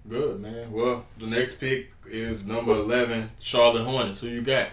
Good 0.08 0.40
man. 0.40 0.70
Well, 0.70 1.06
the 1.18 1.26
next 1.26 1.54
pick 1.54 1.92
is 2.06 2.46
number 2.46 2.72
eleven, 2.72 3.30
Charlotte 3.40 3.84
Hornets. 3.84 4.20
Who 4.20 4.28
you 4.28 4.42
got? 4.42 4.68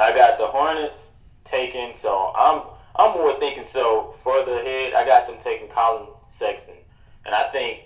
I 0.00 0.12
got 0.14 0.38
the 0.38 0.46
Hornets 0.46 1.12
taken, 1.44 1.94
So 1.94 2.32
I'm 2.34 2.62
I'm 2.96 3.12
more 3.16 3.38
thinking 3.38 3.64
so 3.66 4.14
further 4.24 4.58
ahead. 4.58 4.94
I 4.94 5.04
got 5.04 5.26
them 5.26 5.36
taking 5.40 5.68
Collin 5.68 6.06
Sexton, 6.28 6.74
and 7.24 7.34
I 7.34 7.44
think 7.44 7.84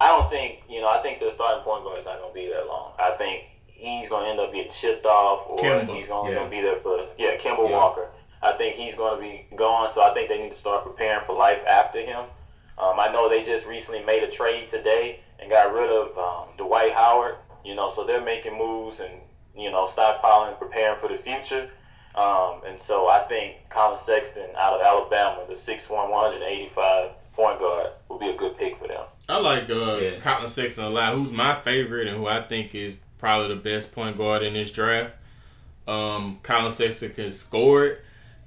I 0.00 0.08
don't 0.08 0.28
think 0.28 0.62
you 0.68 0.80
know 0.80 0.88
I 0.88 0.98
think 0.98 1.20
their 1.20 1.30
starting 1.30 1.62
point 1.64 1.84
guard 1.84 1.98
is 2.00 2.04
not 2.06 2.18
going 2.18 2.30
to 2.30 2.34
be 2.34 2.46
there 2.46 2.64
long. 2.66 2.92
I 2.98 3.12
think 3.12 3.44
he's 3.66 4.08
going 4.08 4.24
to 4.24 4.30
end 4.30 4.40
up 4.40 4.52
getting 4.52 4.70
shipped 4.70 5.06
off, 5.06 5.46
or 5.48 5.58
Kemba. 5.58 5.94
he's 5.94 6.10
only 6.10 6.32
Yeah. 6.32 6.38
going 6.38 6.50
to 6.50 6.56
be 6.56 6.60
there 6.62 6.76
for 6.76 7.06
yeah 7.18 7.36
Kemba 7.36 7.68
Yeah. 7.68 7.76
Walker. 7.76 8.08
I 8.42 8.52
think 8.52 8.76
he's 8.76 8.94
going 8.94 9.14
to 9.16 9.20
be 9.20 9.46
gone, 9.56 9.90
so 9.90 10.02
I 10.02 10.12
think 10.12 10.28
they 10.28 10.38
need 10.38 10.50
to 10.50 10.56
start 10.56 10.84
preparing 10.84 11.24
for 11.24 11.34
life 11.34 11.60
after 11.66 12.00
him. 12.00 12.24
Um, 12.76 12.98
I 13.00 13.08
know 13.10 13.28
they 13.28 13.42
just 13.42 13.66
recently 13.66 14.02
made 14.04 14.22
a 14.22 14.30
trade 14.30 14.68
today 14.68 15.20
and 15.38 15.48
got 15.48 15.72
rid 15.72 15.88
of 15.90 16.18
um, 16.18 16.48
Dwight 16.58 16.92
Howard. 16.92 17.36
You 17.64 17.74
know, 17.74 17.88
so 17.88 18.04
they're 18.04 18.20
making 18.20 18.58
moves 18.58 19.00
and 19.00 19.12
you 19.56 19.70
know 19.70 19.84
stockpiling 19.86 20.48
and 20.50 20.58
preparing 20.58 20.98
for 21.00 21.08
the 21.08 21.18
future. 21.18 21.70
Um, 22.14 22.60
and 22.66 22.80
so 22.80 23.08
I 23.08 23.20
think 23.28 23.56
Collin 23.70 23.98
Sexton 23.98 24.48
out 24.56 24.74
of 24.74 24.80
Alabama, 24.86 25.44
the 25.48 25.54
6'1", 25.54 25.90
185 26.10 27.10
point 27.34 27.58
guard, 27.58 27.88
will 28.08 28.18
be 28.20 28.28
a 28.30 28.36
good 28.36 28.56
pick 28.56 28.78
for 28.78 28.86
them. 28.86 29.02
I 29.28 29.38
like 29.40 29.68
uh, 29.68 29.98
Yeah. 30.00 30.18
Collin 30.20 30.48
Sexton 30.48 30.84
a 30.84 30.88
lot. 30.90 31.14
Who's 31.14 31.32
my 31.32 31.54
favorite 31.56 32.06
and 32.06 32.16
who 32.16 32.28
I 32.28 32.40
think 32.42 32.74
is 32.74 33.00
probably 33.18 33.48
the 33.48 33.60
best 33.60 33.92
point 33.92 34.16
guard 34.16 34.42
in 34.44 34.52
this 34.52 34.70
draft. 34.70 35.12
Um, 35.86 36.38
Collin 36.42 36.70
Sexton 36.72 37.12
can 37.14 37.30
score 37.32 37.84
it, 37.86 38.00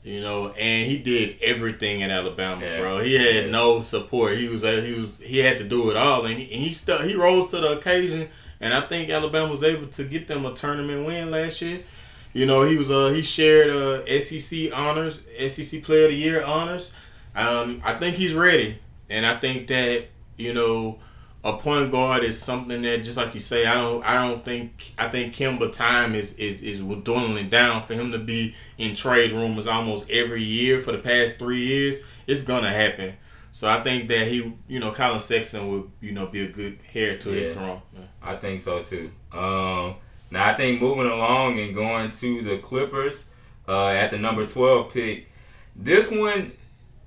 you 0.04 0.22
know, 0.22 0.50
and 0.50 0.89
he 0.89 0.98
did 0.98 1.38
everything 1.41 2.00
in 2.00 2.10
Alabama, 2.10 2.63
Yeah. 2.65 2.80
bro. 2.80 3.00
He 3.00 3.15
had 3.15 3.46
Yeah. 3.46 3.52
no 3.52 3.80
support. 3.80 4.38
He 4.38 4.48
was 4.48 4.63
uh, 4.63 4.82
he 4.86 4.93
was 5.00 5.20
he 5.20 5.39
had 5.39 5.58
to 5.60 5.63
do 5.63 5.89
it 5.91 5.98
all, 5.98 6.26
and 6.26 6.38
he, 6.39 6.43
and 6.54 6.63
he 6.63 6.74
still 6.74 7.00
he 7.02 7.15
rose 7.15 7.50
to 7.52 7.60
the 7.60 7.78
occasion. 7.78 8.30
And 8.60 8.74
I 8.74 8.82
think 8.82 9.10
Alabama 9.10 9.52
was 9.52 9.63
able 9.63 9.88
to 9.88 10.04
get 10.04 10.28
them 10.28 10.46
a 10.46 10.54
tournament 10.54 11.06
win 11.06 11.32
last 11.32 11.62
year. 11.62 11.84
You 12.34 12.46
know, 12.46 12.63
he 12.63 12.78
was 12.78 12.91
uh 12.91 13.10
he 13.10 13.22
shared 13.22 13.70
uh 13.70 14.20
SEC 14.20 14.72
honors, 14.74 15.24
SEC 15.48 15.84
Player 15.84 16.06
of 16.06 16.12
the 16.12 16.17
Year 16.17 16.43
honors. 16.43 16.91
Um, 17.36 17.82
I 17.86 17.93
think 17.93 18.15
he's 18.15 18.34
ready, 18.34 18.80
and 19.10 19.26
I 19.26 19.38
think 19.38 19.67
that 19.67 20.08
you 20.38 20.54
know 20.54 21.00
a 21.43 21.58
point 21.58 21.91
guard 21.91 22.24
is 22.24 22.41
something 22.41 22.82
that 22.82 23.04
just 23.04 23.15
like 23.15 23.34
you 23.34 23.39
say, 23.39 23.65
I 23.65 23.76
don't 23.76 24.04
I 24.04 24.28
don't 24.28 24.43
think 24.43 24.93
I 24.98 25.08
think 25.08 25.34
Kemba 25.34 25.72
time 25.72 26.15
is 26.15 26.34
is 26.34 26.62
is 26.62 26.80
dwindling 26.80 27.50
down 27.50 27.84
for 27.84 27.94
him 27.94 28.12
to 28.12 28.19
be 28.19 28.56
in 28.77 28.96
trade 28.96 29.31
rumors 29.31 29.67
almost 29.67 30.10
every 30.10 30.44
year 30.44 30.81
for 30.81 30.92
the 30.92 30.98
past 30.98 31.38
three 31.38 31.62
years. 31.62 32.02
It's 32.25 32.44
gonna 32.44 32.69
happen. 32.69 33.13
So 33.58 33.67
I 33.67 33.81
think 33.81 34.08
that 34.10 34.27
he, 34.27 34.53
you 34.67 34.79
know, 34.79 34.91
Collin 34.91 35.19
Sexton 35.19 35.71
would, 35.71 35.89
you 35.99 36.12
know, 36.12 36.27
be 36.27 36.43
a 36.43 36.47
good 36.47 36.77
heir 36.93 37.17
to 37.17 37.29
Yeah. 37.31 37.35
his 37.47 37.55
throne. 37.55 37.81
Yeah. 37.91 38.01
I 38.21 38.35
think 38.35 38.62
so 38.62 38.83
too. 38.83 39.10
Um, 39.31 39.95
now 40.29 40.47
I 40.49 40.53
think 40.53 40.79
moving 40.79 41.08
along 41.12 41.60
and 41.60 41.73
going 41.73 42.12
to 42.12 42.43
the 42.43 42.60
Clippers 42.60 43.25
uh, 43.67 43.87
at 43.87 44.12
the 44.12 44.19
number 44.19 44.45
twelve 44.45 44.93
pick. 44.93 45.31
This 45.75 46.12
one, 46.12 46.51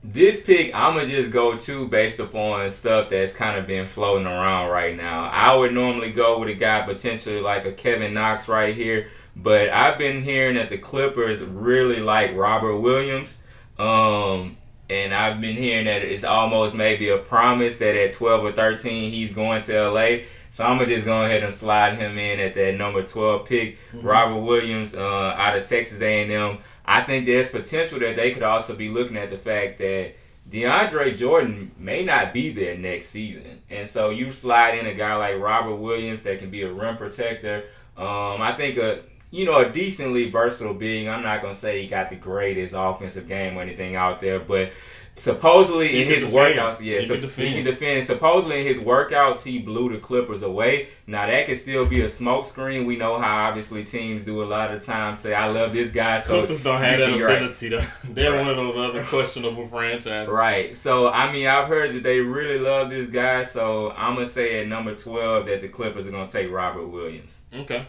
this 0.02 0.42
pick, 0.42 0.74
I'm 0.74 0.94
gonna 0.94 1.06
just 1.06 1.30
go 1.30 1.56
to 1.56 1.86
based 1.86 2.18
upon 2.18 2.68
stuff 2.70 3.10
that's 3.10 3.32
kind 3.32 3.56
of 3.56 3.68
been 3.68 3.86
floating 3.86 4.26
around 4.26 4.70
right 4.70 4.96
now. 4.96 5.30
I 5.32 5.54
would 5.54 5.72
normally 5.72 6.10
go 6.10 6.40
with 6.40 6.48
a 6.48 6.54
guy 6.54 6.82
potentially 6.82 7.40
like 7.40 7.64
a 7.64 7.70
Kevin 7.70 8.12
Knox 8.12 8.48
right 8.48 8.74
here, 8.74 9.06
but 9.36 9.68
I've 9.68 9.98
been 9.98 10.20
hearing 10.20 10.56
that 10.56 10.68
the 10.68 10.78
Clippers 10.78 11.42
really 11.42 12.00
like 12.00 12.34
Robert 12.34 12.78
Williams. 12.78 13.38
Um, 13.78 14.56
and 14.90 15.14
I've 15.14 15.40
been 15.40 15.56
hearing 15.56 15.84
that 15.84 16.02
it's 16.02 16.24
almost 16.24 16.74
maybe 16.74 17.08
a 17.10 17.18
promise 17.18 17.76
that 17.76 17.96
at 17.96 18.12
12 18.12 18.44
or 18.44 18.52
13 18.52 19.12
he's 19.12 19.32
going 19.32 19.62
to 19.62 19.90
LA. 19.90 20.24
So 20.50 20.64
I'm 20.64 20.78
gonna 20.78 20.92
just 20.92 21.06
go 21.06 21.24
ahead 21.24 21.44
and 21.44 21.54
slide 21.54 21.96
him 21.96 22.18
in 22.18 22.40
at 22.40 22.54
that 22.54 22.74
number 22.74 23.04
12 23.04 23.46
pick, 23.46 23.78
Robert 23.94 24.40
Williams 24.40 24.94
uh, 24.94 25.34
out 25.36 25.56
of 25.56 25.68
Texas 25.68 26.00
A&M. 26.00 26.58
I 26.84 27.02
think 27.02 27.24
there's 27.24 27.48
potential 27.48 28.00
that 28.00 28.16
they 28.16 28.32
could 28.32 28.42
also 28.42 28.74
be 28.74 28.88
looking 28.88 29.16
at 29.16 29.30
the 29.30 29.36
fact 29.36 29.78
that 29.78 30.14
DeAndre 30.50 31.16
Jordan 31.16 31.70
may 31.78 32.04
not 32.04 32.32
be 32.32 32.50
there 32.50 32.76
next 32.76 33.06
season, 33.10 33.60
and 33.70 33.86
so 33.86 34.10
you 34.10 34.32
slide 34.32 34.76
in 34.76 34.86
a 34.86 34.94
guy 34.94 35.14
like 35.14 35.38
Robert 35.38 35.76
Williams 35.76 36.22
that 36.22 36.40
can 36.40 36.50
be 36.50 36.62
a 36.62 36.72
rim 36.72 36.96
protector. 36.96 37.66
Um, 37.96 38.42
I 38.42 38.54
think 38.56 38.76
a 38.76 39.02
you 39.30 39.44
know, 39.44 39.58
a 39.58 39.68
decently 39.70 40.30
versatile 40.30 40.74
being. 40.74 41.08
I'm 41.08 41.22
not 41.22 41.42
gonna 41.42 41.54
say 41.54 41.82
he 41.82 41.88
got 41.88 42.10
the 42.10 42.16
greatest 42.16 42.74
offensive 42.76 43.28
game 43.28 43.56
or 43.56 43.62
anything 43.62 43.96
out 43.96 44.20
there, 44.20 44.40
but 44.40 44.72
supposedly 45.16 45.88
He 45.88 46.02
in 46.02 46.08
his 46.08 46.24
defend. 46.24 46.34
workouts, 46.56 46.80
yeah, 46.80 46.98
He 47.00 47.06
so 47.06 47.14
can 47.14 47.22
defend. 47.22 47.48
he 47.48 47.54
can 47.56 47.64
defend. 47.64 48.04
Supposedly 48.04 48.60
in 48.60 48.66
his 48.66 48.78
workouts, 48.78 49.42
he 49.42 49.58
blew 49.58 49.90
the 49.92 49.98
Clippers 49.98 50.42
away. 50.42 50.88
Now 51.06 51.26
that 51.26 51.46
could 51.46 51.58
still 51.58 51.84
be 51.84 52.00
a 52.02 52.08
smoke 52.08 52.46
screen. 52.46 52.86
We 52.86 52.96
know 52.96 53.18
how 53.18 53.48
obviously 53.48 53.84
teams 53.84 54.24
do 54.24 54.42
a 54.42 54.44
lot 54.46 54.72
of 54.72 54.84
times 54.84 55.18
say, 55.18 55.34
"I 55.34 55.48
love 55.48 55.72
this 55.72 55.92
guy," 55.92 56.20
so 56.20 56.38
Clippers 56.38 56.62
don't 56.62 56.80
have 56.80 56.98
that 57.00 57.20
right. 57.20 57.36
ability 57.36 57.68
though. 57.68 57.84
They're 58.08 58.34
one 58.36 58.48
of 58.48 58.56
those 58.56 58.76
other 58.76 59.04
questionable 59.04 59.66
franchises. 59.66 60.30
Right. 60.32 60.76
So 60.76 61.08
I 61.08 61.30
mean, 61.30 61.46
I've 61.46 61.68
heard 61.68 61.92
that 61.94 62.02
they 62.02 62.20
really 62.20 62.58
love 62.58 62.88
this 62.88 63.10
guy. 63.10 63.42
So 63.42 63.90
I'm 63.92 64.14
gonna 64.14 64.26
say 64.26 64.60
at 64.60 64.68
number 64.68 64.94
twelve 64.94 65.46
that 65.46 65.60
the 65.60 65.68
Clippers 65.68 66.06
are 66.06 66.10
gonna 66.10 66.30
take 66.30 66.50
Robert 66.50 66.86
Williams. 66.86 67.40
Okay. 67.54 67.86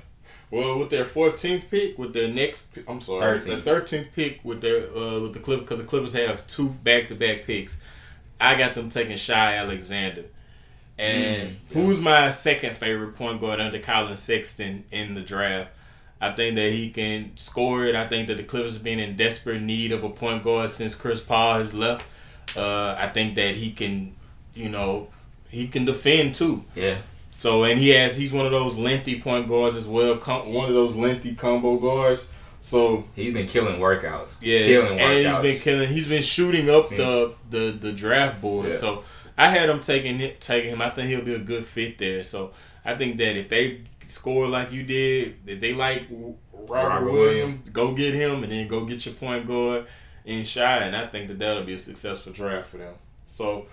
Well, 0.52 0.78
with 0.80 0.89
their 0.89 1.06
14th 1.06 1.70
pick, 1.72 1.97
with 1.97 2.14
their 2.14 2.28
next, 2.28 2.68
I'm 2.88 2.99
sorry, 3.02 3.36
with 3.36 3.47
13th. 3.47 3.64
their 3.64 3.82
13th 3.82 4.08
pick 4.14 4.39
with 4.43 4.62
their 4.62 4.95
uh, 4.95 5.22
with 5.22 5.34
the 5.34 5.39
Clippers, 5.39 5.64
because 5.64 5.78
the 5.80 5.86
Clippers 5.86 6.14
have 6.14 6.45
two 6.47 6.70
back-to-back 6.70 7.45
picks. 7.45 7.82
I 8.39 8.56
got 8.58 8.76
them 8.76 8.89
taking 8.89 9.18
Shai 9.18 9.56
Alexander. 9.56 10.26
And 10.99 11.52
Mm, 11.52 11.56
yeah. 11.70 11.82
who's 11.82 11.99
my 11.99 12.32
second 12.32 12.76
favorite 12.76 13.16
point 13.16 13.39
guard 13.39 13.60
under 13.62 13.80
Collin 13.80 14.16
Sexton 14.18 14.84
in 14.91 15.14
the 15.16 15.22
draft? 15.22 15.70
I 16.20 16.32
think 16.34 16.56
that 16.56 16.72
he 16.74 16.91
can 16.91 17.36
score 17.38 17.86
it. 17.86 17.95
I 17.95 18.08
think 18.08 18.28
that 18.28 18.36
the 18.38 18.43
Clippers 18.43 18.74
have 18.76 18.84
been 18.84 18.99
in 18.99 19.16
desperate 19.16 19.62
need 19.62 19.91
of 19.91 20.04
a 20.04 20.10
point 20.10 20.43
guard 20.43 20.70
since 20.70 20.93
Chris 20.93 21.22
Paul 21.22 21.60
has 21.60 21.74
left. 21.74 22.04
Uh, 22.56 22.95
I 22.99 23.08
think 23.08 23.36
that 23.36 23.56
he 23.56 23.72
can, 23.72 24.16
you 24.54 24.70
know, 24.70 25.08
he 25.49 25.68
can 25.68 25.86
defend 25.86 26.36
too. 26.36 26.64
Yeah. 26.76 26.97
So 27.42 27.64
and 27.64 27.80
he 27.80 27.89
has 27.89 28.16
he's 28.16 28.32
one 28.32 28.46
of 28.46 28.52
those 28.52 28.78
lengthy 28.78 29.20
point 29.20 29.48
guards 29.48 29.76
as 29.76 29.88
well. 29.88 30.16
Com- 30.18 30.54
one 30.54 30.68
of 30.70 30.76
those 30.76 30.96
lengthy 30.96 31.34
combo 31.34 31.78
guards. 31.78 32.28
So 32.60 33.06
He's 33.16 33.34
been 33.34 33.48
killing 33.48 33.80
workouts. 33.80 34.36
yeah, 34.42 34.60
Killing 34.60 35.00
and 35.00 35.28
he's 35.28 35.39
been 35.39 35.60
killing. 35.60 35.89
He's 35.89 36.08
been 36.08 36.22
shooting 36.22 36.70
up 36.70 36.89
the, 36.89 37.34
the 37.50 37.72
the 37.72 37.94
draft 37.94 38.42
board. 38.42 38.68
Yeah. 38.68 38.76
So 38.76 39.04
I 39.36 39.50
had 39.50 39.70
him 39.70 39.80
taking 39.80 40.20
it, 40.22 40.39
taking 40.39 40.70
him. 40.70 40.84
I 40.84 40.92
think 40.92 41.10
he'll 41.10 41.26
be 41.26 41.34
a 41.34 41.39
good 41.39 41.66
fit 41.66 41.98
there. 41.98 42.24
So 42.24 42.52
I 42.86 42.94
think 42.94 43.18
that 43.18 43.36
if 43.36 43.50
they 43.50 43.82
score 44.06 44.46
like 44.48 44.72
you 44.72 44.84
did, 44.84 45.38
if 45.48 45.60
they 45.60 45.74
like 45.74 46.04
Robert, 46.12 46.38
Robert 46.68 47.12
Williams, 47.12 47.58
go 47.72 47.94
get 47.96 48.14
him, 48.14 48.44
and 48.44 48.52
then 48.52 48.68
go 48.68 48.86
get 48.86 49.04
your 49.08 49.16
point 49.16 49.48
guard 49.48 49.88
in 50.26 50.44
Shai, 50.44 50.78
and 50.84 50.96
I 50.96 51.08
think 51.08 51.28
that 51.30 51.39
that'll 51.39 51.64
be 51.64 51.74
a 51.74 51.80
successful 51.80 52.34
draft 52.34 52.70
for 52.70 52.78
them. 52.78 52.94
So 53.26 53.66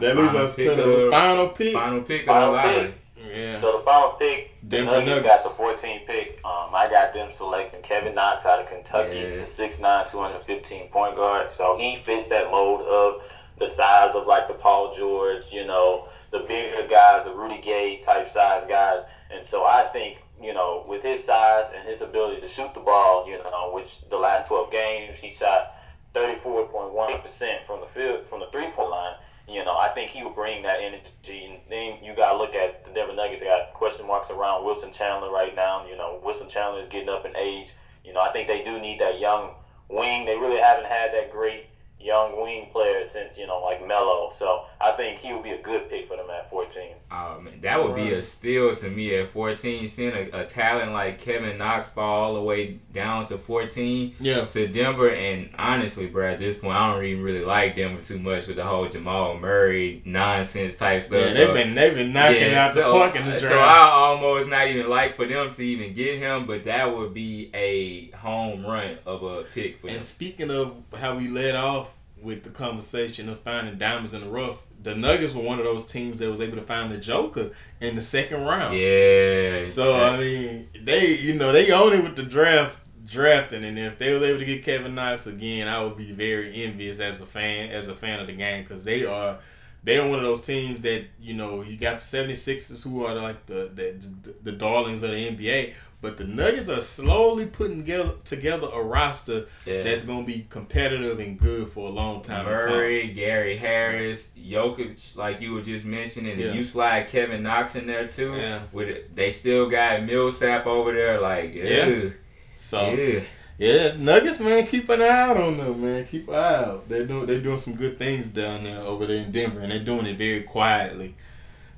that 0.00 0.14
leads 0.18 0.34
us 0.34 0.54
to 0.56 0.74
the 0.74 1.08
final 1.10 1.48
pick. 1.48 1.72
final 1.72 2.02
pick 2.02 2.20
of 2.20 2.26
Final 2.26 2.50
the 2.52 2.56
lottery. 2.58 2.94
Yeah. 3.34 3.58
So 3.58 3.78
the 3.78 3.84
final 3.84 4.10
pick, 4.12 4.50
the 4.68 4.82
Nuggets 4.82 5.06
Nuggets. 5.24 5.26
got 5.26 5.42
the 5.42 5.48
14th 5.62 6.06
pick. 6.06 6.40
Um, 6.44 6.74
I 6.74 6.88
got 6.90 7.12
them 7.14 7.32
selecting 7.32 7.82
Kevin 7.82 8.14
Knox 8.14 8.46
out 8.46 8.60
of 8.60 8.68
Kentucky, 8.68 9.16
Yeah. 9.16 9.40
the 9.40 9.46
6'9", 9.46 10.10
215 10.10 10.88
point 10.88 11.16
guard. 11.16 11.50
So 11.50 11.76
he 11.76 11.96
fits 12.04 12.28
that 12.28 12.50
mold 12.50 12.82
of 12.82 13.22
the 13.58 13.66
size 13.66 14.14
of 14.14 14.26
like 14.26 14.48
the 14.48 14.54
Paul 14.54 14.94
George, 14.94 15.50
you 15.52 15.66
know, 15.66 16.08
the 16.30 16.40
bigger 16.40 16.86
guys, 16.88 17.24
the 17.24 17.34
Rudy 17.34 17.60
Gay 17.60 18.00
type 18.04 18.28
size 18.28 18.66
guys. 18.66 19.02
And 19.30 19.46
so 19.46 19.64
I 19.64 19.82
think, 19.84 20.18
you 20.40 20.52
know, 20.54 20.84
with 20.86 21.02
his 21.02 21.24
size 21.24 21.72
and 21.74 21.86
his 21.88 22.02
ability 22.02 22.40
to 22.42 22.48
shoot 22.48 22.72
the 22.74 22.80
ball, 22.80 23.26
you 23.28 23.38
know, 23.38 23.70
which 23.72 24.08
the 24.10 24.16
last 24.18 24.48
12 24.48 24.70
games 24.70 25.18
he 25.18 25.30
shot 25.30 25.72
34.1% 26.14 27.64
from 27.66 27.80
the 27.80 27.86
field 27.86 28.26
from 28.26 28.40
the 28.40 28.46
three 28.46 28.66
point 28.70 28.90
line. 28.90 29.14
You 29.48 29.64
know, 29.64 29.76
I 29.76 29.88
think 29.88 30.10
he 30.10 30.22
will 30.22 30.30
bring 30.30 30.62
that 30.62 30.80
energy. 30.80 31.44
And 31.44 31.60
then 31.70 32.02
you 32.02 32.14
got 32.14 32.32
to 32.32 32.38
look 32.38 32.54
at 32.54 32.84
the 32.84 32.90
Denver 32.90 33.12
Nuggets. 33.12 33.40
They 33.40 33.46
got 33.46 33.74
question 33.74 34.06
marks 34.06 34.30
around 34.30 34.64
Wilson 34.64 34.92
Chandler 34.92 35.30
right 35.30 35.54
now. 35.54 35.86
You 35.86 35.96
know, 35.96 36.20
Wilson 36.22 36.48
Chandler 36.48 36.80
is 36.80 36.88
getting 36.88 37.08
up 37.08 37.24
in 37.24 37.36
age. 37.36 37.74
You 38.04 38.12
know, 38.12 38.20
I 38.20 38.30
think 38.32 38.48
they 38.48 38.62
do 38.64 38.78
need 38.78 39.00
that 39.00 39.18
young 39.18 39.54
wing. 39.88 40.24
They 40.24 40.36
really 40.36 40.58
haven't 40.58 40.86
had 40.86 41.12
that 41.12 41.30
great 41.30 41.66
young 42.06 42.40
wing 42.40 42.68
player 42.72 43.04
since 43.04 43.36
you 43.38 43.46
know 43.46 43.60
like 43.62 43.86
Melo. 43.86 44.30
So 44.34 44.64
I 44.80 44.92
think 44.92 45.18
he 45.18 45.32
would 45.32 45.42
be 45.42 45.50
a 45.50 45.60
good 45.60 45.90
pick 45.90 46.06
for 46.08 46.16
them 46.16 46.26
at 46.30 46.48
14. 46.50 46.82
Oh, 47.10 47.40
man, 47.40 47.60
that 47.62 47.82
would 47.82 47.94
be 47.94 48.12
a 48.12 48.20
steal 48.22 48.74
to 48.76 48.90
me 48.90 49.14
at 49.16 49.28
14. 49.28 49.86
Seeing 49.88 50.12
a, 50.14 50.40
a 50.42 50.44
talent 50.44 50.92
like 50.92 51.18
Kevin 51.20 51.56
Knox 51.58 51.88
fall 51.88 52.06
all 52.26 52.34
the 52.34 52.42
way 52.42 52.78
down 52.92 53.26
to 53.26 53.38
14 53.38 54.14
Yeah. 54.20 54.44
to 54.46 54.66
Denver, 54.68 55.10
and 55.10 55.50
honestly, 55.58 56.06
bro, 56.06 56.32
at 56.32 56.38
this 56.38 56.58
point, 56.58 56.76
I 56.76 56.92
don't 56.92 57.04
even 57.04 57.22
really 57.22 57.44
like 57.44 57.76
Denver 57.76 58.02
too 58.02 58.18
much 58.18 58.46
with 58.46 58.56
the 58.56 58.64
whole 58.64 58.88
Jamal 58.88 59.38
Murray 59.38 60.02
nonsense 60.04 60.76
type 60.76 61.02
stuff. 61.02 61.18
Yeah, 61.28 61.32
they've 61.32 61.54
been 61.54 61.74
they've 61.74 61.94
been 61.94 62.12
knocking 62.12 62.42
Yeah, 62.52 62.66
out 62.66 62.74
the 62.74 62.82
so, 62.82 62.92
park 62.92 63.16
in 63.16 63.24
the 63.24 63.30
draft. 63.32 63.44
So 63.44 63.58
I 63.58 63.88
almost 63.90 64.48
not 64.48 64.66
even 64.68 64.88
like 64.88 65.16
for 65.16 65.26
them 65.26 65.50
to 65.52 65.62
even 65.62 65.94
get 65.94 66.18
him, 66.18 66.46
but 66.46 66.64
that 66.64 66.94
would 66.96 67.12
be 67.14 67.50
a 67.54 68.10
home 68.16 68.64
run 68.64 68.98
of 69.06 69.22
a 69.22 69.42
pick 69.44 69.80
for 69.80 69.86
them. 69.88 69.96
and 69.96 70.04
speaking 70.04 70.50
of 70.50 70.74
how 70.98 71.16
we 71.16 71.28
led 71.28 71.54
off 71.54 71.95
with 72.26 72.42
the 72.42 72.50
conversation 72.50 73.28
of 73.28 73.38
finding 73.40 73.78
diamonds 73.78 74.12
in 74.12 74.20
the 74.20 74.28
rough, 74.28 74.58
the 74.82 74.96
Nuggets 74.96 75.32
were 75.32 75.42
one 75.42 75.60
of 75.60 75.64
those 75.64 75.86
teams 75.86 76.18
that 76.18 76.28
was 76.28 76.40
able 76.40 76.56
to 76.56 76.62
find 76.62 76.90
the 76.90 76.98
Joker 76.98 77.52
in 77.80 77.94
the 77.94 78.02
second 78.02 78.44
round. 78.44 78.76
Yeah. 78.76 79.62
So 79.64 79.94
I 79.94 80.18
mean, 80.18 80.68
they 80.82 81.16
you 81.16 81.34
know 81.34 81.52
they 81.52 81.70
own 81.70 81.92
it 81.92 82.02
with 82.02 82.16
the 82.16 82.24
draft 82.24 82.76
drafting, 83.06 83.64
and 83.64 83.78
if 83.78 83.96
they 83.98 84.12
was 84.12 84.22
able 84.22 84.40
to 84.40 84.44
get 84.44 84.64
Kevin 84.64 84.96
Knox 84.96 85.28
again, 85.28 85.68
I 85.68 85.82
would 85.82 85.96
be 85.96 86.10
very 86.10 86.64
envious 86.64 86.98
as 86.98 87.20
a 87.20 87.26
fan 87.26 87.70
as 87.70 87.88
a 87.88 87.94
fan 87.94 88.20
of 88.20 88.26
the 88.26 88.34
game 88.34 88.64
because 88.64 88.84
they 88.84 89.06
are. 89.06 89.38
They 89.84 89.98
are 89.98 90.08
one 90.08 90.18
of 90.18 90.24
those 90.24 90.40
teams 90.40 90.80
that 90.80 91.04
you 91.20 91.34
know 91.34 91.62
you 91.62 91.76
got 91.76 92.00
the 92.00 92.04
76ers 92.04 92.82
who 92.82 93.06
are 93.06 93.14
like 93.14 93.46
the 93.46 93.70
the, 93.72 94.34
the 94.42 94.50
darlings 94.50 95.04
of 95.04 95.12
the 95.12 95.28
NBA, 95.28 95.74
but 96.00 96.18
the 96.18 96.24
Nuggets 96.24 96.68
are 96.68 96.80
slowly 96.80 97.46
putting 97.46 97.78
together, 97.78 98.12
together 98.24 98.68
a 98.72 98.82
roster 98.82 99.46
yeah. 99.64 99.82
that's 99.82 100.04
going 100.04 100.26
to 100.26 100.32
be 100.32 100.46
competitive 100.50 101.18
and 101.18 101.38
good 101.38 101.68
for 101.68 101.88
a 101.88 101.90
long 101.90 102.20
time. 102.22 102.44
Murray, 102.44 103.12
Gary 103.14 103.56
Harris, 103.56 104.30
Jokic, 104.38 105.16
like 105.16 105.40
you 105.40 105.54
were 105.54 105.62
just 105.62 105.84
mentioning, 105.84 106.38
Yeah. 106.38 106.46
and 106.48 106.56
you 106.56 106.64
slide 106.64 107.08
Kevin 107.08 107.42
Knox 107.42 107.74
in 107.76 107.86
there 107.86 108.06
too. 108.08 108.34
Yeah. 108.36 108.60
With 108.72 108.88
it, 108.88 109.16
they 109.16 109.30
still 109.30 109.68
got 109.70 110.02
Millsap 110.04 110.66
over 110.66 110.92
there, 110.92 111.20
like 111.20 111.54
Yeah. 111.54 112.10
So 112.58 112.90
ew. 112.92 113.22
yeah, 113.58 113.92
Nuggets 113.98 114.38
man, 114.40 114.66
keep 114.66 114.88
an 114.88 115.02
eye 115.02 115.08
out 115.08 115.36
on 115.36 115.56
them, 115.58 115.82
man. 115.82 116.06
Keep 116.06 116.28
an 116.28 116.34
eye 116.34 116.64
out. 116.64 116.88
They're 116.88 117.06
doing 117.06 117.26
they're 117.26 117.40
doing 117.40 117.58
some 117.58 117.74
good 117.74 117.98
things 117.98 118.26
down 118.26 118.64
there 118.64 118.80
over 118.80 119.06
there 119.06 119.18
in 119.24 119.32
Denver, 119.32 119.60
and 119.60 119.72
they're 119.72 119.80
doing 119.84 120.06
it 120.06 120.18
very 120.18 120.42
quietly. 120.42 121.14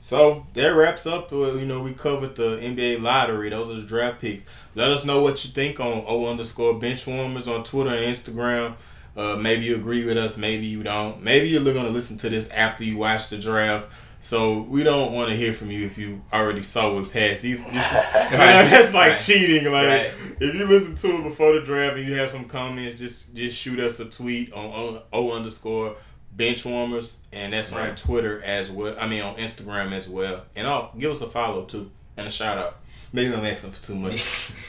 So 0.00 0.46
that 0.54 0.68
wraps 0.74 1.06
up. 1.06 1.32
uh, 1.32 1.54
You 1.54 1.66
know, 1.66 1.80
we 1.80 1.92
covered 1.92 2.36
the 2.36 2.56
NBA 2.58 3.02
lottery. 3.02 3.50
Those 3.50 3.70
are 3.70 3.80
the 3.80 3.86
draft 3.86 4.20
picks. 4.20 4.44
Let 4.74 4.90
us 4.90 5.04
know 5.04 5.22
what 5.22 5.44
you 5.44 5.50
think 5.50 5.80
on 5.80 6.04
O 6.06 6.26
underscore 6.26 6.74
benchwarmers 6.74 7.48
on 7.52 7.64
Twitter 7.64 7.90
and 7.90 8.00
Instagram. 8.14 8.74
Uh, 9.16 9.36
maybe 9.36 9.64
you 9.64 9.74
agree 9.74 10.04
with 10.04 10.16
us, 10.16 10.36
maybe 10.36 10.66
you 10.66 10.84
don't. 10.84 11.20
Maybe 11.24 11.48
you're 11.48 11.64
going 11.64 11.86
to 11.86 11.90
listen 11.90 12.16
to 12.18 12.30
this 12.30 12.48
after 12.50 12.84
you 12.84 12.96
watch 12.96 13.30
the 13.30 13.38
draft. 13.38 13.88
So 14.20 14.60
we 14.62 14.84
don't 14.84 15.12
want 15.12 15.30
to 15.30 15.36
hear 15.36 15.52
from 15.52 15.70
you 15.72 15.84
if 15.86 15.96
you 15.98 16.22
already 16.32 16.62
saw 16.62 16.98
it 17.00 17.12
past. 17.12 17.42
These, 17.42 17.64
this 17.64 17.92
is, 17.92 18.04
you 18.30 18.36
know, 18.38 18.68
that's 18.68 18.94
like 18.94 19.12
Right. 19.12 19.20
cheating. 19.20 19.64
Like 19.72 19.86
Right. 19.88 20.10
if 20.40 20.54
you 20.54 20.66
listen 20.66 20.94
to 20.96 21.08
it 21.18 21.22
before 21.24 21.52
the 21.54 21.60
draft 21.62 21.96
and 21.96 22.06
you 22.06 22.14
have 22.14 22.30
some 22.30 22.44
comments, 22.44 22.98
just 22.98 23.34
just 23.34 23.56
shoot 23.56 23.78
us 23.80 23.98
a 24.00 24.04
tweet 24.04 24.52
on 24.52 24.66
O, 24.66 25.02
o 25.12 25.32
underscore 25.32 25.96
benchwarmers, 26.38 27.16
and 27.32 27.52
that's 27.52 27.72
on 27.72 27.94
Twitter 27.96 28.40
as 28.42 28.70
well. 28.70 28.96
I 28.98 29.06
mean 29.06 29.22
on 29.22 29.36
Instagram 29.36 29.92
as 29.92 30.08
well, 30.08 30.44
and 30.56 30.66
I'll 30.66 30.92
give 30.98 31.10
us 31.10 31.20
a 31.20 31.26
follow 31.26 31.64
too 31.64 31.90
and 32.16 32.26
a 32.26 32.30
shout 32.30 32.56
out. 32.56 32.76
Maybe 33.12 33.34
I'm 33.34 33.44
asking 33.44 33.72
for 33.72 33.82
too 33.82 33.96
much. 33.96 34.52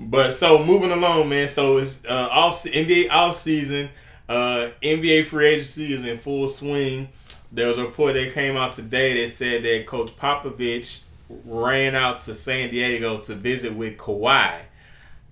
But 0.00 0.32
so 0.32 0.64
moving 0.64 0.92
along, 0.92 1.28
man. 1.28 1.48
So 1.48 1.78
it's 1.78 2.04
uh, 2.04 2.28
all 2.30 2.52
NBA 2.52 3.10
off 3.10 3.34
season. 3.34 3.90
Uh, 4.28 4.68
NBA 4.82 5.24
free 5.24 5.46
agency 5.46 5.92
is 5.92 6.06
in 6.06 6.18
full 6.18 6.48
swing. 6.48 7.08
There 7.50 7.66
was 7.66 7.78
a 7.78 7.84
report 7.86 8.14
that 8.14 8.32
came 8.34 8.56
out 8.56 8.74
today 8.74 9.20
that 9.20 9.30
said 9.30 9.62
that 9.64 9.86
Coach 9.86 10.16
Popovich 10.16 11.02
ran 11.44 11.94
out 11.94 12.20
to 12.20 12.34
San 12.34 12.70
Diego 12.70 13.18
to 13.20 13.34
visit 13.34 13.74
with 13.74 13.96
Kawhi 13.96 14.60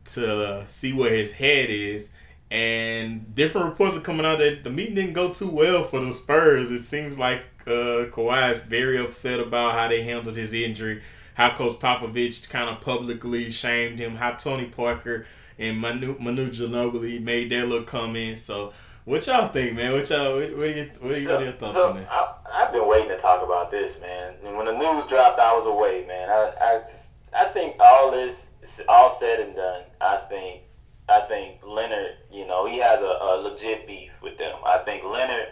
to 0.07 0.45
uh, 0.45 0.67
see 0.67 0.93
where 0.93 1.15
his 1.15 1.33
head 1.33 1.69
is. 1.69 2.11
And 2.51 3.35
different 3.35 3.67
reports 3.67 3.97
are 3.97 4.01
coming 4.01 4.25
out 4.25 4.39
that 4.39 4.63
the 4.63 4.71
meeting 4.71 4.95
didn't 4.95 5.15
go 5.15 5.33
too 5.33 5.51
well 5.51 5.85
for 5.85 5.99
the 6.01 6.13
Spurs. 6.13 6.71
It 6.71 6.85
seems 6.85 7.19
like 7.19 7.41
uh, 7.67 8.07
Kawhi 8.13 8.51
is 8.53 8.65
very 8.65 8.99
upset 8.99 9.41
about 9.41 9.75
how 9.75 9.89
they 9.89 10.03
handled 10.03 10.37
his 10.37 10.53
injury, 10.53 11.03
how 11.35 11.51
Coach 11.51 11.79
Popovich 11.81 12.49
kind 12.49 12.71
of 12.71 12.81
publicly 12.81 13.51
shamed 13.51 13.99
him, 13.99 14.15
how 14.17 14.33
Tony 14.33 14.67
Parker 14.67 15.27
and 15.59 15.79
Manu, 15.79 16.17
Manu 16.21 16.49
Ginobili 16.51 17.21
made 17.21 17.51
their 17.51 17.65
little 17.67 17.85
comments. 17.85 18.43
So, 18.43 18.73
what 19.05 19.27
y'all 19.27 19.49
think, 19.49 19.75
man? 19.75 19.93
What 19.93 20.09
y'all? 20.11 20.35
What, 20.39 20.57
what 20.57 20.67
are 20.67 20.71
your 20.71 20.87
what 21.01 21.13
are, 21.13 21.19
your- 21.19 21.33
what 21.33 21.41
are 21.41 21.45
your 21.45 21.53
thoughts 21.55 21.75
so 21.75 21.89
on 21.91 21.97
that? 21.97 22.09
I, 22.11 22.35
I've 22.53 22.73
been 22.73 22.87
waiting 22.89 23.09
to 23.09 23.19
talk 23.19 23.43
about 23.43 23.71
this, 23.73 24.01
man. 24.01 24.35
And 24.45 24.57
when 24.57 24.67
the 24.67 24.73
news 24.73 25.07
dropped, 25.09 25.41
I 25.41 25.53
was 25.55 25.67
away, 25.67 26.05
man. 26.07 26.29
I, 26.29 26.53
I 26.61 26.79
just, 26.81 27.15
I 27.37 27.47
think 27.47 27.77
all 27.81 28.13
this, 28.13 28.51
is 28.63 28.83
all 28.89 29.11
said 29.11 29.41
and 29.41 29.55
done, 29.57 29.83
I 30.01 30.17
think, 30.29 30.63
I 31.09 31.21
think 31.21 31.57
Leonard, 31.63 32.15
you 32.31 32.47
know, 32.47 32.67
he 32.67 32.79
has 32.79 33.01
a, 33.01 33.17
a 33.21 33.37
legit 33.39 33.87
beef 33.87 34.11
with 34.23 34.39
them. 34.39 34.59
I 34.65 34.79
think 34.79 35.05
Leonard, 35.05 35.49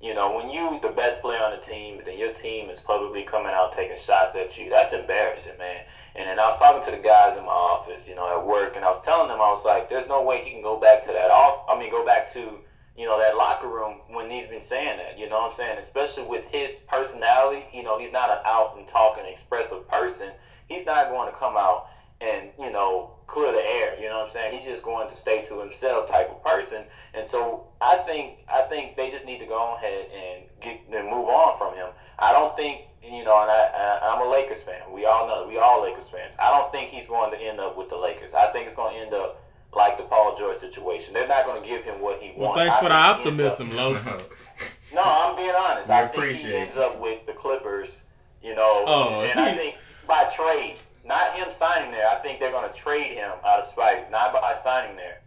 you 0.00 0.14
know, 0.14 0.34
when 0.34 0.50
you 0.50 0.78
the 0.82 0.90
best 0.90 1.22
player 1.22 1.40
on 1.42 1.50
the 1.50 1.56
team, 1.56 2.00
then 2.04 2.18
your 2.18 2.30
team 2.30 2.68
is 2.68 2.78
publicly 2.80 3.22
coming 3.22 3.52
out 3.52 3.72
taking 3.72 3.96
shots 3.96 4.34
at 4.36 4.58
you. 4.58 4.68
That's 4.68 4.92
embarrassing, 4.92 5.56
man. 5.58 5.82
And 6.14 6.28
then 6.28 6.38
I 6.38 6.46
was 6.46 6.58
talking 6.58 6.82
to 6.82 6.90
the 6.90 7.02
guys 7.02 7.36
in 7.36 7.44
my 7.44 7.52
office, 7.52 8.06
you 8.06 8.14
know, 8.14 8.28
at 8.28 8.44
work, 8.44 8.76
and 8.76 8.84
I 8.84 8.88
was 8.88 9.00
telling 9.00 9.28
them, 9.28 9.40
I 9.40 9.50
was 9.50 9.64
like, 9.64 9.88
there's 9.88 10.08
no 10.08 10.22
way 10.22 10.40
he 10.40 10.50
can 10.50 10.62
go 10.62 10.76
back 10.76 11.02
to 11.02 11.12
that 11.12 11.30
off. 11.30 11.62
I 11.68 11.78
mean, 11.78 11.90
go 11.90 12.04
back 12.04 12.28
to, 12.32 12.58
you 12.96 13.06
know, 13.06 13.18
that 13.18 13.36
locker 13.36 13.68
room 13.68 13.98
when 14.08 14.30
he's 14.30 14.46
been 14.46 14.60
saying 14.62 14.98
that. 14.98 15.18
You 15.18 15.28
know 15.28 15.38
what 15.38 15.50
I'm 15.50 15.56
saying? 15.56 15.78
Especially 15.78 16.24
with 16.24 16.46
his 16.46 16.80
personality, 16.80 17.64
you 17.72 17.82
know, 17.82 17.98
he's 17.98 18.12
not 18.12 18.30
an 18.30 18.38
out 18.44 18.76
and 18.76 18.86
talking, 18.86 19.24
expressive 19.24 19.86
person. 19.88 20.32
He's 20.68 20.84
not 20.84 21.08
going 21.08 21.30
to 21.30 21.36
come 21.36 21.56
out 21.56 21.86
and 22.20 22.50
you 22.58 22.70
know 22.70 23.10
clear 23.28 23.52
the 23.52 23.64
air. 23.64 24.00
You 24.00 24.08
know 24.08 24.18
what 24.18 24.26
I'm 24.26 24.32
saying? 24.32 24.58
He's 24.58 24.66
just 24.66 24.82
going 24.82 25.08
to 25.08 25.16
stay 25.16 25.44
to 25.44 25.60
himself 25.60 26.10
type 26.10 26.30
of 26.30 26.42
person. 26.42 26.82
And 27.14 27.28
so 27.28 27.68
I 27.80 27.96
think 27.98 28.38
I 28.52 28.62
think 28.62 28.96
they 28.96 29.10
just 29.10 29.26
need 29.26 29.38
to 29.38 29.46
go 29.46 29.76
ahead 29.76 30.06
and 30.10 30.44
get 30.60 30.80
and 30.92 31.08
move 31.08 31.28
on 31.28 31.56
from 31.58 31.74
him. 31.74 31.88
I 32.18 32.32
don't 32.32 32.56
think 32.56 32.82
you 33.02 33.24
know, 33.24 33.40
and 33.42 33.50
I, 33.50 34.00
I 34.02 34.14
am 34.16 34.26
a 34.26 34.30
Lakers 34.30 34.62
fan. 34.62 34.80
We 34.92 35.06
all 35.06 35.28
know 35.28 35.46
we 35.46 35.58
all 35.58 35.82
Lakers 35.82 36.08
fans. 36.08 36.34
I 36.40 36.50
don't 36.50 36.72
think 36.72 36.90
he's 36.90 37.06
going 37.06 37.30
to 37.30 37.38
end 37.38 37.60
up 37.60 37.78
with 37.78 37.88
the 37.90 37.96
Lakers. 37.96 38.34
I 38.34 38.46
think 38.46 38.66
it's 38.66 38.76
going 38.76 38.94
to 38.94 39.00
end 39.00 39.14
up 39.14 39.40
like 39.74 39.98
the 39.98 40.04
Paul 40.04 40.36
George 40.36 40.58
situation. 40.58 41.14
They're 41.14 41.28
not 41.28 41.44
going 41.44 41.62
to 41.62 41.68
give 41.68 41.84
him 41.84 42.00
what 42.00 42.20
he 42.20 42.32
well, 42.36 42.48
wants. 42.48 42.58
Well, 42.58 42.64
thanks 42.64 42.76
I 42.76 42.82
for 42.82 42.88
the 42.88 42.94
optimism, 42.94 43.76
Los. 43.76 44.06
no, 44.94 45.02
I'm 45.04 45.36
being 45.36 45.54
honest. 45.54 45.88
We 45.88 45.94
I 45.94 46.08
think 46.08 46.36
he 46.36 46.54
ends 46.54 46.76
up 46.76 46.98
with 47.00 47.24
the 47.26 47.32
Clippers. 47.32 47.98
You 48.42 48.54
know, 48.54 48.84
oh, 48.86 49.22
and 49.22 49.38
he... 49.38 49.46
I 49.46 49.54
think 49.54 49.76
by 50.06 50.24
trade, 50.34 50.78
not 51.08 51.34
him 51.34 51.48
signing 51.50 51.90
there. 51.90 52.06
I 52.06 52.16
think 52.16 52.38
they're 52.38 52.52
going 52.52 52.70
to 52.70 52.76
trade 52.76 53.14
him 53.14 53.32
out 53.44 53.60
of 53.60 53.66
spite, 53.66 54.10
not 54.10 54.32
by 54.32 54.54
signing 54.54 54.96
there 54.96 55.22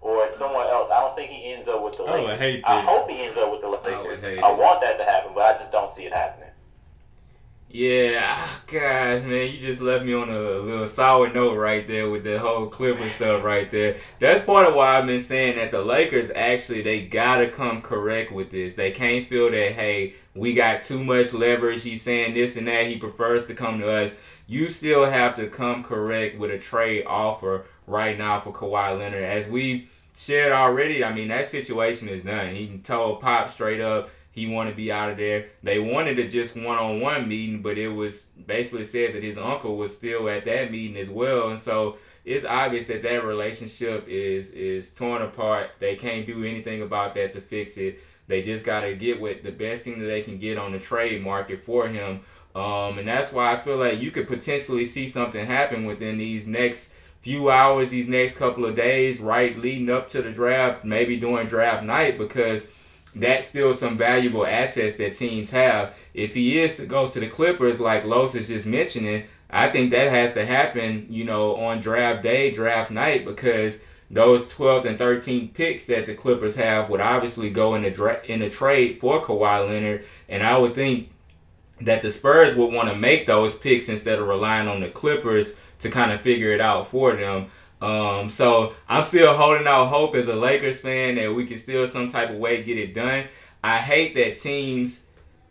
or 0.00 0.28
somewhere 0.28 0.68
else. 0.68 0.90
I 0.90 1.00
don't 1.00 1.16
think 1.16 1.30
he 1.30 1.52
ends 1.52 1.68
up 1.68 1.82
with 1.82 1.96
the 1.96 2.04
Lakers. 2.04 2.30
I, 2.30 2.36
hate 2.36 2.64
I 2.64 2.80
hope 2.80 3.10
he 3.10 3.22
ends 3.22 3.36
up 3.36 3.50
with 3.50 3.60
the 3.60 3.68
Lakers. 3.68 4.24
I, 4.24 4.36
I 4.36 4.52
want 4.52 4.80
that 4.80 4.98
to 4.98 5.04
happen, 5.04 5.32
but 5.34 5.42
I 5.42 5.52
just 5.54 5.72
don't 5.72 5.90
see 5.90 6.04
it 6.04 6.12
happening. 6.12 6.46
Yeah, 7.68 8.48
guys, 8.68 9.24
man, 9.24 9.52
you 9.52 9.58
just 9.58 9.80
left 9.80 10.04
me 10.04 10.14
on 10.14 10.30
a 10.30 10.38
little 10.38 10.86
sour 10.86 11.30
note 11.30 11.58
right 11.58 11.86
there 11.86 12.08
with 12.08 12.22
the 12.22 12.38
whole 12.38 12.68
Clipper 12.68 13.08
stuff 13.10 13.42
right 13.42 13.68
there. 13.68 13.96
That's 14.20 14.42
part 14.44 14.68
of 14.68 14.74
why 14.74 14.96
I've 14.96 15.06
been 15.06 15.20
saying 15.20 15.56
that 15.56 15.72
the 15.72 15.82
Lakers 15.82 16.30
actually 16.30 16.82
they 16.82 17.02
gotta 17.02 17.48
come 17.48 17.82
correct 17.82 18.30
with 18.32 18.50
this. 18.50 18.76
They 18.76 18.92
can't 18.92 19.26
feel 19.26 19.50
that 19.50 19.72
hey, 19.72 20.14
we 20.34 20.54
got 20.54 20.82
too 20.82 21.02
much 21.02 21.32
leverage. 21.32 21.82
He's 21.82 22.02
saying 22.02 22.34
this 22.34 22.56
and 22.56 22.68
that. 22.68 22.86
He 22.86 22.96
prefers 22.96 23.46
to 23.46 23.54
come 23.54 23.80
to 23.80 23.90
us 23.90 24.18
you 24.46 24.68
still 24.68 25.04
have 25.04 25.34
to 25.36 25.48
come 25.48 25.82
correct 25.82 26.38
with 26.38 26.50
a 26.50 26.58
trade 26.58 27.04
offer 27.06 27.66
right 27.86 28.16
now 28.16 28.40
for 28.40 28.52
Kawhi 28.52 28.98
Leonard. 28.98 29.24
As 29.24 29.48
we 29.48 29.88
shared 30.16 30.52
already, 30.52 31.04
I 31.04 31.12
mean, 31.12 31.28
that 31.28 31.46
situation 31.46 32.08
is 32.08 32.22
done. 32.22 32.54
He 32.54 32.78
told 32.78 33.20
Pop 33.20 33.50
straight 33.50 33.80
up 33.80 34.10
he 34.36 34.46
wanted 34.46 34.70
to 34.72 34.76
be 34.76 34.92
out 34.92 35.08
of 35.08 35.16
there. 35.16 35.46
They 35.62 35.78
wanted 35.78 36.18
a 36.18 36.28
just 36.28 36.56
one 36.56 36.76
on 36.76 37.00
one 37.00 37.26
meeting, 37.26 37.62
but 37.62 37.78
it 37.78 37.88
was 37.88 38.26
basically 38.46 38.84
said 38.84 39.14
that 39.14 39.22
his 39.22 39.38
uncle 39.38 39.78
was 39.78 39.96
still 39.96 40.28
at 40.28 40.44
that 40.44 40.70
meeting 40.70 40.98
as 40.98 41.08
well. 41.08 41.48
And 41.48 41.58
so 41.58 41.96
it's 42.22 42.44
obvious 42.44 42.86
that 42.88 43.02
that 43.02 43.24
relationship 43.24 44.06
is 44.06 44.50
is 44.50 44.92
torn 44.92 45.22
apart. 45.22 45.70
They 45.80 45.96
can't 45.96 46.26
do 46.26 46.44
anything 46.44 46.82
about 46.82 47.14
that 47.14 47.30
to 47.30 47.40
fix 47.40 47.78
it. 47.78 48.00
They 48.26 48.42
just 48.42 48.66
got 48.66 48.80
to 48.80 48.94
get 48.94 49.18
what 49.18 49.42
the 49.42 49.52
best 49.52 49.84
thing 49.84 50.00
that 50.00 50.06
they 50.06 50.20
can 50.20 50.38
get 50.38 50.58
on 50.58 50.72
the 50.72 50.80
trade 50.80 51.22
market 51.22 51.64
for 51.64 51.88
him. 51.88 52.20
Um, 52.56 52.98
and 52.98 53.06
that's 53.06 53.32
why 53.32 53.52
I 53.52 53.58
feel 53.58 53.76
like 53.76 54.00
you 54.00 54.10
could 54.10 54.26
potentially 54.26 54.86
see 54.86 55.06
something 55.06 55.44
happen 55.44 55.84
within 55.84 56.16
these 56.16 56.46
next 56.46 56.90
few 57.20 57.50
hours, 57.50 57.90
these 57.90 58.08
next 58.08 58.36
couple 58.36 58.64
of 58.64 58.74
days, 58.74 59.20
right 59.20 59.58
leading 59.58 59.90
up 59.90 60.08
to 60.08 60.22
the 60.22 60.32
draft, 60.32 60.82
maybe 60.82 61.18
during 61.18 61.46
draft 61.46 61.84
night, 61.84 62.16
because 62.16 62.66
that's 63.14 63.46
still 63.46 63.74
some 63.74 63.98
valuable 63.98 64.46
assets 64.46 64.96
that 64.96 65.12
teams 65.12 65.50
have. 65.50 65.94
If 66.14 66.32
he 66.32 66.58
is 66.58 66.78
to 66.78 66.86
go 66.86 67.10
to 67.10 67.20
the 67.20 67.28
Clippers, 67.28 67.78
like 67.78 68.06
Los 68.06 68.34
is 68.34 68.48
just 68.48 68.64
mentioning, 68.64 69.24
I 69.50 69.68
think 69.68 69.90
that 69.90 70.10
has 70.10 70.32
to 70.32 70.46
happen, 70.46 71.08
you 71.10 71.24
know, 71.24 71.56
on 71.56 71.80
draft 71.80 72.22
day, 72.22 72.50
draft 72.50 72.90
night, 72.90 73.26
because 73.26 73.82
those 74.10 74.46
12th 74.46 74.86
and 74.86 74.98
13th 74.98 75.52
picks 75.52 75.84
that 75.86 76.06
the 76.06 76.14
Clippers 76.14 76.56
have 76.56 76.88
would 76.88 77.02
obviously 77.02 77.50
go 77.50 77.74
in 77.74 77.84
a 77.84 77.90
dra- 77.90 78.24
in 78.24 78.40
a 78.40 78.48
trade 78.48 78.98
for 78.98 79.22
Kawhi 79.22 79.68
Leonard, 79.68 80.06
and 80.26 80.42
I 80.42 80.56
would 80.56 80.74
think 80.74 81.10
that 81.80 82.02
the 82.02 82.10
Spurs 82.10 82.54
would 82.56 82.72
want 82.72 82.88
to 82.88 82.96
make 82.96 83.26
those 83.26 83.54
picks 83.54 83.88
instead 83.88 84.18
of 84.18 84.26
relying 84.26 84.68
on 84.68 84.80
the 84.80 84.88
Clippers 84.88 85.54
to 85.80 85.90
kind 85.90 86.12
of 86.12 86.20
figure 86.20 86.52
it 86.52 86.60
out 86.60 86.88
for 86.88 87.14
them. 87.14 87.46
Um, 87.82 88.30
so 88.30 88.74
I'm 88.88 89.04
still 89.04 89.34
holding 89.34 89.66
out 89.66 89.86
hope 89.86 90.14
as 90.14 90.28
a 90.28 90.36
Lakers 90.36 90.80
fan 90.80 91.16
that 91.16 91.34
we 91.34 91.44
can 91.44 91.58
still 91.58 91.86
some 91.86 92.08
type 92.08 92.30
of 92.30 92.36
way 92.36 92.62
get 92.62 92.78
it 92.78 92.94
done. 92.94 93.24
I 93.62 93.78
hate 93.78 94.14
that 94.14 94.38
teams 94.38 95.06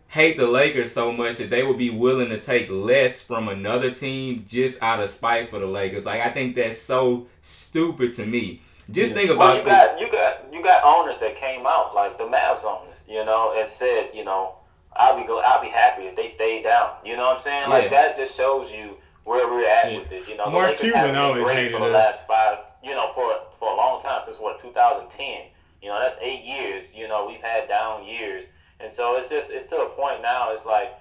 hate 0.08 0.38
the 0.38 0.48
Lakers 0.48 0.92
so 0.92 1.12
much 1.12 1.38
that 1.38 1.50
they 1.50 1.62
would 1.62 1.78
be 1.78 1.90
willing 1.90 2.30
to 2.30 2.40
take 2.40 2.70
less 2.70 3.22
from 3.22 3.50
another 3.50 3.92
team 3.92 4.46
just 4.48 4.82
out 4.82 5.02
of 5.02 5.10
spite 5.10 5.50
for 5.50 5.60
the 5.60 5.66
Lakers. 5.66 6.06
Like 6.06 6.22
I 6.22 6.30
think 6.30 6.56
that's 6.56 6.82
so 6.82 7.28
stupid 7.42 8.14
to 8.14 8.26
me. 8.26 8.62
Just 8.92 9.14
think 9.14 9.30
about 9.30 9.40
well, 9.40 9.58
you 9.58 9.66
got 9.66 10.00
you 10.00 10.12
got 10.12 10.54
you 10.54 10.64
got 10.64 10.84
owners 10.84 11.20
that 11.20 11.36
came 11.36 11.66
out 11.68 11.94
like 11.94 12.18
the 12.18 12.24
Mavs 12.24 12.64
owners, 12.64 13.00
you 13.10 13.26
know, 13.26 13.54
and 13.60 13.68
said, 13.68 14.12
you 14.14 14.24
know, 14.24 14.56
I'll 14.96 15.20
be 15.20 15.28
go. 15.28 15.40
I'll 15.40 15.62
be 15.62 15.70
happy 15.70 16.04
if 16.04 16.16
they 16.16 16.28
stay 16.28 16.64
down. 16.64 16.92
You 17.04 17.18
know 17.18 17.26
what 17.26 17.38
I'm 17.38 17.42
saying? 17.42 17.70
Yeah. 17.70 17.76
Like 17.76 17.90
that 17.92 18.18
just 18.18 18.36
shows 18.36 18.72
you 18.72 18.98
where 19.24 19.48
we're 19.48 19.68
at 19.68 19.92
yeah. 19.92 20.00
with 20.00 20.10
this. 20.10 20.28
You 20.28 20.38
know, 20.38 20.50
Mark 20.50 20.78
Cuban 20.78 21.16
always 21.16 21.48
hated 21.50 21.74
for 21.74 21.80
the 21.80 21.86
us. 21.86 21.94
last 21.94 22.28
five. 22.28 22.60
You 22.84 22.92
know, 22.92 23.12
for 23.14 23.32
for 23.60 23.72
a 23.72 23.76
long 23.76 24.02
time 24.02 24.22
since 24.24 24.40
what 24.40 24.60
2010. 24.60 25.48
You 25.82 25.90
know, 25.90 26.00
that's 26.00 26.18
eight 26.22 26.44
years. 26.44 26.96
You 26.96 27.08
know, 27.08 27.28
we've 27.28 27.42
had 27.42 27.68
down 27.68 28.06
years, 28.06 28.46
and 28.80 28.92
so 28.92 29.18
it's 29.18 29.30
just 29.30 29.52
it's 29.52 29.68
to 29.68 29.78
a 29.78 29.90
point 29.90 30.22
now. 30.22 30.52
It's 30.52 30.66
like 30.66 30.94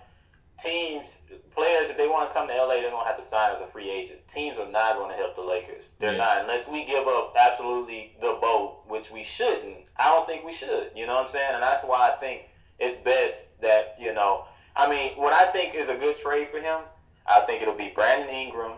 teams, 0.62 1.18
players, 1.54 1.90
if 1.90 1.96
they 1.96 2.08
want 2.08 2.28
to 2.28 2.34
come 2.34 2.48
to 2.48 2.54
LA, 2.54 2.74
they're 2.74 2.90
gonna 2.90 3.06
have 3.06 3.18
to 3.18 3.24
sign 3.24 3.54
as 3.54 3.60
a 3.60 3.66
free 3.66 3.90
agent. 3.90 4.26
Teams 4.28 4.58
are 4.58 4.70
not 4.70 4.96
going 4.96 5.10
to 5.10 5.16
help 5.16 5.36
the 5.36 5.42
Lakers. 5.42 5.86
They're 5.98 6.12
yeah. 6.12 6.18
not 6.18 6.40
unless 6.42 6.68
we 6.68 6.84
give 6.84 7.06
up 7.06 7.34
absolutely 7.38 8.12
the 8.20 8.38
boat, 8.40 8.82
which 8.88 9.10
we 9.10 9.24
shouldn't. 9.24 9.78
I 9.96 10.04
don't 10.04 10.26
think 10.26 10.44
we 10.44 10.52
should. 10.52 10.90
You 10.94 11.06
know 11.06 11.14
what 11.14 11.26
I'm 11.26 11.30
saying? 11.30 11.54
And 11.54 11.62
that's 11.62 11.84
why 11.84 12.10
I 12.10 12.16
think 12.16 12.42
it's 12.78 12.96
best 12.96 13.46
that 13.60 13.96
you 14.00 14.12
know. 14.14 14.46
I 14.76 14.90
mean, 14.90 15.12
what 15.12 15.32
I 15.32 15.52
think 15.52 15.74
is 15.74 15.88
a 15.88 15.96
good 15.96 16.16
trade 16.16 16.48
for 16.50 16.58
him, 16.60 16.80
I 17.26 17.40
think 17.40 17.62
it'll 17.62 17.74
be 17.74 17.92
Brandon 17.94 18.28
Ingram, 18.28 18.72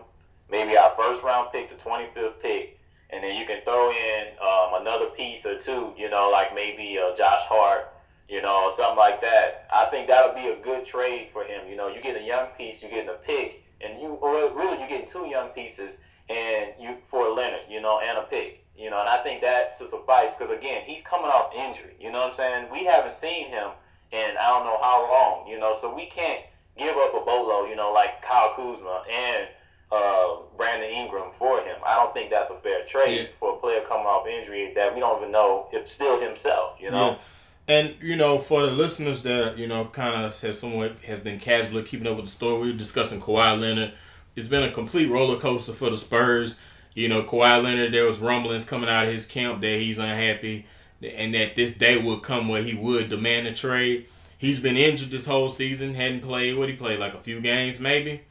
maybe 0.49 0.77
our 0.77 0.93
first 0.95 1.23
round 1.23 1.51
pick, 1.51 1.69
the 1.69 1.83
25th 1.83 2.39
pick, 2.41 2.79
and 3.09 3.23
then 3.23 3.35
you 3.35 3.45
can 3.45 3.61
throw 3.63 3.89
in 3.89 4.27
um, 4.41 4.81
another 4.81 5.07
piece 5.07 5.45
or 5.45 5.57
two, 5.59 5.93
you 5.97 6.09
know, 6.09 6.29
like 6.31 6.53
maybe 6.53 6.99
uh, 6.99 7.15
Josh 7.15 7.45
Hart, 7.47 7.93
you 8.29 8.41
know, 8.41 8.71
something 8.75 8.97
like 8.97 9.21
that. 9.21 9.67
I 9.73 9.85
think 9.85 10.07
that'll 10.07 10.35
be 10.35 10.49
a 10.49 10.63
good 10.63 10.85
trade 10.85 11.29
for 11.33 11.43
him. 11.43 11.67
You 11.67 11.75
know, 11.75 11.87
you 11.87 12.01
get 12.01 12.15
a 12.15 12.23
young 12.23 12.47
piece, 12.57 12.83
you 12.83 12.89
get 12.89 13.07
a 13.07 13.13
pick, 13.25 13.63
and 13.81 14.01
you 14.01 14.09
or 14.09 14.33
really 14.55 14.81
you 14.81 14.87
get 14.87 15.09
two 15.09 15.27
young 15.27 15.49
pieces 15.49 15.97
and 16.29 16.71
you 16.79 16.97
for 17.09 17.29
Leonard, 17.29 17.61
you 17.69 17.81
know, 17.81 17.99
and 17.99 18.17
a 18.17 18.23
pick. 18.23 18.63
You 18.77 18.91
know, 18.91 18.99
and 18.99 19.09
I 19.09 19.17
think 19.17 19.41
that 19.41 19.77
to 19.79 19.87
suffice 19.87 20.35
because 20.35 20.51
again, 20.51 20.83
he's 20.85 21.03
coming 21.03 21.31
off 21.31 21.51
injury. 21.55 21.95
You 21.99 22.11
know 22.11 22.19
what 22.19 22.31
I'm 22.31 22.35
saying? 22.35 22.67
We 22.71 22.85
haven't 22.85 23.13
seen 23.13 23.47
him 23.47 23.71
and 24.11 24.37
I 24.37 24.47
don't 24.47 24.65
know 24.65 24.77
how 24.81 25.09
long, 25.09 25.47
you 25.47 25.59
know. 25.59 25.75
So 25.79 25.93
we 25.93 26.05
can't 26.07 26.41
give 26.77 26.95
up 26.95 27.13
a 27.13 27.25
bolo, 27.25 27.65
you 27.65 27.75
know, 27.75 27.91
like 27.91 28.21
Kyle 28.21 28.53
Kuzma 28.55 29.03
and 29.11 29.47
uh, 29.91 30.37
Brandon 30.55 30.89
Ingram 30.89 31.31
for 31.37 31.59
him. 31.61 31.77
I 31.85 31.95
don't 31.95 32.13
think 32.13 32.29
that's 32.29 32.49
a 32.49 32.55
fair 32.55 32.83
trade 32.85 33.19
yeah. 33.19 33.27
for 33.39 33.55
a 33.55 33.57
player 33.57 33.81
coming 33.87 34.05
off 34.05 34.27
injury 34.27 34.73
that 34.75 34.93
we 34.93 34.99
don't 34.99 35.19
even 35.19 35.31
know 35.31 35.67
if 35.71 35.89
still 35.89 36.19
himself, 36.19 36.77
you 36.79 36.91
know. 36.91 37.09
Yeah. 37.09 37.17
And 37.69 37.95
you 38.01 38.15
know, 38.15 38.39
for 38.39 38.61
the 38.61 38.71
listeners 38.71 39.23
that 39.23 39.57
you 39.57 39.67
know, 39.67 39.85
kind 39.85 40.23
of 40.23 40.39
has 40.39 40.59
someone 40.59 40.95
has 41.05 41.19
been 41.19 41.39
casually 41.39 41.83
keeping 41.83 42.07
up 42.07 42.15
with 42.15 42.25
the 42.25 42.31
story, 42.31 42.61
we 42.61 42.71
were 42.71 42.77
discussing 42.77 43.21
Kawhi 43.21 43.59
Leonard. 43.59 43.93
It's 44.35 44.47
been 44.47 44.63
a 44.63 44.71
complete 44.71 45.09
roller 45.09 45.39
coaster 45.39 45.73
for 45.73 45.89
the 45.89 45.97
Spurs. 45.97 46.57
You 46.93 47.09
know, 47.09 47.23
Kawhi 47.23 47.61
Leonard, 47.61 47.93
there 47.93 48.05
was 48.05 48.19
rumblings 48.19 48.65
coming 48.65 48.89
out 48.89 49.05
of 49.05 49.11
his 49.11 49.25
camp 49.25 49.61
that 49.61 49.79
he's 49.79 49.97
unhappy 49.97 50.65
and 51.01 51.33
that 51.33 51.55
this 51.55 51.75
day 51.75 51.97
would 51.97 52.23
come 52.23 52.47
where 52.47 52.63
he 52.63 52.73
would 52.73 53.09
demand 53.09 53.47
a 53.47 53.53
trade. 53.53 54.05
He's 54.37 54.59
been 54.59 54.77
injured 54.77 55.11
this 55.11 55.25
whole 55.25 55.49
season, 55.49 55.95
hadn't 55.95 56.21
played. 56.21 56.57
What 56.57 56.69
he 56.69 56.75
played 56.75 56.99
like 56.99 57.13
a 57.13 57.19
few 57.19 57.41
games, 57.41 57.79
maybe. 57.79 58.21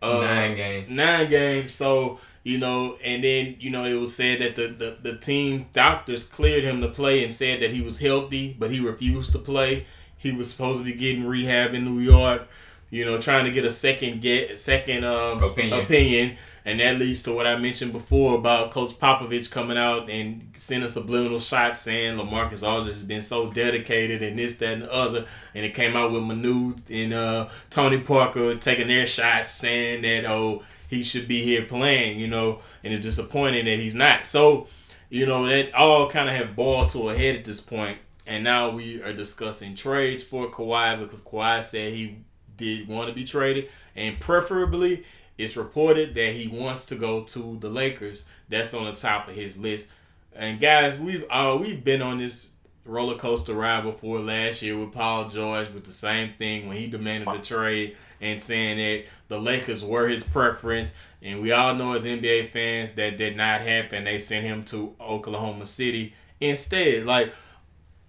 Uh, 0.00 0.20
nine 0.20 0.56
games. 0.56 0.90
Nine 0.90 1.30
games. 1.30 1.72
So 1.74 2.18
you 2.44 2.58
know, 2.58 2.96
and 3.04 3.22
then 3.22 3.56
you 3.58 3.70
know 3.70 3.84
it 3.84 3.94
was 3.94 4.14
said 4.14 4.40
that 4.40 4.56
the, 4.56 4.68
the 4.68 5.10
the 5.10 5.18
team 5.18 5.66
doctors 5.72 6.24
cleared 6.24 6.64
him 6.64 6.80
to 6.80 6.88
play 6.88 7.24
and 7.24 7.34
said 7.34 7.60
that 7.60 7.72
he 7.72 7.82
was 7.82 7.98
healthy, 7.98 8.56
but 8.58 8.70
he 8.70 8.80
refused 8.80 9.32
to 9.32 9.38
play. 9.38 9.86
He 10.16 10.32
was 10.32 10.50
supposed 10.50 10.78
to 10.78 10.84
be 10.84 10.92
getting 10.92 11.26
rehab 11.26 11.74
in 11.74 11.84
New 11.84 12.00
York. 12.00 12.48
You 12.90 13.04
know, 13.04 13.18
trying 13.18 13.44
to 13.44 13.50
get 13.50 13.64
a 13.64 13.70
second 13.70 14.22
get 14.22 14.58
second 14.58 15.04
um, 15.04 15.42
opinion. 15.42 15.80
opinion 15.80 16.36
and 16.68 16.80
that 16.80 16.98
leads 16.98 17.22
to 17.22 17.32
what 17.32 17.46
I 17.46 17.56
mentioned 17.56 17.92
before 17.92 18.36
about 18.36 18.72
Coach 18.72 18.90
Popovich 18.98 19.50
coming 19.50 19.78
out 19.78 20.10
and 20.10 20.52
sending 20.54 20.86
subliminal 20.90 21.40
shots 21.40 21.80
saying 21.80 22.18
LaMarcus 22.18 22.62
Aldridge 22.62 22.96
has 22.96 23.04
been 23.04 23.22
so 23.22 23.50
dedicated 23.50 24.22
and 24.22 24.38
this, 24.38 24.58
that, 24.58 24.74
and 24.74 24.82
the 24.82 24.92
other. 24.92 25.24
And 25.54 25.64
it 25.64 25.72
came 25.74 25.96
out 25.96 26.12
with 26.12 26.24
Manu 26.24 26.74
and 26.90 27.14
uh, 27.14 27.48
Tony 27.70 28.00
Parker 28.00 28.54
taking 28.56 28.88
their 28.88 29.06
shots 29.06 29.50
saying 29.52 30.02
that, 30.02 30.30
oh, 30.30 30.62
he 30.90 31.02
should 31.02 31.26
be 31.26 31.42
here 31.42 31.62
playing, 31.62 32.18
you 32.18 32.26
know, 32.26 32.60
and 32.84 32.92
it's 32.92 33.00
disappointing 33.00 33.64
that 33.64 33.78
he's 33.78 33.94
not. 33.94 34.26
So, 34.26 34.66
you 35.08 35.24
know, 35.24 35.46
that 35.48 35.72
all 35.72 36.10
kind 36.10 36.28
of 36.28 36.34
have 36.34 36.54
boiled 36.54 36.90
to 36.90 37.08
a 37.08 37.14
head 37.14 37.34
at 37.34 37.44
this 37.46 37.62
point. 37.62 37.96
and 38.26 38.44
now 38.44 38.68
we 38.68 39.02
are 39.02 39.14
discussing 39.14 39.74
trades 39.74 40.22
for 40.22 40.50
Kawhi 40.50 41.00
because 41.00 41.22
Kawhi 41.22 41.62
said 41.62 41.94
he 41.94 42.18
did 42.58 42.88
want 42.88 43.08
to 43.08 43.14
be 43.14 43.24
traded, 43.24 43.70
and 43.96 44.20
preferably 44.20 45.04
it's 45.38 45.56
reported 45.56 46.14
that 46.16 46.34
he 46.34 46.48
wants 46.48 46.84
to 46.86 46.96
go 46.96 47.22
to 47.22 47.56
the 47.60 47.70
Lakers. 47.70 48.24
That's 48.48 48.74
on 48.74 48.84
the 48.84 48.92
top 48.92 49.28
of 49.28 49.34
his 49.34 49.56
list. 49.56 49.88
And 50.34 50.60
guys, 50.60 50.98
we've 50.98 51.24
uh, 51.30 51.56
we've 51.60 51.82
been 51.82 52.02
on 52.02 52.18
this 52.18 52.52
roller 52.84 53.16
coaster 53.16 53.54
ride 53.54 53.84
before 53.84 54.18
last 54.18 54.62
year 54.62 54.76
with 54.76 54.92
Paul 54.92 55.28
George 55.28 55.70
with 55.70 55.84
the 55.84 55.92
same 55.92 56.32
thing 56.38 56.66
when 56.66 56.76
he 56.76 56.88
demanded 56.88 57.28
a 57.28 57.38
trade 57.38 57.96
and 58.20 58.42
saying 58.42 58.78
that 58.78 59.04
the 59.28 59.38
Lakers 59.38 59.84
were 59.84 60.08
his 60.08 60.24
preference. 60.24 60.94
And 61.22 61.42
we 61.42 61.52
all 61.52 61.74
know 61.74 61.92
as 61.92 62.04
NBA 62.04 62.48
fans 62.48 62.90
that 62.92 63.18
did 63.18 63.36
not 63.36 63.60
happen. 63.60 64.04
They 64.04 64.18
sent 64.18 64.46
him 64.46 64.64
to 64.66 64.94
Oklahoma 65.00 65.66
City 65.66 66.14
instead. 66.40 67.04
Like 67.04 67.32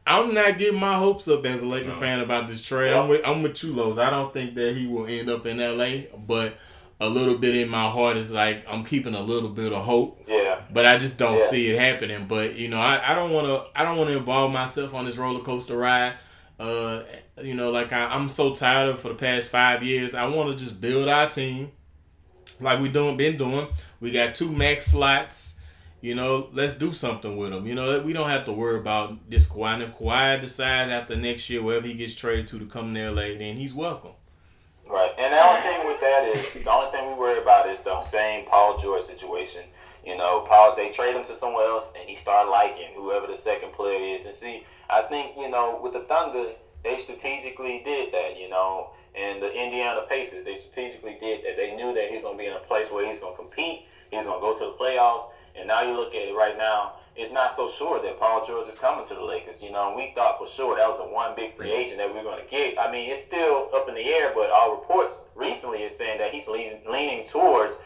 I'm 0.07 0.33
not 0.33 0.57
getting 0.57 0.79
my 0.79 0.95
hopes 0.95 1.27
up 1.27 1.45
as 1.45 1.61
a 1.61 1.67
Laker 1.67 1.89
no. 1.89 1.99
fan 1.99 2.19
about 2.19 2.47
this 2.47 2.63
trade. 2.63 2.93
I'm 2.93 3.09
with 3.09 3.21
I'm 3.23 3.43
with 3.43 3.63
you, 3.63 3.73
Los. 3.73 3.99
I 3.99 4.09
don't 4.09 4.33
think 4.33 4.55
that 4.55 4.75
he 4.75 4.87
will 4.87 5.05
end 5.05 5.29
up 5.29 5.45
in 5.45 5.57
LA, 5.57 6.17
but 6.17 6.57
a 6.99 7.09
little 7.09 7.37
bit 7.37 7.55
in 7.55 7.69
my 7.69 7.89
heart 7.89 8.17
is 8.17 8.31
like 8.31 8.65
I'm 8.67 8.83
keeping 8.83 9.15
a 9.15 9.21
little 9.21 9.49
bit 9.49 9.71
of 9.71 9.83
hope. 9.83 10.23
Yeah. 10.27 10.61
But 10.71 10.85
I 10.85 10.97
just 10.97 11.17
don't 11.17 11.39
yeah. 11.39 11.49
see 11.49 11.69
it 11.69 11.79
happening. 11.79 12.27
But 12.27 12.55
you 12.55 12.67
know, 12.67 12.79
I, 12.79 13.11
I 13.11 13.15
don't 13.15 13.31
want 13.31 13.47
to 13.47 13.79
I 13.79 13.83
don't 13.83 13.97
want 13.97 14.09
to 14.09 14.17
involve 14.17 14.51
myself 14.51 14.93
on 14.93 15.05
this 15.05 15.17
roller 15.17 15.41
coaster 15.41 15.77
ride. 15.77 16.13
Uh, 16.59 17.03
you 17.41 17.53
know, 17.53 17.69
like 17.71 17.93
I, 17.93 18.05
I'm 18.05 18.27
so 18.27 18.53
tired 18.53 18.89
of 18.89 18.99
for 18.99 19.09
the 19.09 19.15
past 19.15 19.49
five 19.49 19.81
years. 19.81 20.13
I 20.13 20.25
want 20.25 20.51
to 20.51 20.61
just 20.61 20.81
build 20.81 21.07
our 21.07 21.29
team, 21.29 21.71
like 22.59 22.81
we 22.81 22.89
doing 22.89 23.15
been 23.15 23.37
doing. 23.37 23.67
We 24.01 24.11
got 24.11 24.35
two 24.35 24.51
max 24.51 24.87
slots. 24.87 25.55
You 26.01 26.15
know, 26.15 26.49
let's 26.53 26.75
do 26.75 26.93
something 26.93 27.35
with 27.35 27.51
them. 27.51 27.65
You 27.65 27.75
know, 27.75 28.01
we 28.01 28.13
don't 28.13 28.29
have 28.29 28.45
to 28.45 28.53
worry 28.53 28.79
about 28.79 29.29
this 29.29 29.49
Kawhi. 29.49 29.73
And 29.75 29.83
if 29.83 29.97
Kawhi 29.97 30.39
decides 30.39 30.89
after 30.91 31.17
next 31.17 31.49
year, 31.49 31.61
wherever 31.61 31.85
he 31.85 31.93
gets 31.93 32.15
traded 32.15 32.47
to, 32.47 32.59
to 32.59 32.65
come 32.65 32.93
to 32.93 33.11
LA, 33.11 33.37
then 33.37 33.57
he's 33.57 33.73
welcome. 33.73 34.11
Right. 34.89 35.11
And 35.19 35.31
the 35.33 35.39
only 35.39 35.61
thing 35.61 35.85
with 35.85 36.01
that 36.01 36.23
is 36.23 36.51
the 36.63 36.71
only 36.71 36.89
thing 36.89 37.07
we 37.07 37.13
worry 37.13 37.39
about 37.39 37.69
is 37.69 37.83
the 37.83 38.01
same 38.01 38.45
Paul 38.45 38.75
George 38.81 39.03
situation. 39.03 39.61
You 40.03 40.17
know, 40.17 40.45
Paul 40.49 40.75
they 40.75 40.89
trade 40.89 41.15
him 41.15 41.23
to 41.25 41.35
someone 41.35 41.63
else 41.65 41.93
and 41.97 42.09
he 42.09 42.15
started 42.15 42.49
liking 42.49 42.95
whoever 42.95 43.27
the 43.27 43.35
second 43.35 43.71
player 43.73 44.15
is. 44.15 44.25
And 44.25 44.33
see, 44.33 44.65
I 44.89 45.03
think, 45.03 45.37
you 45.37 45.47
know, 45.51 45.79
with 45.83 45.93
the 45.93 46.01
Thunder, 46.01 46.53
they 46.83 46.97
strategically 46.97 47.83
did 47.85 48.11
that, 48.13 48.39
you 48.39 48.49
know. 48.49 48.89
And 49.13 49.41
the 49.41 49.51
Indiana 49.51 50.01
Pacers, 50.09 50.43
they 50.43 50.55
strategically 50.55 51.17
did 51.21 51.45
that. 51.45 51.55
They 51.55 51.75
knew 51.75 51.93
that 51.93 52.09
he's 52.09 52.23
gonna 52.23 52.37
be 52.37 52.47
in 52.47 52.53
a 52.53 52.59
place 52.59 52.91
where 52.91 53.05
he's 53.05 53.19
gonna 53.19 53.35
compete, 53.35 53.85
he's 54.09 54.25
gonna 54.25 54.41
go 54.41 54.53
to 54.53 54.65
the 54.65 54.71
playoffs. 54.71 55.29
And 55.57 55.67
now 55.67 55.81
you 55.81 55.95
look 55.95 56.13
at 56.15 56.27
it 56.27 56.35
right 56.35 56.57
now, 56.57 56.93
it's 57.15 57.33
not 57.33 57.53
so 57.53 57.69
sure 57.69 58.01
that 58.01 58.19
Paul 58.19 58.45
George 58.45 58.69
is 58.69 58.75
coming 58.75 59.05
to 59.07 59.13
the 59.13 59.23
Lakers. 59.23 59.61
You 59.61 59.71
know, 59.71 59.93
we 59.95 60.13
thought 60.15 60.37
for 60.37 60.47
sure 60.47 60.77
that 60.77 60.87
was 60.87 60.99
a 60.99 61.13
one 61.13 61.35
big 61.35 61.55
free 61.57 61.71
agent 61.71 61.97
that 61.97 62.07
we 62.07 62.15
were 62.15 62.23
going 62.23 62.43
to 62.43 62.49
get. 62.49 62.79
I 62.79 62.91
mean, 62.91 63.09
it's 63.09 63.23
still 63.23 63.69
up 63.73 63.89
in 63.89 63.95
the 63.95 64.05
air, 64.05 64.31
but 64.33 64.49
our 64.51 64.71
reports 64.71 65.25
recently 65.35 65.83
is 65.83 65.97
saying 65.97 66.19
that 66.19 66.31
he's 66.31 66.47
leaning 66.47 67.27
towards 67.27 67.77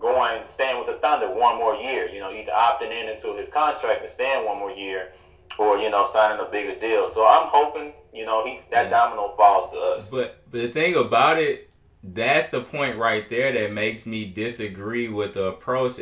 going 0.00 0.42
staying 0.46 0.78
with 0.78 0.86
the 0.86 0.94
Thunder 1.00 1.28
one 1.28 1.56
more 1.58 1.74
year. 1.74 2.08
You 2.08 2.20
know, 2.20 2.32
either 2.32 2.52
opting 2.52 2.90
in 2.90 3.08
into 3.08 3.36
his 3.36 3.50
contract 3.50 4.02
and 4.02 4.10
staying 4.10 4.46
one 4.46 4.58
more 4.58 4.70
year, 4.70 5.12
or 5.58 5.78
you 5.78 5.90
know, 5.90 6.08
signing 6.10 6.44
a 6.44 6.50
bigger 6.50 6.78
deal. 6.78 7.08
So 7.08 7.26
I'm 7.26 7.48
hoping 7.48 7.92
you 8.14 8.24
know 8.24 8.44
he 8.44 8.60
that 8.70 8.84
yeah. 8.84 8.90
domino 8.90 9.34
falls 9.36 9.70
to 9.72 9.78
us. 9.78 10.10
But 10.10 10.42
but 10.50 10.62
the 10.62 10.68
thing 10.68 10.96
about 10.96 11.38
it, 11.38 11.70
that's 12.02 12.48
the 12.48 12.62
point 12.62 12.96
right 12.96 13.28
there 13.28 13.52
that 13.52 13.72
makes 13.72 14.06
me 14.06 14.24
disagree 14.24 15.08
with 15.08 15.34
the 15.34 15.44
approach. 15.44 16.00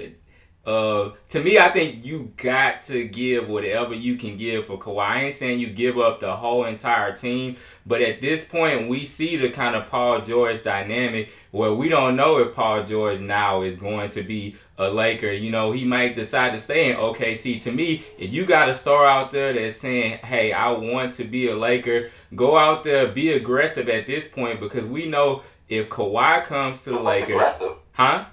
Uh, 0.66 1.12
to 1.28 1.40
me, 1.40 1.58
I 1.58 1.68
think 1.68 2.04
you 2.04 2.32
got 2.36 2.80
to 2.80 3.06
give 3.06 3.48
whatever 3.48 3.94
you 3.94 4.16
can 4.16 4.36
give 4.36 4.66
for 4.66 4.76
Kawhi. 4.76 5.06
I 5.06 5.20
ain't 5.22 5.34
saying 5.34 5.60
you 5.60 5.68
give 5.68 5.96
up 5.96 6.18
the 6.18 6.34
whole 6.34 6.64
entire 6.64 7.14
team, 7.14 7.56
but 7.86 8.02
at 8.02 8.20
this 8.20 8.44
point, 8.44 8.88
we 8.88 9.04
see 9.04 9.36
the 9.36 9.50
kind 9.50 9.76
of 9.76 9.88
Paul 9.88 10.22
George 10.22 10.64
dynamic 10.64 11.32
where 11.52 11.72
we 11.72 11.88
don't 11.88 12.16
know 12.16 12.38
if 12.38 12.52
Paul 12.52 12.82
George 12.82 13.20
now 13.20 13.62
is 13.62 13.76
going 13.76 14.10
to 14.10 14.22
be 14.24 14.56
a 14.76 14.90
Laker. 14.90 15.30
You 15.30 15.50
know, 15.50 15.70
he 15.70 15.84
might 15.84 16.16
decide 16.16 16.50
to 16.50 16.58
stay 16.58 16.90
in 16.90 16.96
OKC. 16.96 17.62
To 17.62 17.70
me, 17.70 18.04
if 18.18 18.34
you 18.34 18.44
got 18.44 18.68
a 18.68 18.74
star 18.74 19.06
out 19.06 19.30
there 19.30 19.52
that's 19.52 19.76
saying, 19.76 20.18
hey, 20.18 20.52
I 20.52 20.72
want 20.72 21.12
to 21.14 21.24
be 21.24 21.48
a 21.48 21.56
Laker, 21.56 22.10
go 22.34 22.58
out 22.58 22.82
there, 22.82 23.06
be 23.06 23.32
aggressive 23.32 23.88
at 23.88 24.08
this 24.08 24.26
point 24.26 24.58
because 24.58 24.84
we 24.84 25.06
know 25.06 25.44
if 25.68 25.88
Kawhi 25.88 26.44
comes 26.44 26.82
to 26.84 26.90
the 26.90 27.00
Lakers. 27.00 27.28
Aggressive? 27.28 27.72
Huh? 27.92 28.24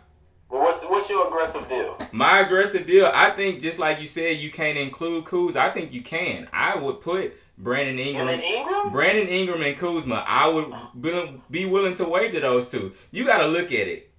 What's 0.59 0.83
what's 0.85 1.09
your 1.09 1.27
aggressive 1.27 1.67
deal? 1.67 1.97
My 2.11 2.39
aggressive 2.39 2.85
deal, 2.85 3.09
I 3.13 3.31
think, 3.31 3.61
just 3.61 3.79
like 3.79 3.99
you 3.99 4.07
said, 4.07 4.37
you 4.37 4.51
can't 4.51 4.77
include 4.77 5.25
Kuz. 5.25 5.55
I 5.55 5.69
think 5.69 5.93
you 5.93 6.01
can. 6.01 6.47
I 6.53 6.77
would 6.77 7.01
put 7.01 7.33
Brandon 7.57 7.99
Ingram, 7.99 8.25
Brandon 8.25 8.45
Ingram? 8.45 8.91
Brandon 8.91 9.27
Ingram, 9.27 9.61
and 9.61 9.77
Kuzma. 9.77 10.23
I 10.27 10.47
would 10.47 11.41
be 11.49 11.65
willing 11.65 11.95
to 11.95 12.05
wager 12.05 12.39
those 12.39 12.69
two. 12.69 12.93
You 13.11 13.25
got 13.25 13.39
to 13.39 13.47
look 13.47 13.67
at 13.67 13.87
it. 13.87 14.09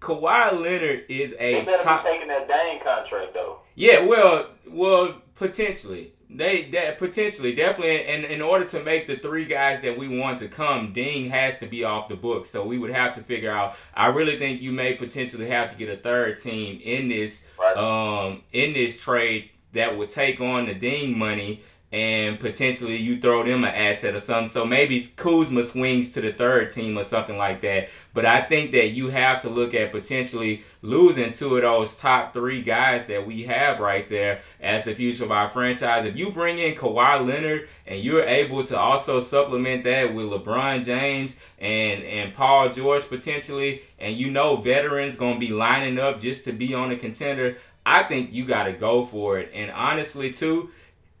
Kawhi 0.00 0.60
Leonard 0.60 1.04
is 1.08 1.32
a 1.38 1.54
they 1.60 1.64
better 1.64 1.82
top. 1.82 2.02
Be 2.02 2.10
taking 2.10 2.28
that 2.28 2.48
Dame 2.48 2.80
contract 2.80 3.34
though. 3.34 3.60
Yeah, 3.74 4.04
well, 4.04 4.48
well, 4.68 5.22
potentially. 5.36 6.12
They 6.34 6.70
that 6.70 6.98
potentially 6.98 7.54
definitely 7.54 8.04
and 8.04 8.24
in 8.24 8.40
order 8.42 8.64
to 8.66 8.82
make 8.82 9.06
the 9.06 9.16
three 9.16 9.44
guys 9.44 9.82
that 9.82 9.96
we 9.96 10.18
want 10.18 10.38
to 10.40 10.48
come, 10.48 10.92
Deng 10.92 11.30
has 11.30 11.58
to 11.58 11.66
be 11.66 11.84
off 11.84 12.08
the 12.08 12.16
book. 12.16 12.46
So 12.46 12.64
we 12.64 12.78
would 12.78 12.90
have 12.90 13.14
to 13.14 13.22
figure 13.22 13.50
out. 13.50 13.76
I 13.94 14.08
really 14.08 14.38
think 14.38 14.62
you 14.62 14.72
may 14.72 14.94
potentially 14.94 15.48
have 15.48 15.70
to 15.70 15.76
get 15.76 15.88
a 15.88 15.96
third 15.96 16.38
team 16.38 16.80
in 16.82 17.08
this 17.08 17.44
right. 17.58 17.76
um 17.76 18.42
in 18.52 18.72
this 18.72 19.00
trade 19.00 19.50
that 19.72 19.96
would 19.96 20.10
take 20.10 20.40
on 20.40 20.66
the 20.66 20.74
Deng 20.74 21.16
money 21.16 21.62
and 21.92 22.40
potentially 22.40 22.96
you 22.96 23.20
throw 23.20 23.44
them 23.44 23.64
an 23.64 23.74
asset 23.74 24.14
or 24.14 24.20
something. 24.20 24.48
So 24.48 24.64
maybe 24.64 25.06
Kuzma 25.14 25.62
swings 25.62 26.12
to 26.12 26.22
the 26.22 26.32
third 26.32 26.70
team 26.70 26.98
or 26.98 27.04
something 27.04 27.36
like 27.36 27.60
that. 27.60 27.90
But 28.14 28.24
I 28.24 28.40
think 28.40 28.72
that 28.72 28.88
you 28.88 29.10
have 29.10 29.42
to 29.42 29.50
look 29.50 29.74
at 29.74 29.92
potentially 29.92 30.62
losing 30.80 31.32
two 31.32 31.56
of 31.56 31.62
those 31.62 31.94
top 31.94 32.32
three 32.32 32.62
guys 32.62 33.06
that 33.06 33.26
we 33.26 33.42
have 33.42 33.78
right 33.78 34.08
there 34.08 34.40
as 34.60 34.84
the 34.84 34.94
future 34.94 35.24
of 35.24 35.32
our 35.32 35.50
franchise. 35.50 36.06
If 36.06 36.16
you 36.16 36.32
bring 36.32 36.58
in 36.58 36.74
Kawhi 36.74 37.26
Leonard 37.26 37.68
and 37.86 38.02
you're 38.02 38.24
able 38.24 38.64
to 38.64 38.78
also 38.78 39.20
supplement 39.20 39.84
that 39.84 40.14
with 40.14 40.26
LeBron 40.26 40.84
James 40.84 41.36
and 41.58 42.02
and 42.04 42.34
Paul 42.34 42.70
George 42.70 43.06
potentially, 43.08 43.82
and 43.98 44.16
you 44.16 44.30
know 44.30 44.56
veterans 44.56 45.16
gonna 45.16 45.38
be 45.38 45.52
lining 45.52 45.98
up 45.98 46.20
just 46.20 46.44
to 46.44 46.52
be 46.52 46.72
on 46.72 46.90
a 46.90 46.96
contender. 46.96 47.58
I 47.84 48.04
think 48.04 48.32
you 48.32 48.44
got 48.44 48.64
to 48.64 48.72
go 48.72 49.04
for 49.04 49.40
it. 49.40 49.50
And 49.52 49.70
honestly, 49.72 50.30
too 50.30 50.70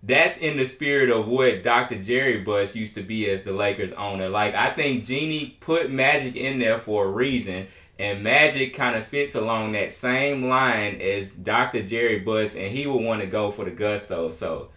that's 0.02 0.38
in 0.38 0.56
the 0.56 0.64
spirit 0.64 1.10
of 1.10 1.28
what 1.28 1.62
Dr. 1.62 2.00
Jerry 2.02 2.40
Buss 2.40 2.74
used 2.74 2.94
to 2.96 3.02
be 3.02 3.30
as 3.30 3.44
the 3.44 3.52
Lakers 3.52 3.92
owner. 3.92 4.28
Like 4.28 4.54
I 4.54 4.70
think 4.70 5.04
Jeanie 5.04 5.56
put 5.60 5.90
Magic 5.90 6.34
in 6.34 6.58
there 6.58 6.78
for 6.78 7.06
a 7.06 7.08
reason, 7.08 7.68
and 7.98 8.22
Magic 8.22 8.74
kind 8.74 8.96
of 8.96 9.06
fits 9.06 9.34
along 9.34 9.72
that 9.72 9.90
same 9.90 10.48
line 10.48 11.00
as 11.00 11.32
Dr. 11.32 11.82
Jerry 11.82 12.18
Buss, 12.18 12.56
and 12.56 12.72
he 12.72 12.86
would 12.86 13.02
want 13.02 13.20
to 13.20 13.26
go 13.26 13.50
for 13.50 13.64
the 13.64 13.70
gusto. 13.70 14.30
So, 14.30 14.68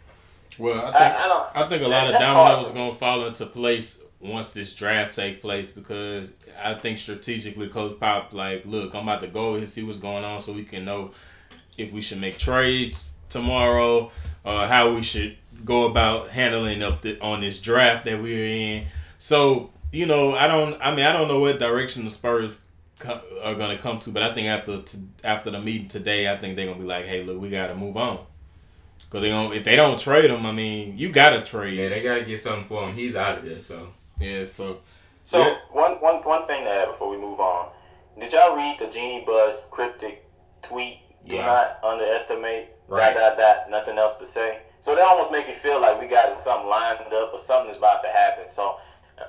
well, 0.60 0.80
I 0.80 0.92
think 0.92 0.96
I, 0.96 1.52
I, 1.56 1.66
I 1.66 1.70
think 1.70 1.84
a 1.84 1.88
lot 1.88 2.14
of 2.14 2.20
dominoes 2.20 2.70
are 2.70 2.74
gonna 2.74 2.96
fall 2.96 3.26
into 3.26 3.48
place 3.48 4.04
once 4.20 4.54
this 4.54 4.76
draft 4.76 5.14
take 5.14 5.42
place 5.42 5.72
because 5.72 6.34
I 6.64 6.76
think 6.76 7.00
strategically, 7.00 7.68
Coach 7.68 8.00
Pop 8.00 8.32
like, 8.32 8.64
look, 8.66 8.94
I'm 8.94 9.04
about 9.04 9.22
to 9.22 9.28
go 9.28 9.56
and 9.56 9.68
see 9.68 9.84
what's 9.84 10.00
going 10.00 10.24
on 10.24 10.42
so 10.42 10.54
we 10.54 10.64
can 10.64 10.86
know 10.86 11.12
if 11.78 11.92
we 11.92 12.02
should 12.02 12.22
make 12.22 12.38
trades 12.38 13.18
tomorrow 13.28 14.12
uh, 14.46 14.68
how 14.68 14.94
we 14.94 15.02
should 15.02 15.38
go 15.64 15.88
about 15.88 16.30
handling 16.30 16.84
up 16.84 17.02
the, 17.02 17.20
on 17.22 17.42
this 17.42 17.60
draft 17.60 18.06
that 18.06 18.22
we're 18.22 18.46
in. 18.46 18.88
So 19.18 19.72
you 19.92 20.06
know, 20.06 20.34
I 20.34 20.48
don't. 20.48 20.78
I 20.82 20.94
mean, 20.94 21.06
I 21.06 21.14
don't 21.14 21.28
know 21.28 21.40
what 21.40 21.60
direction 21.60 22.06
the 22.06 22.12
Spurs 22.12 22.62
co- 23.00 23.22
are 23.44 23.56
going 23.56 23.76
to 23.76 23.82
come 23.82 24.00
to, 24.00 24.12
but 24.12 24.24
I 24.24 24.34
think 24.34 24.48
after 24.48 24.82
t- 24.82 25.00
after 25.24 25.52
the 25.52 25.60
meeting 25.60 25.88
today, 25.88 26.32
I 26.32 26.38
think 26.38 26.56
they're 26.56 26.66
going 26.66 26.78
to 26.78 26.84
be 26.84 26.88
like, 26.88 27.06
"Hey, 27.06 27.24
look, 27.24 27.40
we 27.40 27.50
got 27.50 27.68
to 27.68 27.76
move 27.76 27.98
on." 27.98 28.20
Cause 29.10 29.22
they 29.22 29.30
don't, 29.30 29.54
if 29.54 29.64
they 29.64 29.78
don't 29.78 29.98
trade 29.98 30.30
him, 30.30 30.46
I 30.46 30.52
mean, 30.52 30.98
you 30.98 31.10
gotta 31.10 31.42
trade. 31.42 31.78
Yeah, 31.78 31.90
they 31.90 32.02
gotta 32.02 32.26
get 32.26 32.42
something 32.42 32.66
for 32.66 32.90
him. 32.90 32.96
He's 32.96 33.16
out 33.16 33.38
of 33.38 33.46
there, 33.46 33.62
so 33.62 33.94
yeah. 34.20 34.44
So, 34.44 34.80
so 35.24 35.40
yeah. 35.40 35.58
one 35.72 35.94
one 36.02 36.16
one 36.24 36.48
thing 36.48 36.66
to 36.66 36.70
add 36.70 36.90
before 36.90 37.12
we 37.12 37.18
move 37.18 37.40
on. 37.40 37.70
Did 38.20 38.34
y'all 38.34 38.58
read 38.58 38.78
the 38.80 38.88
Jeanie 38.88 39.24
Buss 39.26 39.70
cryptic 39.70 40.26
tweet? 40.64 41.00
Do 41.26 41.36
yeah. 41.36 41.46
not 41.46 41.80
underestimate 41.84 42.70
Right. 42.88 43.14
Dot, 43.14 43.38
dot, 43.38 43.68
dot, 43.68 43.70
nothing 43.70 43.98
else 43.98 44.18
to 44.18 44.28
say. 44.28 44.60
So 44.82 44.96
they 44.96 45.02
almost 45.02 45.32
make 45.32 45.48
you 45.48 45.54
feel 45.54 45.82
like 45.82 46.00
we 46.00 46.08
got 46.08 46.38
something 46.38 46.70
lined 46.70 47.00
up 47.14 47.34
or 47.34 47.40
something's 47.40 47.78
about 47.78 48.04
to 48.04 48.10
happen. 48.10 48.50
So 48.50 48.78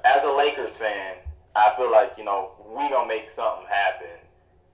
as 0.05 0.25
a 0.25 0.33
Lakers 0.33 0.77
fan, 0.77 1.17
I 1.55 1.73
feel 1.77 1.91
like, 1.91 2.13
you 2.19 2.25
know, 2.25 2.53
we 2.69 2.89
gonna 2.91 3.09
make 3.09 3.31
something 3.31 3.67
happen 3.67 4.09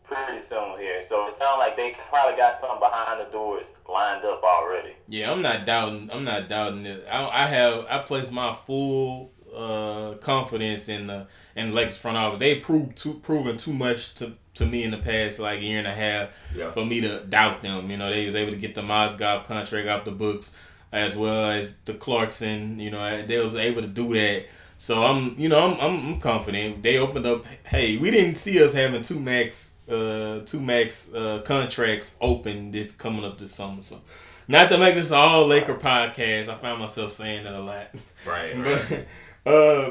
pretty 0.02 0.40
soon 0.40 0.78
here. 0.78 1.00
So 1.02 1.26
it 1.26 1.32
sounds 1.32 1.58
like 1.58 1.76
they 1.76 1.94
probably 2.10 2.36
got 2.36 2.56
something 2.56 2.80
behind 2.80 3.20
the 3.20 3.30
doors 3.30 3.66
lined 3.88 4.24
up 4.24 4.42
already. 4.42 4.94
Yeah, 5.06 5.30
I'm 5.30 5.42
not 5.42 5.64
doubting. 5.64 6.10
I'm 6.12 6.24
not 6.24 6.48
doubting 6.48 6.84
it. 6.84 7.06
I, 7.08 7.44
I 7.44 7.46
have 7.46 7.86
I 7.88 7.98
place 7.98 8.32
my 8.32 8.56
full 8.66 9.32
uh, 9.54 10.14
confidence 10.20 10.88
in 10.88 11.06
the 11.06 11.26
in 11.56 11.70
the 11.70 11.74
Lakers 11.74 11.96
front 11.96 12.16
office. 12.16 12.38
They 12.38 12.60
proved 12.60 12.96
too 12.96 13.14
proven 13.14 13.56
too 13.56 13.72
much 13.72 14.14
to 14.14 14.32
to 14.54 14.66
me 14.66 14.84
in 14.84 14.90
the 14.90 14.98
past 14.98 15.38
like 15.38 15.62
year 15.62 15.78
and 15.78 15.86
a 15.86 15.94
half 15.94 16.28
yeah. 16.54 16.70
for 16.72 16.84
me 16.84 17.00
to 17.00 17.20
doubt 17.24 17.62
them. 17.62 17.90
You 17.90 17.96
know, 17.96 18.10
they 18.10 18.26
was 18.26 18.34
able 18.34 18.52
to 18.52 18.58
get 18.58 18.74
the 18.74 18.82
Mozgov 18.82 19.44
contract 19.44 19.88
off 19.88 20.04
the 20.04 20.12
books. 20.12 20.54
as 20.92 21.16
well 21.16 21.50
as 21.50 21.76
the 21.86 21.94
Clarkson. 21.94 22.78
You 22.78 22.90
know, 22.90 23.22
they 23.26 23.38
was 23.38 23.54
able 23.54 23.82
to 23.82 23.88
do 23.88 24.12
that. 24.14 24.46
So 24.78 25.02
I'm, 25.02 25.34
you 25.38 25.48
know, 25.48 25.60
I'm, 25.60 25.80
I'm, 25.80 26.06
I'm 26.14 26.20
confident. 26.20 26.82
They 26.82 26.98
opened 26.98 27.26
up. 27.26 27.44
Hey, 27.64 27.96
we 27.96 28.10
didn't 28.10 28.34
see 28.34 28.62
us 28.62 28.74
having 28.74 29.02
two 29.02 29.20
max, 29.20 29.76
uh, 29.88 30.42
two 30.44 30.60
max 30.60 31.12
uh, 31.14 31.42
contracts 31.44 32.16
open 32.20 32.72
this 32.72 32.92
coming 32.92 33.24
up 33.24 33.38
this 33.38 33.54
summer. 33.54 33.80
So, 33.80 34.00
not 34.48 34.68
to 34.70 34.78
make 34.78 34.96
this 34.96 35.12
all 35.12 35.46
Laker 35.46 35.76
podcast, 35.76 36.48
I 36.48 36.56
found 36.56 36.80
myself 36.80 37.12
saying 37.12 37.44
that 37.44 37.54
a 37.54 37.60
lot. 37.60 37.90
Right. 38.26 38.56
right. 38.56 38.84
but, 38.88 39.06
uh, 39.46 39.90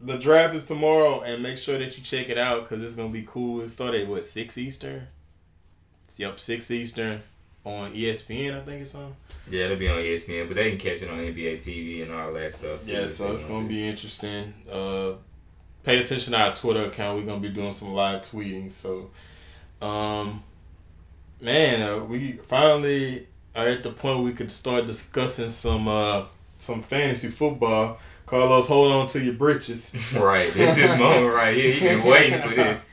the 0.00 0.18
draft 0.18 0.54
is 0.54 0.64
tomorrow, 0.64 1.20
and 1.22 1.42
make 1.42 1.56
sure 1.56 1.78
that 1.78 1.96
you 1.96 2.02
check 2.02 2.28
it 2.28 2.38
out 2.38 2.62
because 2.62 2.82
it's 2.82 2.94
gonna 2.94 3.08
be 3.08 3.24
cool. 3.26 3.60
It 3.62 3.70
started 3.70 4.08
what 4.08 4.24
six 4.24 4.58
Eastern. 4.58 5.06
Yep, 6.16 6.38
six 6.38 6.70
Eastern 6.70 7.22
on 7.64 7.92
ESPN. 7.92 8.56
I 8.56 8.64
think 8.64 8.82
it's 8.82 8.94
on. 8.94 9.14
Yeah, 9.50 9.64
it'll 9.64 9.76
be 9.76 9.88
on 9.88 9.98
ESPN, 9.98 10.48
but 10.48 10.54
they 10.56 10.70
can 10.70 10.78
catch 10.78 11.02
it 11.02 11.10
on 11.10 11.18
NBA 11.18 11.56
TV 11.56 12.02
and 12.02 12.12
all 12.12 12.32
that 12.32 12.52
stuff. 12.52 12.84
Too, 12.84 12.92
yeah, 12.92 13.06
so 13.08 13.32
it's 13.32 13.46
gonna 13.46 13.68
be 13.68 13.86
interesting. 13.86 14.54
Uh, 14.70 15.12
pay 15.82 16.00
attention 16.00 16.32
to 16.32 16.38
our 16.38 16.54
Twitter 16.54 16.84
account. 16.84 17.18
We're 17.18 17.26
gonna 17.26 17.40
be 17.40 17.48
doing 17.48 17.72
some 17.72 17.92
live 17.92 18.22
tweeting. 18.22 18.72
So, 18.72 19.10
um, 19.80 20.42
man, 21.40 21.82
uh, 21.82 22.04
we 22.04 22.32
finally 22.32 23.26
are 23.54 23.68
at 23.68 23.82
the 23.82 23.90
point 23.90 24.20
we 24.20 24.32
could 24.32 24.50
start 24.50 24.86
discussing 24.86 25.48
some 25.48 25.88
uh 25.88 26.24
some 26.58 26.82
fantasy 26.82 27.28
football. 27.28 27.98
Carlos, 28.26 28.66
hold 28.66 28.90
on 28.90 29.06
to 29.08 29.22
your 29.22 29.34
britches. 29.34 29.94
right, 30.14 30.52
this 30.52 30.76
is 30.76 30.98
moment 30.98 31.32
right 31.32 31.56
here. 31.56 31.72
He 31.72 31.80
been 31.80 32.04
waiting 32.04 32.42
for 32.42 32.54
this. 32.54 32.84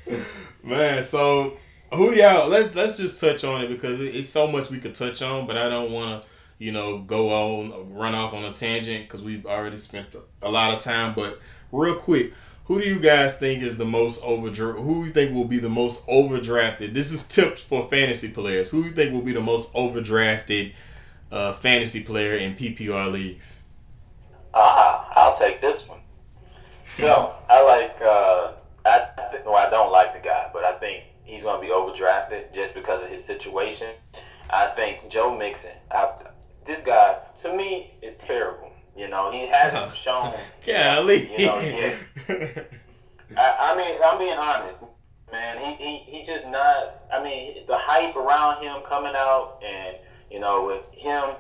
Man, 0.64 1.04
so 1.04 1.58
who 1.92 2.12
do 2.12 2.18
y'all? 2.18 2.48
Let's 2.48 2.76
let's 2.76 2.98
just 2.98 3.20
touch 3.20 3.44
on 3.44 3.62
it 3.62 3.68
because 3.68 4.00
it's 4.00 4.30
so 4.30 4.48
much 4.48 4.70
we 4.70 4.80
could 4.80 4.94
touch 4.94 5.22
on, 5.22 5.48
but 5.48 5.58
I 5.58 5.70
don't 5.70 5.92
want 5.92 6.22
to, 6.22 6.30
you 6.64 6.72
know, 6.72 7.00
go 7.00 7.30
on 7.30 7.94
run 7.96 8.14
off 8.14 8.34
on 8.34 8.46
a 8.46 8.54
tangent 8.54 9.06
because 9.06 9.24
we've 9.24 9.46
already 9.46 9.78
spent 9.78 10.16
a 10.44 10.52
lot 10.52 10.74
of 10.74 10.80
time. 10.80 11.14
But 11.16 11.40
real 11.72 11.96
quick, 11.96 12.34
who 12.66 12.80
do 12.80 12.88
you 12.88 13.00
guys 13.00 13.38
think 13.38 13.64
is 13.64 13.78
the 13.78 13.86
most 13.86 14.22
overdrafted? 14.22 14.84
Who 14.84 15.02
do 15.02 15.08
you 15.08 15.14
think 15.14 15.34
will 15.34 15.46
be 15.46 15.60
the 15.60 15.70
most 15.70 16.06
overdrafted? 16.08 16.94
This 16.94 17.12
is 17.12 17.28
tips 17.28 17.62
for 17.62 17.90
fantasy 17.90 18.30
players. 18.30 18.70
Who 18.70 18.84
do 18.84 18.90
you 18.90 18.96
think 18.96 19.14
will 19.14 19.22
be 19.22 19.34
the 19.34 19.42
most 19.42 19.74
overdrafted 19.74 20.74
uh, 21.32 21.54
fantasy 21.54 22.04
player 22.04 22.36
in 22.36 22.56
PPR 22.56 23.12
leagues? 23.12 23.64
Ah, 24.54 25.12
I'll 25.16 25.36
take 25.36 25.62
this 25.62 25.88
one. 25.90 26.00
So 26.94 27.36
I 27.50 27.64
like. 27.64 28.02
Uh, 28.02 28.54
I 28.86 29.08
th- 29.32 29.44
well, 29.46 29.56
I 29.56 29.70
don't 29.70 29.91
like 29.91 30.14
the 30.14 30.20
guy, 30.20 30.50
but 30.54 30.64
I 30.64 30.74
think 30.74 31.04
he's 31.24 31.44
going 31.44 31.62
to 31.62 31.66
be 31.66 31.74
overdrafted 31.74 32.54
just 32.54 32.76
because 32.76 33.02
of 33.02 33.10
his 33.10 33.24
situation. 33.24 33.88
I 34.50 34.68
think 34.68 35.10
Joe 35.10 35.36
Mixon, 35.38 35.72
I, 35.89 36.12
this 36.66 36.84
guy 36.84 37.18
to 37.41 37.56
me 37.56 37.94
is 38.02 38.18
terrible. 38.18 38.72
You 38.96 39.10
know, 39.10 39.32
he 39.32 39.48
hasn't 39.48 39.96
shown. 39.96 40.34
Golly. 40.66 41.32
You 41.32 41.48
know, 41.48 41.60
yeah. 41.60 41.96
I, 43.38 43.74
I 43.74 43.78
mean, 43.78 44.00
I'm 44.06 44.20
being 44.20 44.38
honest, 44.38 44.84
man. 45.32 45.58
He, 45.58 45.84
he 45.84 45.98
he's 46.18 46.28
just 46.28 46.48
not. 46.48 47.02
I 47.12 47.24
mean, 47.24 47.66
the 47.68 47.78
hype 47.78 48.16
around 48.16 48.62
him 48.62 48.84
coming 48.88 49.14
out, 49.16 49.60
and 49.66 49.98
you 50.30 50.39
know, 50.39 50.66
with 50.66 50.84
him, 50.91 51.36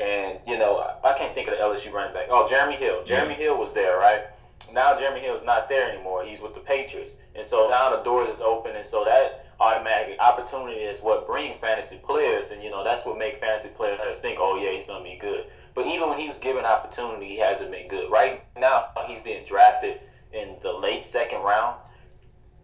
and 0.00 0.40
you 0.48 0.58
know, 0.58 0.78
I, 0.78 1.12
I 1.12 1.18
can't 1.18 1.34
think 1.34 1.46
of 1.48 1.54
the 1.54 1.60
LSU 1.60 1.92
running 1.92 2.14
back. 2.14 2.26
Oh, 2.30 2.48
Jeremy 2.48 2.74
Hill. 2.74 3.04
Jeremy 3.04 3.34
yeah. 3.34 3.44
Hill 3.44 3.58
was 3.58 3.72
there, 3.72 3.98
right? 3.98 4.24
Now 4.72 4.98
Jeremy 4.98 5.20
Hill 5.20 5.36
is 5.36 5.44
not 5.44 5.68
there 5.68 5.90
anymore. 5.90 6.24
He's 6.24 6.40
with 6.40 6.54
the 6.54 6.60
Patriots. 6.60 7.14
And 7.34 7.46
so 7.46 7.68
now 7.68 7.94
the 7.94 8.02
doors 8.02 8.30
is 8.30 8.40
open, 8.40 8.74
and 8.74 8.86
so 8.86 9.04
that 9.04 9.46
automatic 9.60 10.18
opportunity 10.20 10.80
is 10.80 11.00
what 11.00 11.26
bring 11.26 11.58
fantasy 11.60 11.98
players, 12.04 12.50
and 12.50 12.62
you 12.62 12.70
know 12.70 12.84
that's 12.84 13.04
what 13.04 13.18
make 13.18 13.40
fantasy 13.40 13.70
players 13.70 14.18
think, 14.18 14.38
oh 14.40 14.56
yeah, 14.56 14.72
he's 14.72 14.86
gonna 14.86 15.04
be 15.04 15.18
good. 15.20 15.46
But 15.74 15.86
even 15.86 16.08
when 16.08 16.18
he 16.18 16.28
was 16.28 16.38
given 16.38 16.64
opportunity, 16.64 17.28
he 17.28 17.38
hasn't 17.38 17.70
been 17.70 17.88
good. 17.88 18.10
Right 18.10 18.42
now, 18.56 18.88
he's 19.06 19.20
being 19.20 19.44
drafted 19.44 20.00
in 20.32 20.56
the 20.62 20.72
late 20.72 21.04
second 21.04 21.42
round. 21.42 21.76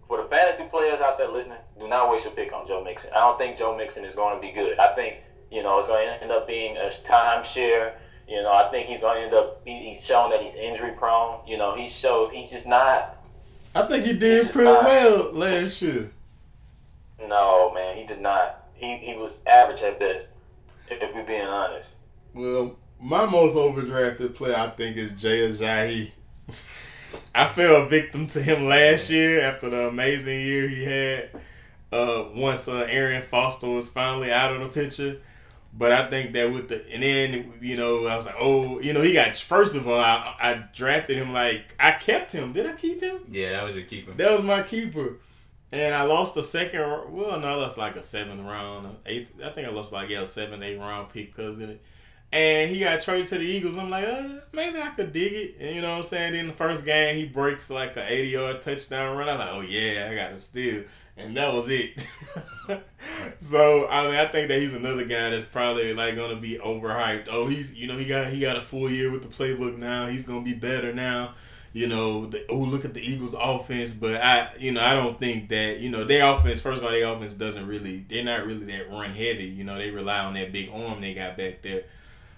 For 0.09 0.16
the 0.16 0.28
fantasy 0.28 0.64
players 0.64 1.01
out 1.01 1.18
there 1.18 1.28
listening, 1.28 1.59
do 1.78 1.88
not 1.88 2.11
waste 2.11 2.24
your 2.24 2.34
pick 2.34 2.53
on 2.53 2.66
Joe 2.66 2.82
Mixon. 2.82 3.11
I 3.12 3.20
don't 3.20 3.38
think 3.38 3.59
Joe 3.59 3.76
Mixon 3.76 4.05
is 4.05 4.14
going 4.14 4.34
to 4.34 4.40
be 4.40 4.53
good. 4.53 4.78
I 4.78 4.95
think 4.95 5.16
you 5.51 5.62
know 5.62 5.78
it's 5.78 5.88
going 5.88 6.07
to 6.07 6.22
end 6.22 6.32
up 6.32 6.47
being 6.47 6.76
a 6.76 6.90
timeshare. 7.05 7.93
You 8.29 8.43
know, 8.43 8.53
I 8.53 8.70
think 8.70 8.87
he's 8.87 9.01
going 9.01 9.18
to 9.18 9.23
end 9.25 9.35
up. 9.35 9.61
He's 9.64 10.05
shown 10.05 10.31
that 10.31 10.41
he's 10.41 10.57
injury 10.57 10.93
prone. 10.93 11.41
You 11.47 11.59
know, 11.59 11.75
he 11.75 11.89
shows 11.89 12.31
he's 12.31 12.51
just 12.51 12.66
not 12.66 13.18
I 13.75 13.87
think 13.87 14.05
he 14.05 14.12
did 14.12 14.51
pretty 14.51 14.70
not, 14.70 14.85
well 14.85 15.33
last 15.33 15.81
year. 15.81 16.11
No, 17.27 17.73
man, 17.73 17.97
he 17.97 18.07
did 18.07 18.20
not. 18.20 18.66
He 18.75 18.99
he 18.99 19.16
was 19.16 19.41
average 19.47 19.83
at 19.83 19.99
best, 19.99 20.29
if 20.91 21.14
we're 21.14 21.25
being 21.25 21.47
honest. 21.47 21.95
Well, 22.35 22.77
my 23.01 23.25
most 23.25 23.55
overdrafted 23.55 24.35
player, 24.35 24.57
I 24.57 24.68
think, 24.68 24.97
is 24.97 25.12
Jay 25.12 25.49
Ajayi. 25.49 26.11
I 27.35 27.47
fell 27.47 27.87
victim 27.87 28.27
to 28.29 28.43
him 28.43 28.66
last 28.66 29.11
year 29.11 29.43
after 29.43 29.70
the 29.70 29.89
amazing 29.89 30.41
year 30.41 30.68
he 30.68 30.85
had. 30.85 31.31
Uh, 31.91 32.25
once 32.35 32.68
uh, 32.68 32.87
Arian 32.91 33.23
Foster 33.23 33.68
was 33.68 33.89
finally 33.89 34.33
out 34.33 34.55
of 34.55 34.61
the 34.61 34.68
picture, 34.68 35.18
but 35.73 35.91
I 35.91 36.09
think 36.11 36.33
that 36.35 36.53
with 36.53 36.68
the 36.68 36.85
and 36.93 37.03
then 37.03 37.53
you 37.61 37.77
know 37.77 38.07
I 38.07 38.16
was 38.16 38.27
like, 38.27 38.37
oh, 38.39 38.81
you 38.81 38.93
know 38.93 39.01
he 39.01 39.12
got 39.12 39.37
first 39.37 39.75
of 39.75 39.89
all 39.89 39.99
I, 39.99 40.35
I 40.41 40.64
drafted 40.75 41.16
him 41.16 41.33
like 41.33 41.75
I 41.81 41.93
kept 41.93 42.33
him. 42.33 42.53
Did 42.53 42.66
I 42.66 42.73
keep 42.73 43.03
him? 43.03 43.20
Yeah, 43.31 43.53
that 43.53 43.64
was 43.64 43.75
your 43.75 43.85
keeper. 43.85 44.12
That 44.12 44.33
was 44.33 44.43
my 44.43 44.62
keeper, 44.62 45.18
and 45.70 45.95
I 45.95 46.03
lost 46.03 46.35
the 46.35 46.43
second. 46.43 46.81
Well, 46.81 47.41
no, 47.41 47.47
I 47.47 47.55
lost 47.55 47.79
like 47.79 47.97
a 47.97 48.03
seventh 48.03 48.43
round, 48.43 48.97
eighth. 49.07 49.33
I 49.43 49.51
think 49.51 49.66
I 49.66 49.70
lost 49.70 49.93
like 49.93 50.11
yeah, 50.11 50.25
seventh, 50.25 50.62
eighth 50.62 50.79
round 50.79 51.11
pick 51.11 51.35
because 51.35 51.61
of 51.61 51.70
it. 51.70 51.83
And 52.35 52.70
he 52.70 52.81
got 52.81 53.03
traded 53.03 53.27
to 53.27 53.39
the 53.39 53.45
Eagles. 53.45 53.77
I'm 53.77 53.91
like, 53.91 54.07
uh, 54.07 54.27
maybe 54.53 54.81
I 54.81 54.89
could 54.89 55.12
dig 55.12 55.35
it. 55.35 55.57
And 55.61 55.77
you 55.77 55.83
know 55.83 55.91
what 55.91 55.99
I'm 55.99 56.05
saying? 56.05 56.35
In 56.35 56.47
the 56.47 56.55
first 56.55 56.83
game, 56.87 57.16
he 57.16 57.27
breaks 57.27 57.68
like 57.68 57.95
an 57.99 58.05
80 58.09 58.29
yard 58.29 58.62
touchdown 58.62 59.18
run. 59.18 59.29
I'm 59.29 59.39
like, 59.39 59.51
oh 59.53 59.61
yeah, 59.61 60.09
I 60.11 60.14
got 60.14 60.31
to 60.31 60.39
steal 60.39 60.85
and 61.16 61.36
that 61.36 61.52
was 61.52 61.68
it. 61.68 62.06
so 63.40 63.88
I 63.88 64.06
mean, 64.06 64.16
I 64.16 64.26
think 64.26 64.48
that 64.48 64.60
he's 64.60 64.74
another 64.74 65.04
guy 65.04 65.30
that's 65.30 65.44
probably 65.44 65.94
like 65.94 66.16
gonna 66.16 66.36
be 66.36 66.58
overhyped. 66.58 67.26
Oh, 67.30 67.46
he's 67.46 67.74
you 67.74 67.86
know 67.86 67.96
he 67.96 68.06
got 68.06 68.28
he 68.28 68.40
got 68.40 68.56
a 68.56 68.62
full 68.62 68.90
year 68.90 69.10
with 69.10 69.22
the 69.22 69.28
playbook 69.28 69.76
now. 69.76 70.06
He's 70.06 70.26
gonna 70.26 70.42
be 70.42 70.54
better 70.54 70.92
now. 70.92 71.34
You 71.74 71.86
know, 71.86 72.26
the, 72.26 72.44
oh 72.50 72.58
look 72.58 72.84
at 72.84 72.92
the 72.92 73.00
Eagles' 73.00 73.34
offense, 73.38 73.92
but 73.92 74.20
I 74.20 74.50
you 74.58 74.72
know 74.72 74.84
I 74.84 74.94
don't 74.94 75.18
think 75.18 75.48
that 75.50 75.80
you 75.80 75.90
know 75.90 76.04
their 76.04 76.24
offense. 76.26 76.60
First 76.60 76.78
of 76.78 76.84
all, 76.84 76.90
their 76.90 77.06
offense 77.06 77.34
doesn't 77.34 77.66
really 77.66 78.04
they're 78.08 78.24
not 78.24 78.46
really 78.46 78.64
that 78.66 78.90
run 78.90 79.10
heavy. 79.10 79.44
You 79.44 79.64
know, 79.64 79.76
they 79.76 79.90
rely 79.90 80.18
on 80.18 80.34
that 80.34 80.52
big 80.52 80.70
arm 80.70 81.00
they 81.00 81.14
got 81.14 81.36
back 81.36 81.62
there. 81.62 81.84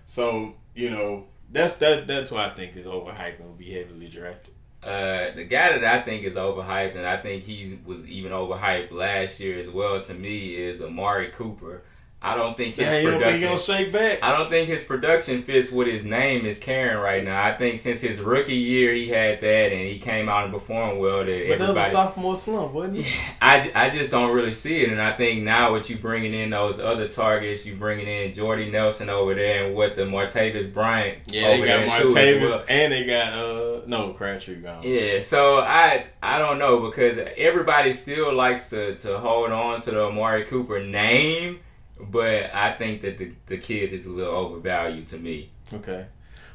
So 0.07 0.55
you 0.75 0.91
know 0.91 1.27
that's 1.51 1.77
that 1.79 2.07
that's 2.07 2.31
why 2.31 2.47
I 2.47 2.51
think 2.51 2.77
is 2.77 2.87
overhyped 2.87 3.39
and 3.39 3.49
will 3.49 3.55
be 3.55 3.73
heavily 3.73 4.09
drafted. 4.09 4.55
Uh, 4.85 5.35
the 5.35 5.45
guy 5.45 5.79
that 5.79 5.85
I 5.85 6.03
think 6.03 6.25
is 6.25 6.35
overhyped, 6.35 6.95
and 6.95 7.07
I 7.07 7.17
think 7.17 7.45
he 7.45 7.79
was 7.87 8.05
even 8.07 8.33
overhyped 8.33 8.93
last 8.93 9.41
year 9.41 9.59
as 9.59 9.69
well. 9.69 10.01
To 10.03 10.15
me, 10.15 10.57
is 10.57 10.83
Amari 10.83 11.29
Cooper. 11.29 11.83
I 12.25 12.37
don't 12.37 12.57
think 12.57 12.75
his 12.75 12.87
Damn, 12.87 13.05
production. 13.05 13.49
Think 13.49 13.61
shake 13.61 13.93
back? 13.93 14.19
I 14.23 14.35
don't 14.35 14.49
think 14.49 14.67
his 14.67 14.83
production 14.83 15.43
fits 15.43 15.71
what 15.71 15.87
his 15.87 16.05
name 16.05 16.47
is 16.47 16.59
carrying 16.59 16.97
right 16.97 17.23
now. 17.23 17.45
I 17.45 17.53
think 17.55 17.79
since 17.79 18.01
his 18.01 18.19
rookie 18.19 18.55
year 18.55 18.95
he 18.95 19.09
had 19.09 19.43
that 19.43 19.73
and 19.73 19.87
he 19.87 19.99
came 19.99 20.31
out 20.31 20.45
and 20.45 20.53
performed 20.53 21.01
well. 21.01 21.19
That 21.19 21.27
but 21.27 21.33
everybody, 21.33 21.59
that 21.59 21.69
was 21.75 21.89
a 21.89 21.91
sophomore 21.91 22.37
slump, 22.37 22.73
wasn't 22.73 23.01
it? 23.01 23.21
I, 23.43 23.71
I 23.75 23.91
just 23.91 24.11
don't 24.11 24.35
really 24.35 24.55
see 24.55 24.85
it, 24.85 24.91
and 24.91 25.03
I 25.03 25.13
think 25.13 25.43
now 25.43 25.73
what 25.73 25.91
you 25.91 25.99
bringing 25.99 26.33
in 26.33 26.49
those 26.49 26.81
other 26.81 27.09
targets, 27.09 27.67
you 27.67 27.75
bringing 27.75 28.09
in 28.09 28.33
Jordy 28.33 28.71
Nelson 28.71 29.11
over 29.11 29.35
there, 29.35 29.67
and 29.67 29.75
what 29.75 29.95
the 29.95 30.03
Martavis 30.03 30.73
Bryant. 30.73 31.19
Yeah, 31.27 31.49
over 31.49 31.67
they 31.67 31.85
got 31.85 32.01
Martavis, 32.01 32.41
well. 32.41 32.65
and 32.71 32.91
they 32.91 33.05
got 33.05 33.33
uh 33.35 33.83
no 33.87 34.15
Crabtree 34.15 34.63
gone. 34.63 34.83
Yeah, 34.83 35.21
so 35.21 35.59
I 35.59 36.07
I 36.23 36.39
don't 36.39 36.59
know 36.59 36.81
because 36.81 37.19
everybody 37.37 37.93
still 37.93 38.33
likes 38.33 38.71
to 38.71 38.97
to 38.97 39.19
hold 39.19 39.51
on 39.51 39.83
to 39.83 39.91
the 39.91 40.05
Amari 40.05 40.45
Cooper 40.45 40.83
name 40.83 41.61
but 42.01 42.55
I 42.55 42.73
think 42.73 43.03
that 43.03 43.19
the, 43.19 43.33
the 43.47 43.59
kid 43.59 43.93
is 43.93 44.07
a 44.07 44.11
little 44.11 44.35
overvalued 44.35 45.07
to 45.09 45.17
me. 45.17 45.51
Okay. 45.73 46.07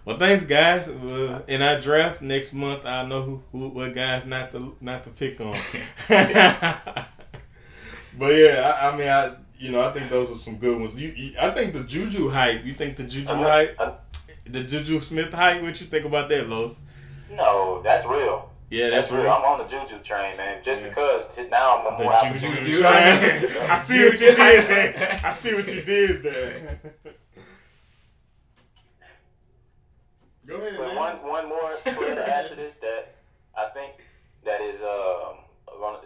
Well, 0.06 0.18
thanks, 0.18 0.46
guys. 0.46 0.90
Uh, 0.90 1.42
in 1.48 1.62
our 1.62 1.80
draft 1.80 2.22
next 2.22 2.54
month, 2.54 2.86
I 2.86 3.06
know 3.06 3.22
who, 3.22 3.44
who 3.52 3.70
what 3.70 3.94
guys 3.94 4.26
not 4.26 4.52
to 4.54 4.76
not 4.82 5.04
to 5.04 5.10
pick 5.12 5.40
on. 5.40 5.58
but 6.08 7.06
yeah, 8.20 8.78
I, 8.82 8.90
I, 8.90 8.98
mean, 8.98 9.08
I 9.08 9.34
you 9.58 9.72
know 9.72 9.82
I 9.82 9.92
think 9.92 10.10
those 10.10 10.32
are 10.32 10.38
some 10.38 10.58
good 10.58 10.80
ones. 10.80 10.98
You, 10.98 11.10
you 11.10 11.34
I 11.40 11.52
think 11.52 11.74
the 11.74 11.84
Juju 11.84 12.30
hype. 12.30 12.66
You 12.66 12.72
think 12.74 12.96
the 12.96 13.04
Juju 13.04 13.32
uh, 13.32 13.36
hype, 13.36 13.76
uh, 13.80 13.92
the 14.46 14.64
Juju 14.64 15.00
Smith 15.02 15.32
hype? 15.32 15.62
What 15.62 15.80
you 15.80 15.88
think 15.88 16.06
about 16.06 16.30
that, 16.30 16.48
Los? 16.48 16.78
No, 17.30 17.82
that's 17.84 18.06
real. 18.06 18.49
Yeah, 18.70 18.90
that's, 18.92 19.10
that's 19.10 19.24
real. 19.24 19.32
I'm 19.32 19.44
on 19.44 19.58
the 19.60 19.66
juju 19.66 20.02
train, 20.04 20.38
man. 20.38 20.64
Just 20.64 20.82
yeah. 20.82 20.90
because 20.90 21.26
now 21.50 21.78
I'm 21.78 21.98
the 21.98 22.04
more 22.04 22.14
the 22.22 22.40
juju, 22.40 22.56
juju 22.62 22.82
train. 22.82 22.92
I 23.70 23.78
see 23.80 24.04
what 24.06 24.20
you 24.20 24.36
did 24.36 24.68
there. 24.68 25.22
I 25.24 25.34
see 25.34 25.56
what 25.56 25.74
you 25.74 25.82
did 25.82 26.24
there. 26.24 26.80
Go 30.46 30.56
ahead, 30.56 30.74
but 30.78 30.88
man. 30.88 30.96
One, 30.96 31.16
one 31.28 31.50
more 31.50 31.70
player 31.84 32.16
to 32.16 32.28
add 32.28 32.50
to 32.50 32.56
this 32.56 32.78
that 32.78 33.16
I 33.58 33.70
think 33.70 33.94
that 34.46 34.62
is 34.62 34.82
um 34.82 35.38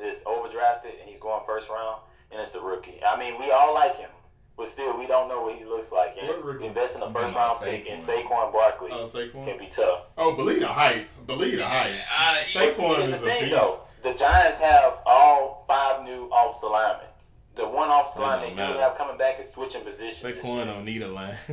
is 0.01 0.23
overdrafted 0.23 0.99
and 1.01 1.09
he's 1.09 1.19
going 1.19 1.41
first 1.45 1.69
round, 1.69 2.01
and 2.31 2.41
it's 2.41 2.51
the 2.51 2.61
rookie. 2.61 3.01
I 3.05 3.19
mean, 3.19 3.39
we 3.39 3.51
all 3.51 3.73
like 3.73 3.97
him. 3.97 4.09
But 4.57 4.67
still, 4.67 4.97
we 4.97 5.07
don't 5.07 5.27
know 5.29 5.41
what 5.43 5.55
he 5.55 5.65
looks 5.65 5.91
like. 5.91 6.15
And 6.19 6.27
What 6.29 6.43
rookie? 6.45 6.65
investing 6.67 7.01
a 7.01 7.11
first 7.11 7.35
round 7.35 7.59
pick 7.61 7.85
in 7.87 7.97
Saquon? 7.99 8.23
Saquon 8.27 8.51
Barkley 8.53 8.89
Oh, 8.91 9.07
can 9.45 9.57
be 9.57 9.67
tough. 9.71 10.01
Oh, 10.17 10.33
believe 10.35 10.59
the 10.61 10.67
hype. 10.67 11.07
Believe 11.25 11.57
the 11.57 11.65
hype. 11.67 11.93
Uh, 12.17 12.43
Saquon 12.45 12.99
is 13.13 13.21
the 13.21 13.27
a 13.27 13.29
thing, 13.29 13.41
beast. 13.45 13.55
though. 13.55 13.79
The 14.03 14.13
Giants 14.13 14.59
have 14.59 14.97
all 15.05 15.63
five 15.67 16.03
new 16.03 16.29
offensive 16.33 16.69
linemen. 16.71 17.07
The 17.55 17.67
one 17.67 17.87
offensive 17.89 18.21
That 18.21 18.27
lineman 18.27 18.49
they 18.49 18.63
do 18.63 18.67
matter. 18.73 18.79
have 18.81 18.97
coming 18.97 19.17
back 19.17 19.39
is 19.39 19.49
switching 19.49 19.81
positions. 19.83 20.21
this 20.21 20.33
Saquon 20.43 20.55
year. 20.55 20.65
don't 20.65 20.83
need 20.85 21.01
a 21.03 21.07
line. 21.07 21.37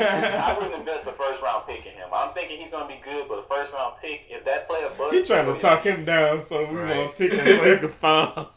I 0.00 0.56
wouldn't 0.58 0.74
invest 0.80 1.06
a 1.06 1.12
first 1.12 1.42
round 1.42 1.66
pick 1.66 1.84
in 1.86 1.92
him. 1.92 2.08
I'm 2.12 2.32
thinking 2.34 2.58
he's 2.58 2.70
going 2.70 2.88
to 2.88 2.94
be 2.94 3.00
good, 3.04 3.28
but 3.28 3.38
a 3.38 3.42
first 3.42 3.72
round 3.72 3.94
pick, 4.00 4.22
if 4.30 4.44
that 4.44 4.68
player 4.68 4.88
busts, 4.96 5.14
he's 5.16 5.26
trying 5.28 5.46
to 5.52 5.58
talk 5.60 5.82
him 5.84 6.04
down, 6.04 6.40
so 6.40 6.64
we 6.70 6.76
Right. 6.80 6.94
gonna 6.94 7.08
pick 7.10 7.32
him 7.32 7.38
so 7.58 7.64
he 7.72 7.78
can 7.78 7.88
fall. 8.00 8.50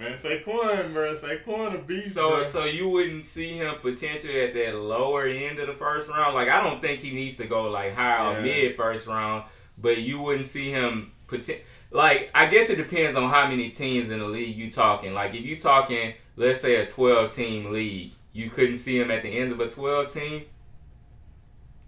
No, 0.00 0.08
that's 0.08 0.24
real. 0.24 0.32
Man, 0.32 0.40
Saquon, 0.44 0.92
bro, 0.92 1.14
Saquon 1.14 1.74
a 1.74 1.78
beast. 1.78 2.14
So, 2.14 2.30
bro. 2.30 2.42
so 2.44 2.64
you 2.64 2.88
wouldn't 2.88 3.24
see 3.24 3.56
him 3.58 3.74
potentially 3.80 4.40
at 4.40 4.54
that 4.54 4.74
lower 4.76 5.26
end 5.26 5.58
of 5.58 5.66
the 5.66 5.74
first 5.74 6.08
round. 6.08 6.34
Like 6.34 6.48
I 6.48 6.62
don't 6.62 6.80
think 6.80 7.00
he 7.00 7.12
needs 7.14 7.36
to 7.38 7.46
go 7.46 7.70
like 7.70 7.94
high 7.94 8.32
Yeah. 8.32 8.38
or 8.38 8.42
mid 8.42 8.76
first 8.76 9.06
round, 9.06 9.44
but 9.78 9.98
you 9.98 10.20
wouldn't 10.22 10.46
see 10.46 10.70
him 10.70 11.12
poten- 11.28 11.60
Like 11.90 12.30
I 12.34 12.46
guess 12.46 12.70
it 12.70 12.76
depends 12.76 13.16
on 13.16 13.28
how 13.30 13.46
many 13.46 13.68
teams 13.68 14.10
in 14.10 14.20
the 14.20 14.26
league 14.26 14.56
you 14.56 14.70
talking. 14.70 15.12
Like 15.14 15.34
if 15.34 15.44
you 15.44 15.58
talking, 15.58 16.14
let's 16.36 16.60
say 16.60 16.76
a 16.76 16.86
twelve 16.86 17.34
team 17.34 17.70
league, 17.72 18.12
you 18.32 18.48
couldn't 18.50 18.76
see 18.78 18.98
him 18.98 19.10
at 19.10 19.22
the 19.22 19.28
end 19.28 19.52
of 19.52 19.60
a 19.60 19.68
twelve 19.68 20.12
team. 20.12 20.44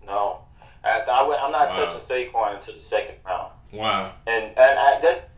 No. 0.07 0.41
I, 0.85 1.01
I, 1.01 1.45
I'm 1.45 1.53
not 1.53 1.69
Wow. 1.71 1.85
touching 1.85 2.01
Saquon 2.01 2.57
until 2.57 2.75
the 2.75 2.81
second 2.81 3.15
round. 3.25 3.53
wow. 3.73 4.13
And 4.27 4.47
and 4.59 4.79
I, 4.79 4.99
that's, 5.01 5.31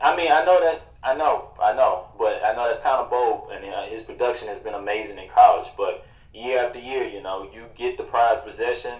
I 0.00 0.14
mean, 0.16 0.30
I 0.30 0.44
know 0.44 0.60
that's, 0.60 0.90
I 1.06 1.14
know, 1.14 1.50
I 1.62 1.72
know, 1.72 2.08
but 2.18 2.44
I 2.44 2.52
know 2.52 2.66
that's 2.66 2.80
kind 2.80 3.00
of 3.00 3.08
bold. 3.08 3.52
And 3.52 3.64
uh, 3.64 3.82
his 3.84 4.02
production 4.02 4.48
has 4.48 4.58
been 4.58 4.74
amazing 4.74 5.18
in 5.18 5.28
college. 5.28 5.70
But 5.76 6.04
year 6.34 6.58
after 6.58 6.80
year, 6.80 7.04
you 7.04 7.22
know, 7.22 7.48
you 7.52 7.70
get 7.76 7.96
the 7.96 8.02
prize 8.02 8.42
possession, 8.42 8.98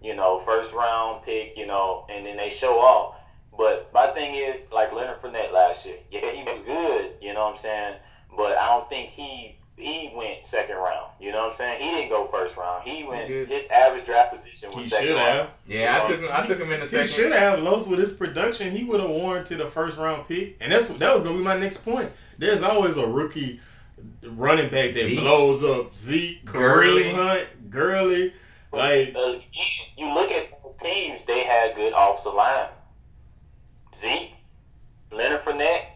you 0.00 0.14
know, 0.14 0.38
first 0.38 0.72
round 0.72 1.24
pick, 1.24 1.56
you 1.56 1.66
know, 1.66 2.06
and 2.08 2.24
then 2.24 2.36
they 2.36 2.48
show 2.48 2.78
off. 2.78 3.16
But 3.56 3.92
my 3.92 4.06
thing 4.06 4.36
is, 4.36 4.70
like 4.70 4.92
Leonard 4.92 5.20
Fournette 5.20 5.50
last 5.52 5.84
year, 5.84 5.96
yeah, 6.12 6.30
he 6.30 6.44
was 6.44 6.60
good, 6.64 7.14
you 7.20 7.34
know 7.34 7.42
what 7.42 7.56
I'm 7.56 7.56
saying. 7.56 7.96
But 8.36 8.56
I 8.56 8.68
don't 8.68 8.88
think 8.88 9.08
he 9.08 9.57
he 9.78 10.12
went 10.14 10.44
second 10.44 10.76
round. 10.76 11.10
You 11.20 11.32
know 11.32 11.42
what 11.42 11.50
I'm 11.50 11.56
saying? 11.56 11.82
He 11.82 11.90
didn't 11.90 12.10
go 12.10 12.26
first 12.26 12.56
round. 12.56 12.88
He 12.88 13.04
went. 13.04 13.28
did. 13.28 13.48
his 13.48 13.68
average 13.70 14.04
draft 14.04 14.32
position 14.34 14.70
was 14.70 14.84
He 14.84 14.88
second 14.90 15.06
should 15.08 15.14
round. 15.16 15.38
have. 15.38 15.50
Yeah, 15.66 16.00
I 16.02 16.06
took 16.08 16.20
him. 16.20 16.28
I 16.32 16.46
took 16.46 16.58
him 16.58 16.70
in 16.72 16.80
the 16.80 16.86
second. 16.86 17.06
He 17.06 17.12
second. 17.12 17.30
should 17.30 17.38
have. 17.38 17.58
Los 17.60 17.86
with 17.86 17.98
his 17.98 18.12
production, 18.12 18.74
he 18.76 18.84
would 18.84 19.00
have 19.00 19.10
warranted 19.10 19.60
a 19.60 19.70
first 19.70 19.96
round 19.98 20.26
pick, 20.28 20.56
and 20.60 20.72
that's 20.72 20.86
that 20.86 21.14
was 21.14 21.22
gonna 21.22 21.38
be 21.38 21.44
my 21.44 21.56
next 21.56 21.78
point. 21.84 22.10
There's 22.38 22.62
always 22.62 22.96
a 22.96 23.06
rookie 23.06 23.60
running 24.22 24.68
back 24.70 24.92
that 24.92 25.04
Zeke. 25.04 25.18
blows 25.20 25.62
up. 25.64 25.94
Zeke, 25.96 26.44
Kareem 26.44 26.52
Gurley. 26.52 27.10
Hunt, 27.12 27.70
Gurley, 27.70 28.32
like 28.72 29.14
Uh, 29.16 29.38
you- 29.52 29.84
you 29.96 30.14
look 30.14 30.30
at 30.30 30.50
those 30.62 30.76
teams, 30.78 31.24
they 31.26 31.44
had 31.44 31.74
good 31.74 31.92
offensive 31.96 32.34
line. 32.34 32.68
Zeke, 33.96 34.32
Leonard 35.10 35.42
Fournette, 35.44 35.86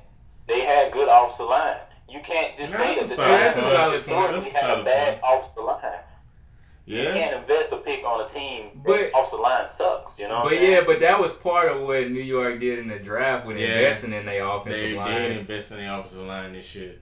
they 0.49 0.61
had 0.61 0.93
good 0.93 1.09
offensive 1.09 1.47
line. 1.47 1.77
You 2.13 2.21
can't 2.21 2.57
just 2.57 2.73
Nah, 2.75 2.79
say 2.81 2.95
that 2.97 3.09
the 3.09 3.15
solid 3.15 3.17
Giants 3.17 3.57
point. 3.57 3.57
That's 3.57 3.57
a 3.57 3.61
solid 4.11 4.35
historically 4.35 4.41
point. 4.43 4.55
A 4.55 4.59
had 4.59 4.65
a 4.65 4.73
solid 4.75 4.85
bad 4.85 5.21
offensive 5.25 5.65
line. 5.65 5.99
You 6.85 7.05
can't 7.05 7.37
invest 7.37 7.73
a 7.73 7.77
pick 7.77 8.05
on 8.05 8.21
a 8.25 8.29
team 8.29 8.83
But- 8.85 8.97
that 8.97 9.11
offensive 9.15 9.39
line 9.41 9.69
sucks. 9.69 10.19
You 10.19 10.29
know 10.29 10.43
But 10.45 10.53
I'm 10.55 10.63
yeah, 10.63 10.81
but 10.85 11.01
that 11.01 11.19
was 11.19 11.33
part 11.33 11.69
of 11.73 11.83
what 11.83 12.11
New 12.11 12.21
York 12.21 12.61
did 12.61 12.81
in 12.81 12.89
the 12.89 12.99
draft 12.99 13.47
with 13.47 13.57
Yeah. 13.59 13.69
investing 13.79 14.13
in 14.13 14.27
their 14.27 14.45
offensive 14.47 14.81
They 14.83 14.95
line. 14.95 15.15
did 15.15 15.37
invest 15.39 15.73
in 15.73 15.79
the 15.79 15.95
offensive 15.95 16.27
line 16.27 16.53
this 16.53 16.75
year, 16.75 16.97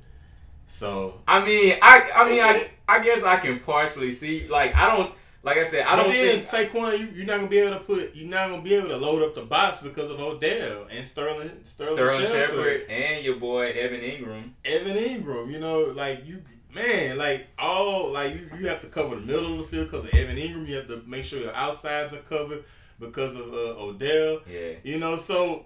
so 0.68 1.14
I 1.26 1.44
mean, 1.44 1.78
I 1.82 2.10
I 2.14 2.28
mean, 2.28 2.40
I. 2.42 2.70
I 2.88 2.98
guess 3.04 3.22
I 3.22 3.36
can 3.36 3.60
partially 3.60 4.10
see. 4.10 4.48
Like 4.48 4.74
I 4.74 4.88
don't, 4.96 5.14
like 5.42 5.56
I 5.56 5.64
said, 5.64 5.86
I 5.86 5.96
but 5.96 6.02
don't 6.04 6.12
then 6.12 6.40
think. 6.42 6.72
Saquon, 6.72 6.98
you, 6.98 7.06
you're 7.14 7.26
not 7.26 7.36
gonna 7.38 7.48
be 7.48 7.58
able 7.58 7.78
to 7.78 7.84
put, 7.84 8.14
you're 8.14 8.28
not 8.28 8.48
gonna 8.50 8.62
be 8.62 8.74
able 8.74 8.88
to 8.88 8.96
load 8.96 9.22
up 9.22 9.34
the 9.34 9.42
box 9.42 9.80
because 9.80 10.10
of 10.10 10.20
Odell 10.20 10.86
and 10.90 11.06
Sterling, 11.06 11.50
Sterling, 11.64 11.94
Sterling 11.96 12.26
Shepard. 12.26 12.56
Shepard 12.56 12.90
and 12.90 13.24
your 13.24 13.36
boy 13.36 13.70
Evan 13.70 14.00
Engram. 14.00 14.50
Evan 14.64 14.96
Engram, 14.96 15.50
you 15.50 15.58
know, 15.58 15.80
like 15.84 16.26
you, 16.26 16.42
man, 16.74 17.16
like 17.16 17.46
all, 17.58 18.10
like 18.10 18.34
you, 18.34 18.50
you 18.58 18.68
have 18.68 18.80
to 18.82 18.88
cover 18.88 19.14
the 19.16 19.22
middle 19.22 19.52
of 19.52 19.58
the 19.58 19.64
field 19.64 19.86
because 19.90 20.04
of 20.04 20.12
Evan 20.14 20.36
Engram. 20.36 20.66
You 20.68 20.76
have 20.76 20.88
to 20.88 21.02
make 21.06 21.24
sure 21.24 21.40
your 21.40 21.54
outsides 21.54 22.12
are 22.12 22.18
covered 22.18 22.64
because 22.98 23.34
of 23.34 23.52
uh, 23.52 23.80
Odell. 23.82 24.40
Yeah, 24.48 24.72
You 24.84 24.98
know, 24.98 25.16
so 25.16 25.64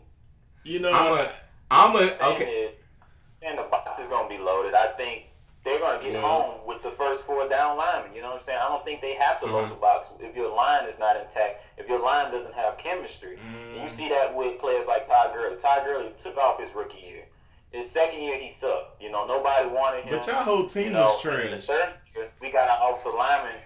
you 0.63 0.79
know, 0.81 0.93
I'm 0.93 1.19
a- 1.19 1.33
I'm 1.71 1.97
a 1.97 2.33
okay. 2.35 2.45
is, 2.45 2.71
saying 3.41 3.57
the 3.57 3.65
box 3.65 3.99
is 3.99 4.09
going 4.09 4.29
to 4.31 4.37
be 4.37 4.41
loaded. 4.41 4.73
I 4.75 4.87
think 4.97 5.25
they're 5.65 5.79
going 5.79 5.99
to 5.99 6.05
get 6.05 6.13
Yeah. 6.15 6.21
home 6.21 6.61
with 6.67 6.83
the 6.83 6.91
first 6.91 7.25
four 7.25 7.49
down 7.49 7.77
linemen. 7.79 8.15
You 8.15 8.21
know 8.23 8.29
what 8.31 8.37
I'm 8.39 8.43
saying? 8.43 8.59
I 8.63 8.69
don't 8.69 8.85
think 8.85 9.01
they 9.01 9.15
have 9.15 9.41
to 9.41 9.47
Mhm. 9.47 9.53
load 9.53 9.71
the 9.71 9.75
box 9.77 10.09
if 10.21 10.37
your 10.37 10.55
line 10.55 10.87
is 10.87 10.99
not 10.99 11.17
intact. 11.17 11.63
If 11.79 11.89
your 11.89 12.01
line 12.01 12.31
doesn't 12.31 12.55
have 12.55 12.77
chemistry, 12.79 13.39
Mm. 13.39 13.75
And 13.75 13.83
you 13.83 13.89
see 13.89 14.09
that 14.11 14.35
with 14.35 14.61
players 14.61 14.87
like 14.87 15.07
Ty 15.09 15.33
Gurley. 15.33 15.57
Ty 15.57 15.85
Gurley 15.85 16.13
took 16.23 16.37
off 16.37 16.61
his 16.61 16.73
rookie 16.75 16.99
year. 16.99 17.25
His 17.73 17.91
second 17.91 18.23
year, 18.23 18.37
he 18.39 18.49
sucked. 18.51 19.03
You 19.03 19.11
know, 19.11 19.27
nobody 19.27 19.69
wanted 19.69 20.05
him. 20.05 20.19
but 20.19 20.27
y'all 20.29 20.45
whole 20.45 20.67
team 20.67 20.85
you 20.85 20.91
know, 20.91 21.07
was 21.07 21.21
trash. 21.23 21.65
third 21.67 21.95
year, 22.15 22.31
we 22.41 22.51
got 22.53 22.69
an 22.69 22.77
offensive 22.95 23.15
lineman. 23.15 23.61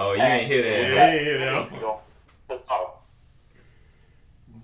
Oh, 0.00 0.12
you 0.14 0.22
didn't 0.22 0.46
hear 0.46 0.62
that. 0.62 0.70
Yeah, 0.70 1.12
you 1.12 1.18
didn't 1.18 1.24
hear 1.24 1.38
that. 1.38 1.72
You 1.72 1.80
know, 1.80 2.00
took 2.48 2.70
off. 2.70 2.90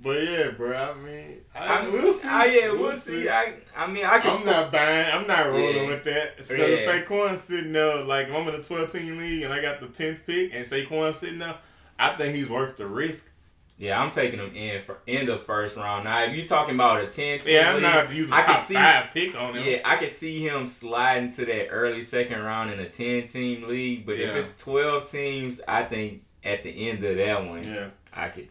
But 0.00 0.22
yeah, 0.22 0.50
bro, 0.50 0.76
I 0.76 0.94
mean, 0.94 1.38
I, 1.54 1.84
I, 1.86 1.88
we'll 1.88 2.12
see. 2.12 2.28
I, 2.28 2.44
yeah, 2.46 2.72
we'll 2.72 2.94
see. 2.96 3.28
I, 3.28 3.54
I 3.76 3.86
mean, 3.90 4.04
I 4.04 4.20
can. 4.20 4.38
I'm 4.38 4.44
not 4.46 4.70
buying. 4.70 5.10
I'm 5.12 5.26
not 5.26 5.46
rolling 5.46 5.74
Yeah. 5.76 5.86
with 5.88 6.04
that. 6.04 6.36
Because 6.36 6.50
Yeah. 6.52 6.86
Saquon's 7.02 7.40
sitting 7.40 7.72
there, 7.72 7.96
like 8.04 8.28
if 8.28 8.34
I'm 8.34 8.46
in 8.48 8.54
a 8.54 8.62
12 8.62 8.92
team 8.92 9.18
league 9.18 9.42
and 9.42 9.52
I 9.52 9.60
got 9.60 9.80
the 9.80 9.86
10th 9.88 10.20
pick, 10.26 10.54
and 10.54 10.64
Saquon's 10.64 11.16
sitting 11.16 11.40
there. 11.40 11.56
I 11.98 12.14
think 12.16 12.36
he's 12.36 12.48
worth 12.48 12.76
the 12.76 12.86
risk. 12.86 13.28
Yeah, 13.76 14.00
I'm 14.02 14.10
taking 14.10 14.38
him 14.40 14.54
in 14.54 14.80
for 14.80 14.98
in 15.06 15.26
the 15.26 15.36
first 15.36 15.76
round. 15.76 16.04
Now, 16.04 16.22
if 16.24 16.34
you're 16.36 16.46
talking 16.46 16.74
about 16.76 17.02
a 17.02 17.06
ten, 17.08 17.38
team 17.38 17.54
Yeah, 17.54 17.72
I'm 17.74 17.82
not 17.82 18.12
using 18.12 18.32
I 18.34 18.42
can 18.42 18.54
top 18.54 18.64
see- 18.64 18.74
five 18.74 19.10
pick 19.14 19.34
on 19.40 19.54
him. 19.56 19.64
Yeah, 19.64 19.78
I 19.84 19.96
could 19.96 20.10
see 20.10 20.46
him 20.46 20.66
sliding 20.66 21.30
to 21.32 21.44
that 21.44 21.68
early 21.70 22.02
second 22.02 22.40
round 22.42 22.70
in 22.72 22.78
a 22.80 22.88
ten 22.88 23.26
team 23.28 23.66
league. 23.68 24.04
But 24.06 24.16
if 24.16 24.34
it's 24.34 24.56
twelve 24.56 25.08
teams, 25.10 25.60
I 25.66 25.82
think 25.84 26.22
at 26.44 26.62
the 26.64 26.88
end 26.88 27.04
of 27.04 27.16
that 27.16 27.44
one, 27.46 27.62
Yeah. 27.64 27.88
I 28.12 28.28
could. 28.28 28.48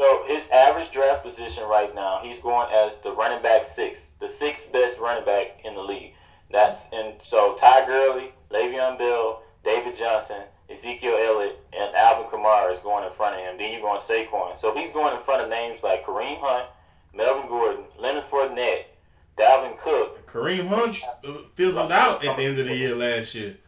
So 0.00 0.24
his 0.26 0.48
average 0.48 0.92
draft 0.92 1.22
position 1.22 1.64
right 1.64 1.94
now, 1.94 2.20
he's 2.22 2.40
going 2.40 2.72
as 2.72 2.96
the 3.00 3.12
running 3.12 3.42
back 3.42 3.66
six, 3.66 4.14
the 4.18 4.30
sixth 4.30 4.72
best 4.72 4.98
running 4.98 5.26
back 5.26 5.60
in 5.62 5.74
the 5.74 5.82
league. 5.82 6.14
That's 6.50 6.90
and 6.90 7.16
so 7.22 7.54
Ty 7.60 7.84
Gurley, 7.84 8.32
Le'Veon 8.50 8.96
Bell, 8.96 9.42
David 9.62 9.94
Johnson, 9.94 10.40
Ezekiel 10.70 11.18
Elliott, 11.22 11.62
and 11.78 11.94
Alvin 11.94 12.30
Kamara 12.30 12.72
is 12.72 12.80
going 12.80 13.04
in 13.04 13.12
front 13.12 13.36
of 13.36 13.42
him. 13.42 13.58
Then 13.58 13.74
you're 13.74 13.82
going 13.82 14.00
Saquon. 14.00 14.58
So 14.58 14.74
he's 14.74 14.94
going 14.94 15.14
in 15.14 15.20
front 15.20 15.42
of 15.42 15.50
names 15.50 15.82
like 15.82 16.06
Kareem 16.06 16.40
Hunt, 16.40 16.70
Melvin 17.12 17.50
Gordon, 17.50 17.84
Leonard 17.98 18.24
Fournette, 18.24 18.84
Dalvin 19.36 19.78
Cook. 19.78 20.26
Kareem 20.26 20.66
Hunt 20.66 20.96
fizzled 21.56 21.92
out 21.92 22.24
at 22.24 22.36
the 22.36 22.42
end 22.42 22.58
of 22.58 22.64
the 22.64 22.74
year 22.74 22.94
last 22.94 23.34
year. 23.34 23.58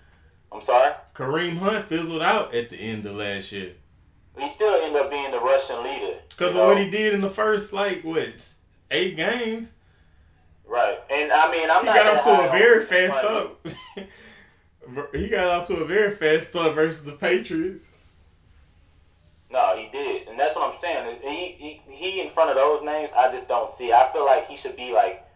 I'm 0.50 0.62
sorry. 0.62 0.94
Kareem 1.12 1.58
Hunt 1.58 1.90
fizzled 1.90 2.22
out 2.22 2.54
at 2.54 2.70
the 2.70 2.78
end 2.78 3.04
of 3.04 3.16
last 3.16 3.52
year 3.52 3.74
He 4.38 4.48
still 4.48 4.74
ended 4.82 5.00
up 5.00 5.10
being 5.10 5.30
the 5.30 5.40
rushing 5.40 5.82
leader. 5.82 6.18
because 6.30 6.54
you 6.54 6.60
of 6.60 6.68
what 6.68 6.78
he 6.78 6.90
did 6.90 7.14
in 7.14 7.20
the 7.20 7.30
first 7.30 7.72
like 7.72 8.02
what 8.02 8.54
eight 8.90 9.16
games. 9.16 9.72
Right. 10.66 10.98
And 11.10 11.30
I 11.32 11.50
mean, 11.50 11.70
I'm 11.70 11.80
He 11.80 11.86
not 11.86 11.96
got 11.96 12.16
off 12.16 12.24
to 12.24 12.48
a 12.48 12.52
very 12.52 12.84
fast 12.84 13.18
start. 13.18 13.50
he 15.14 15.28
got 15.28 15.48
off 15.48 15.66
to 15.68 15.76
a 15.76 15.84
very 15.84 16.14
fast 16.14 16.50
start 16.50 16.74
versus 16.74 17.04
the 17.04 17.12
Patriots. 17.12 17.90
No, 19.50 19.76
he 19.76 19.90
did, 19.92 20.28
and 20.28 20.40
that's 20.40 20.56
what 20.56 20.70
I'm 20.70 20.76
saying. 20.76 21.18
He, 21.22 21.80
he 21.86 21.92
he 21.92 22.20
in 22.22 22.30
front 22.30 22.48
of 22.48 22.56
those 22.56 22.82
names, 22.82 23.10
I 23.14 23.30
just 23.30 23.48
don't 23.48 23.70
see. 23.70 23.92
I 23.92 24.08
feel 24.10 24.24
like 24.24 24.48
he 24.48 24.56
should 24.56 24.76
be 24.76 24.92
like 24.92 25.12
three 25.12 25.18
or 25.18 25.22
four 25.22 25.31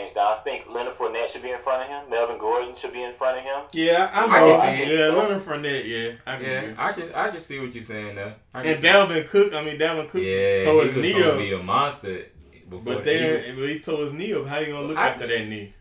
names 0.00 0.14
down. 0.14 0.32
I 0.32 0.36
think 0.42 0.68
Leonard 0.68 0.94
Fournette 0.94 1.28
should 1.28 1.42
be 1.42 1.50
in 1.50 1.58
front 1.58 1.82
of 1.82 1.88
him. 1.88 2.10
Melvin 2.10 2.38
Gordon 2.38 2.74
should 2.74 2.92
be 2.92 3.02
in 3.02 3.14
front 3.14 3.38
of 3.38 3.44
him. 3.44 3.62
Yeah, 3.72 4.10
I 4.12 4.24
I 4.24 4.26
know. 4.40 4.60
can 4.60 4.76
see 4.76 4.82
it. 4.82 4.98
yeah, 4.98 5.06
Leonard 5.16 5.42
Fournette. 5.42 5.86
Yeah, 5.86 6.12
I 6.26 6.36
can 6.36 6.44
Yeah. 6.44 6.74
I 6.78 6.92
can. 6.92 7.14
I 7.14 7.30
can 7.30 7.40
see 7.40 7.58
what 7.60 7.74
you're 7.74 7.82
saying 7.84 8.14
though. 8.16 8.32
I 8.54 8.62
can 8.62 8.74
And 8.74 8.84
Dalvin 8.84 9.28
Cook. 9.28 9.54
I 9.54 9.62
mean, 9.64 9.78
Dalvin 9.78 10.08
Cook 10.08 10.22
yeah, 10.22 10.60
tore 10.60 10.84
his 10.84 10.94
was 10.94 11.02
knee 11.02 11.12
gonna 11.12 11.26
up. 11.32 11.38
be 11.38 11.52
a 11.52 11.58
monster. 11.62 12.26
But 12.70 13.04
then 13.04 13.40
Eagles. 13.42 13.58
if 13.58 13.68
he 13.68 13.80
tore 13.80 13.98
his 14.04 14.12
knee 14.12 14.32
up, 14.34 14.46
how 14.46 14.58
you 14.60 14.72
gonna 14.72 14.86
look 14.86 14.96
I- 14.96 15.08
after 15.08 15.26
that 15.26 15.46
knee? 15.48 15.72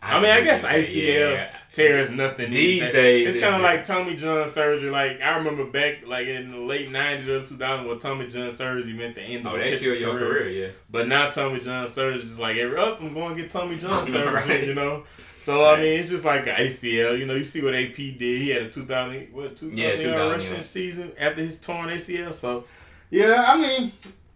I 0.00 0.20
mean, 0.22 0.30
I 0.30 0.40
guess 0.42 0.62
ACL 0.62 1.32
Yeah. 1.32 1.50
Tears 1.78 2.10
nothing 2.10 2.50
These 2.50 2.80
days. 2.82 2.92
days, 2.92 3.28
It's 3.28 3.40
kind 3.42 3.54
of 3.56 3.62
like 3.62 3.84
Tommy 3.84 4.14
John 4.16 4.48
surgery. 4.48 4.90
Like 4.90 5.20
I 5.22 5.38
remember 5.38 5.64
back, 5.64 6.06
like 6.06 6.26
in 6.26 6.50
the 6.50 6.58
late 6.58 6.90
'90s 6.90 7.26
or 7.26 7.44
2000, 7.46 7.86
when 7.86 7.98
Tommy 7.98 8.28
John 8.28 8.50
surgery 8.50 8.92
meant 8.92 9.14
the 9.14 9.22
end 9.22 9.46
of 9.46 9.52
Oh, 9.52 9.56
a 9.56 9.70
that 9.70 9.80
killed 9.80 9.98
your 9.98 10.18
career, 10.18 10.48
yeah. 10.48 10.68
But 10.90 11.08
now 11.08 11.30
Tommy 11.30 11.60
John 11.60 11.86
surgery 11.86 12.20
is 12.22 12.38
like 12.38 12.56
every 12.56 12.78
up, 12.78 13.00
I'm 13.00 13.14
going 13.14 13.34
to 13.36 13.42
get 13.42 13.50
Tommy 13.50 13.76
John 13.78 14.06
surgery. 14.06 14.32
Right. 14.34 14.66
You 14.66 14.74
know. 14.74 15.04
So 15.38 15.62
Right. 15.62 15.78
I 15.78 15.82
mean, 15.82 16.00
it's 16.00 16.10
just 16.10 16.24
like 16.24 16.42
an 16.46 16.56
ACL. 16.56 17.16
You 17.18 17.24
know, 17.24 17.34
you 17.34 17.44
see 17.44 17.62
what 17.62 17.74
AP 17.74 17.94
did. 17.96 18.18
He 18.20 18.50
had 18.50 18.62
a 18.64 18.68
2000 18.68 19.28
what 19.32 19.56
2000 19.56 19.78
Yeah, 19.78 19.86
yard 19.88 20.00
2000, 20.00 20.30
rushing 20.32 20.54
yeah. 20.56 20.60
season 20.60 21.12
after 21.18 21.42
his 21.42 21.60
torn 21.60 21.88
ACL. 21.88 22.32
So 22.34 22.64
yeah, 23.10 23.44
I 23.48 23.56
mean, 23.58 23.92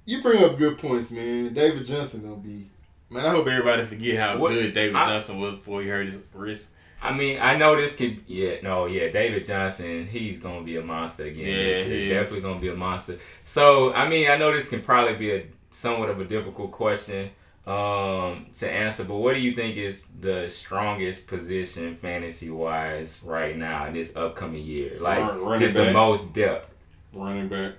you 0.07 0.23
bring 0.23 0.43
up 0.43 0.57
good 0.57 0.79
points, 0.79 1.11
man. 1.11 1.53
David 1.53 1.85
Johnson 1.85 2.23
gonna 2.23 2.37
be 2.37 2.67
Man, 3.11 3.27
I 3.27 3.29
hope 3.29 3.47
everybody 3.47 3.85
forget 3.85 4.17
how 4.19 4.39
What- 4.39 4.53
good 4.53 4.73
David 4.73 4.97
I- 4.97 5.05
Johnson 5.05 5.39
was 5.39 5.55
before 5.57 5.83
he 5.83 5.89
hurt 5.89 6.07
his 6.07 6.17
wrist. 6.33 6.71
I 7.03 7.13
mean, 7.13 7.39
I 7.41 7.57
know 7.57 7.75
this 7.77 7.97
could. 7.97 8.23
Yeah, 8.29 8.57
no, 8.63 8.87
yeah. 8.87 9.11
David 9.11 9.45
Johnson, 9.45 10.07
he's 10.07 10.39
gonna 10.39 10.63
be 10.63 10.77
a 10.77 10.83
monster 10.83 11.25
again. 11.25 11.47
Yeah, 11.47 11.55
this 11.55 11.87
year. 11.89 11.97
he 11.97 12.09
definitely 12.09 12.41
gonna 12.43 12.61
be 12.61 12.69
a 12.69 12.77
monster. 12.77 13.17
So, 13.45 13.93
I 13.93 14.09
mean, 14.09 14.31
I 14.31 14.37
know 14.37 14.53
this 14.53 14.69
can 14.69 14.83
probably 14.83 15.17
be 15.17 15.33
a 15.33 15.47
somewhat 15.71 16.11
of 16.11 16.21
a 16.21 16.25
difficult 16.25 16.71
question 16.71 17.31
um, 17.67 18.47
to 18.59 18.71
answer, 18.71 19.05
but 19.05 19.17
what 19.17 19.35
do 19.35 19.41
you 19.41 19.55
think 19.55 19.77
is 19.77 20.03
the 20.21 20.49
strongest 20.49 21.27
position 21.27 21.97
fantasy 21.97 22.51
wise 22.51 23.21
right 23.25 23.57
now 23.57 23.87
in 23.87 23.95
this 23.95 24.15
upcoming 24.15 24.63
year? 24.63 24.99
Like, 25.01 25.19
Run- 25.19 25.43
running 25.43 25.61
just 25.61 25.75
the 25.75 25.93
most 25.93 26.33
depth. 26.33 26.73
Running 27.13 27.49
back. 27.49 27.73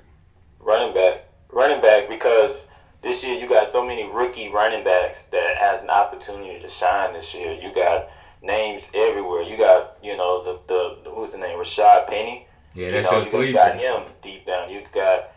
Running 0.59 0.93
back, 0.93 1.25
running 1.49 1.81
back, 1.81 2.09
because 2.09 2.65
this 3.01 3.23
year 3.23 3.39
you 3.39 3.47
got 3.47 3.67
so 3.67 3.85
many 3.85 4.09
rookie 4.09 4.49
running 4.49 4.83
backs 4.83 5.25
that 5.27 5.57
has 5.57 5.83
an 5.83 5.89
opportunity 5.89 6.61
to 6.61 6.69
shine 6.69 7.13
this 7.13 7.33
year. 7.33 7.53
You 7.53 7.73
got 7.73 8.09
names 8.43 8.91
everywhere. 8.93 9.41
You 9.41 9.57
got 9.57 9.97
you 10.03 10.15
know 10.17 10.43
the 10.43 10.59
the 11.03 11.09
who's 11.11 11.31
the 11.31 11.37
name 11.39 11.57
Rashad 11.57 12.07
Penny. 12.07 12.45
Yeah, 12.75 12.87
You 12.87 12.91
that's 13.01 13.11
know, 13.33 13.39
your 13.39 13.47
you 13.47 13.53
got 13.53 13.77
him 13.79 14.03
deep 14.21 14.45
down. 14.45 14.69
You 14.69 14.81
got 14.93 15.31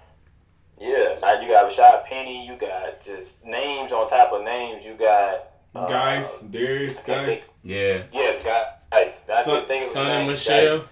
yeah, 0.78 1.40
you 1.40 1.48
got 1.48 1.70
Rashad 1.70 2.04
Penny. 2.06 2.46
You 2.46 2.56
got 2.56 3.02
just 3.02 3.44
names 3.44 3.92
on 3.92 4.08
top 4.10 4.32
of 4.32 4.42
names. 4.44 4.84
You 4.84 4.94
got 4.94 5.48
uh, 5.74 5.86
guys, 5.88 6.42
Derrius, 6.50 7.04
Guice. 7.04 7.44
think- 7.44 7.52
Yeah, 7.62 8.02
Yes, 8.12 8.42
guys. 8.42 8.66
That's 9.26 9.44
Son, 9.46 9.54
the 9.60 9.66
thing. 9.66 9.80
with 9.82 9.90
Son 9.90 10.06
and 10.06 10.26
names, 10.28 10.46
Michel. 10.46 10.78
guys. 10.78 10.86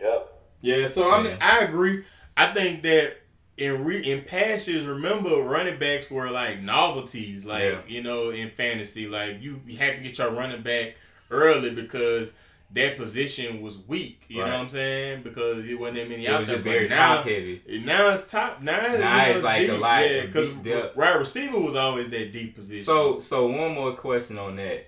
Yep. 0.00 0.32
Yeah, 0.60 0.86
so 0.88 1.10
I 1.10 1.22
mean, 1.22 1.32
Yeah. 1.32 1.38
I 1.40 1.58
agree. 1.64 2.04
I 2.36 2.52
think 2.54 2.82
that 2.82 3.16
in 3.58 3.84
re 3.84 3.98
in 4.02 4.22
past 4.24 4.68
years, 4.68 4.86
remember 4.86 5.30
running 5.42 5.78
backs 5.78 6.10
were 6.10 6.30
like 6.30 6.62
novelties, 6.62 7.44
like 7.44 7.62
Yeah. 7.64 7.80
you 7.86 8.02
know, 8.02 8.30
in 8.30 8.50
fantasy, 8.50 9.06
like 9.08 9.42
you, 9.42 9.60
you 9.66 9.76
had 9.76 9.96
to 9.96 10.02
get 10.02 10.18
your 10.18 10.30
running 10.30 10.62
back 10.62 10.96
early 11.30 11.70
because 11.74 12.34
that 12.72 12.96
position 12.98 13.62
was 13.62 13.78
weak. 13.86 14.24
You 14.28 14.38
know 14.38 14.44
what 14.44 14.52
I'm 14.54 14.68
saying? 14.68 15.22
Because 15.22 15.66
it 15.66 15.78
wasn't 15.78 15.98
that 15.98 16.08
many 16.10 16.26
it 16.26 16.30
out 16.30 16.40
was 16.40 16.48
there. 16.48 16.58
very 16.58 16.88
now, 16.88 17.16
top 17.16 17.24
heavy. 17.24 17.62
now 17.84 18.10
it's 18.10 18.30
top. 18.30 18.60
Now, 18.62 18.86
you 18.92 18.98
Now 18.98 19.24
know, 19.26 19.30
it's 19.32 19.44
like 19.44 19.60
a 19.62 19.66
deep. 19.68 19.80
lot 19.80 20.10
Yeah, 20.10 20.26
because 20.26 20.50
wide 20.94 21.14
receiver 21.16 21.58
was 21.58 21.76
always 21.76 22.10
that 22.10 22.32
deep 22.32 22.54
position. 22.54 22.84
So, 22.84 23.20
so 23.20 23.46
one 23.46 23.72
more 23.72 23.92
question 23.94 24.38
on 24.38 24.56
that. 24.56 24.86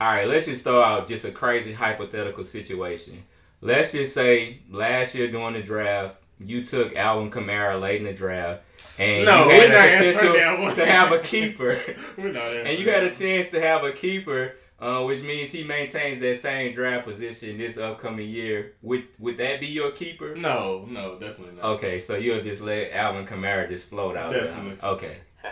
All 0.00 0.08
right, 0.12 0.28
let's 0.28 0.44
just 0.46 0.64
throw 0.64 0.82
out 0.82 1.08
just 1.08 1.24
a 1.24 1.30
crazy 1.30 1.72
hypothetical 1.72 2.44
situation. 2.44 3.22
Let's 3.62 3.92
just 3.92 4.12
say 4.12 4.58
last 4.70 5.14
year 5.14 5.30
during 5.30 5.54
the 5.54 5.62
draft, 5.62 6.16
you 6.46 6.64
took 6.64 6.94
Alvin 6.96 7.30
Kamara 7.30 7.80
late 7.80 8.00
in 8.00 8.06
the 8.06 8.12
draft, 8.12 8.62
and 8.98 9.24
No, 9.24 9.42
you 9.44 9.48
we're 9.48 9.60
had 9.62 9.70
not 9.70 9.78
a 9.78 9.90
answering 9.90 10.32
potential 10.32 10.74
to 10.74 10.86
have 10.86 11.12
a 11.12 11.18
keeper, 11.20 11.78
We're 12.18 12.32
not 12.32 12.42
and 12.42 12.78
you 12.78 12.90
had 12.90 13.02
a 13.04 13.14
chance 13.14 13.50
to 13.50 13.60
have 13.60 13.82
a 13.84 13.92
keeper, 13.92 14.54
uh, 14.80 15.02
which 15.02 15.22
means 15.22 15.50
he 15.50 15.64
maintains 15.64 16.20
that 16.20 16.40
same 16.40 16.74
draft 16.74 17.06
position 17.06 17.58
this 17.58 17.76
upcoming 17.78 18.28
year. 18.28 18.72
Would 18.82 19.04
would 19.18 19.38
that 19.38 19.60
be 19.60 19.66
your 19.66 19.90
keeper? 19.92 20.34
No, 20.36 20.84
no, 20.88 21.18
definitely 21.18 21.56
not. 21.56 21.64
Okay, 21.76 21.98
so 22.00 22.16
you'll 22.16 22.42
just 22.42 22.60
let 22.60 22.92
Alvin 22.92 23.26
Kamara 23.26 23.68
just 23.68 23.88
float 23.88 24.16
out 24.16 24.30
Definitely. 24.30 24.76
there. 24.80 24.90
Okay. 24.90 25.16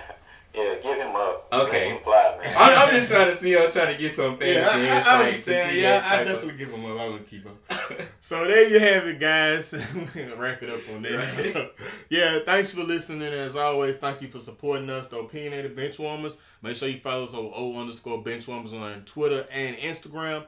Yeah, 0.55 0.75
give 0.83 0.97
him 0.99 1.15
up. 1.17 1.49
Okay. 1.53 1.89
Him 1.91 2.03
fly, 2.03 2.39
man. 2.43 2.55
I'm, 2.59 2.79
I'm 2.89 2.95
just 2.95 3.11
trying 3.11 3.31
to 3.31 3.37
see. 3.37 3.57
I'm 3.57 3.73
trying 3.73 3.95
to 3.95 3.99
get 4.01 4.15
some 4.15 4.37
fantasy 4.39 4.83
Yeah, 4.87 4.93
I, 4.95 4.97
I, 4.97 4.99
I 4.99 5.03
to 5.19 5.25
understand. 5.25 5.71
see 5.73 5.83
Yeah, 5.83 6.03
I 6.05 6.09
type 6.17 6.21
of- 6.21 6.27
definitely 6.33 6.59
give 6.59 6.71
him 6.75 6.85
up. 6.93 7.01
I 7.01 7.09
would 7.09 7.27
keep 7.29 7.45
him. 7.45 7.59
So 8.21 8.45
there 8.47 8.69
you 8.69 8.79
have 8.79 9.07
it, 9.07 9.19
guys. 9.19 9.73
Wrap 10.39 10.63
it 10.63 10.71
up 10.71 10.81
on 10.95 11.03
that. 11.03 11.55
Right. 11.55 11.73
yeah, 12.09 12.39
thanks 12.45 12.71
for 12.73 12.83
listening. 12.83 13.23
As 13.33 13.57
always, 13.57 13.97
thank 13.97 14.23
you 14.23 14.29
for 14.29 14.39
supporting 14.39 14.89
us, 14.91 15.09
the 15.09 15.19
Opinionated 15.19 15.77
Benchwarmers. 15.77 16.37
Make 16.63 16.77
sure 16.77 16.89
you 16.89 17.01
follow 17.01 17.25
us 17.25 17.35
on 17.35 17.51
O 17.55 17.77
underscore 17.81 18.23
Benchwarmers 18.23 18.73
on 18.81 19.03
Twitter 19.05 19.47
and 19.51 19.77
Instagram. 19.77 20.45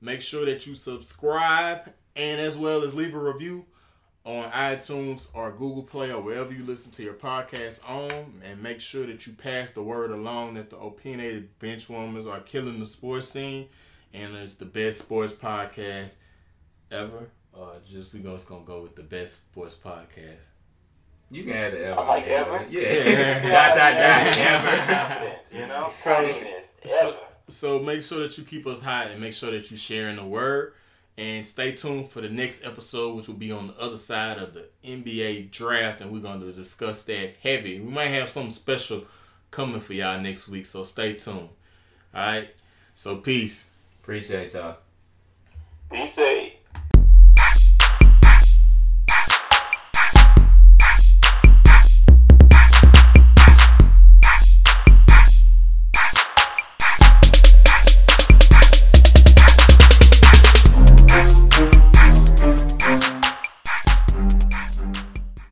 Make 0.00 0.20
sure 0.22 0.44
that 0.46 0.66
you 0.66 0.74
subscribe 0.74 1.92
and 2.14 2.40
as 2.40 2.56
well 2.56 2.82
as 2.84 2.94
leave 2.94 3.14
a 3.14 3.18
review 3.18 3.64
on 4.24 4.50
iTunes 4.52 5.26
or 5.34 5.50
Google 5.50 5.82
Play 5.82 6.10
or 6.12 6.20
wherever 6.22 6.52
you 6.52 6.64
listen 6.64 6.90
to 6.92 7.02
your 7.02 7.14
podcast 7.14 7.80
on. 7.88 8.40
And 8.44 8.62
make 8.62 8.80
sure 8.80 9.06
that 9.06 9.26
you 9.26 9.34
pass 9.34 9.72
the 9.72 9.82
word 9.82 10.10
along 10.10 10.54
that 10.54 10.70
the 10.70 10.78
Opinionated 10.78 11.58
Benchwarmers 11.60 12.26
are 12.30 12.40
killing 12.40 12.80
the 12.80 12.86
sports 12.86 13.28
scene 13.28 13.68
and 14.14 14.34
it's 14.36 14.54
the 14.54 14.64
best 14.64 14.98
sports 15.00 15.32
podcast 15.32 16.16
ever. 16.90 17.28
Or 17.52 17.72
just 17.88 18.12
we 18.12 18.20
gonna, 18.20 18.36
just 18.36 18.48
gonna 18.48 18.64
go 18.64 18.82
with 18.82 18.96
the 18.96 19.02
best 19.02 19.34
sports 19.46 19.76
podcast. 19.76 20.44
You 21.30 21.44
can 21.44 21.52
add 21.52 21.72
the 21.74 21.84
ever. 21.86 22.00
I 22.00 22.06
like 22.06 22.22
in 22.24 22.28
there, 22.30 22.40
ever. 22.40 22.52
man. 22.52 22.66
Yeah. 22.70 22.80
Yeah. 22.80 23.42
dot 23.42 23.76
dot 23.76 23.94
dot 23.94 25.20
ever. 25.20 25.58
You 25.60 25.66
know? 25.68 25.90
So- 25.94 26.34
so- 26.84 27.08
ever. 27.10 27.18
So 27.46 27.78
make 27.78 28.00
sure 28.00 28.20
that 28.20 28.38
you 28.38 28.44
keep 28.44 28.66
us 28.66 28.80
hot 28.80 29.08
and 29.08 29.20
make 29.20 29.34
sure 29.34 29.50
that 29.50 29.70
you 29.70 29.76
sharing 29.76 30.16
the 30.16 30.24
word. 30.24 30.72
And 31.16 31.46
stay 31.46 31.72
tuned 31.72 32.10
for 32.10 32.20
the 32.20 32.28
next 32.28 32.64
episode, 32.64 33.14
which 33.14 33.28
will 33.28 33.34
be 33.36 33.52
on 33.52 33.68
the 33.68 33.80
other 33.80 33.96
side 33.96 34.38
of 34.38 34.52
the 34.52 34.66
NBA 34.84 35.52
draft, 35.52 36.00
and 36.00 36.10
we're 36.10 36.18
going 36.18 36.40
to 36.40 36.52
discuss 36.52 37.04
that 37.04 37.36
heavy. 37.40 37.78
We 37.78 37.90
might 37.90 38.08
have 38.08 38.28
something 38.28 38.50
special 38.50 39.04
coming 39.52 39.80
for 39.80 39.92
y'all 39.92 40.20
next 40.20 40.48
week, 40.48 40.66
so 40.66 40.82
stay 40.82 41.12
tuned. 41.14 41.48
All 42.12 42.20
right. 42.20 42.48
So 42.96 43.16
peace. 43.16 43.70
Appreciate 44.02 44.54
y'all. 44.54 44.78
Peace. 45.90 46.14
safe. 46.14 46.52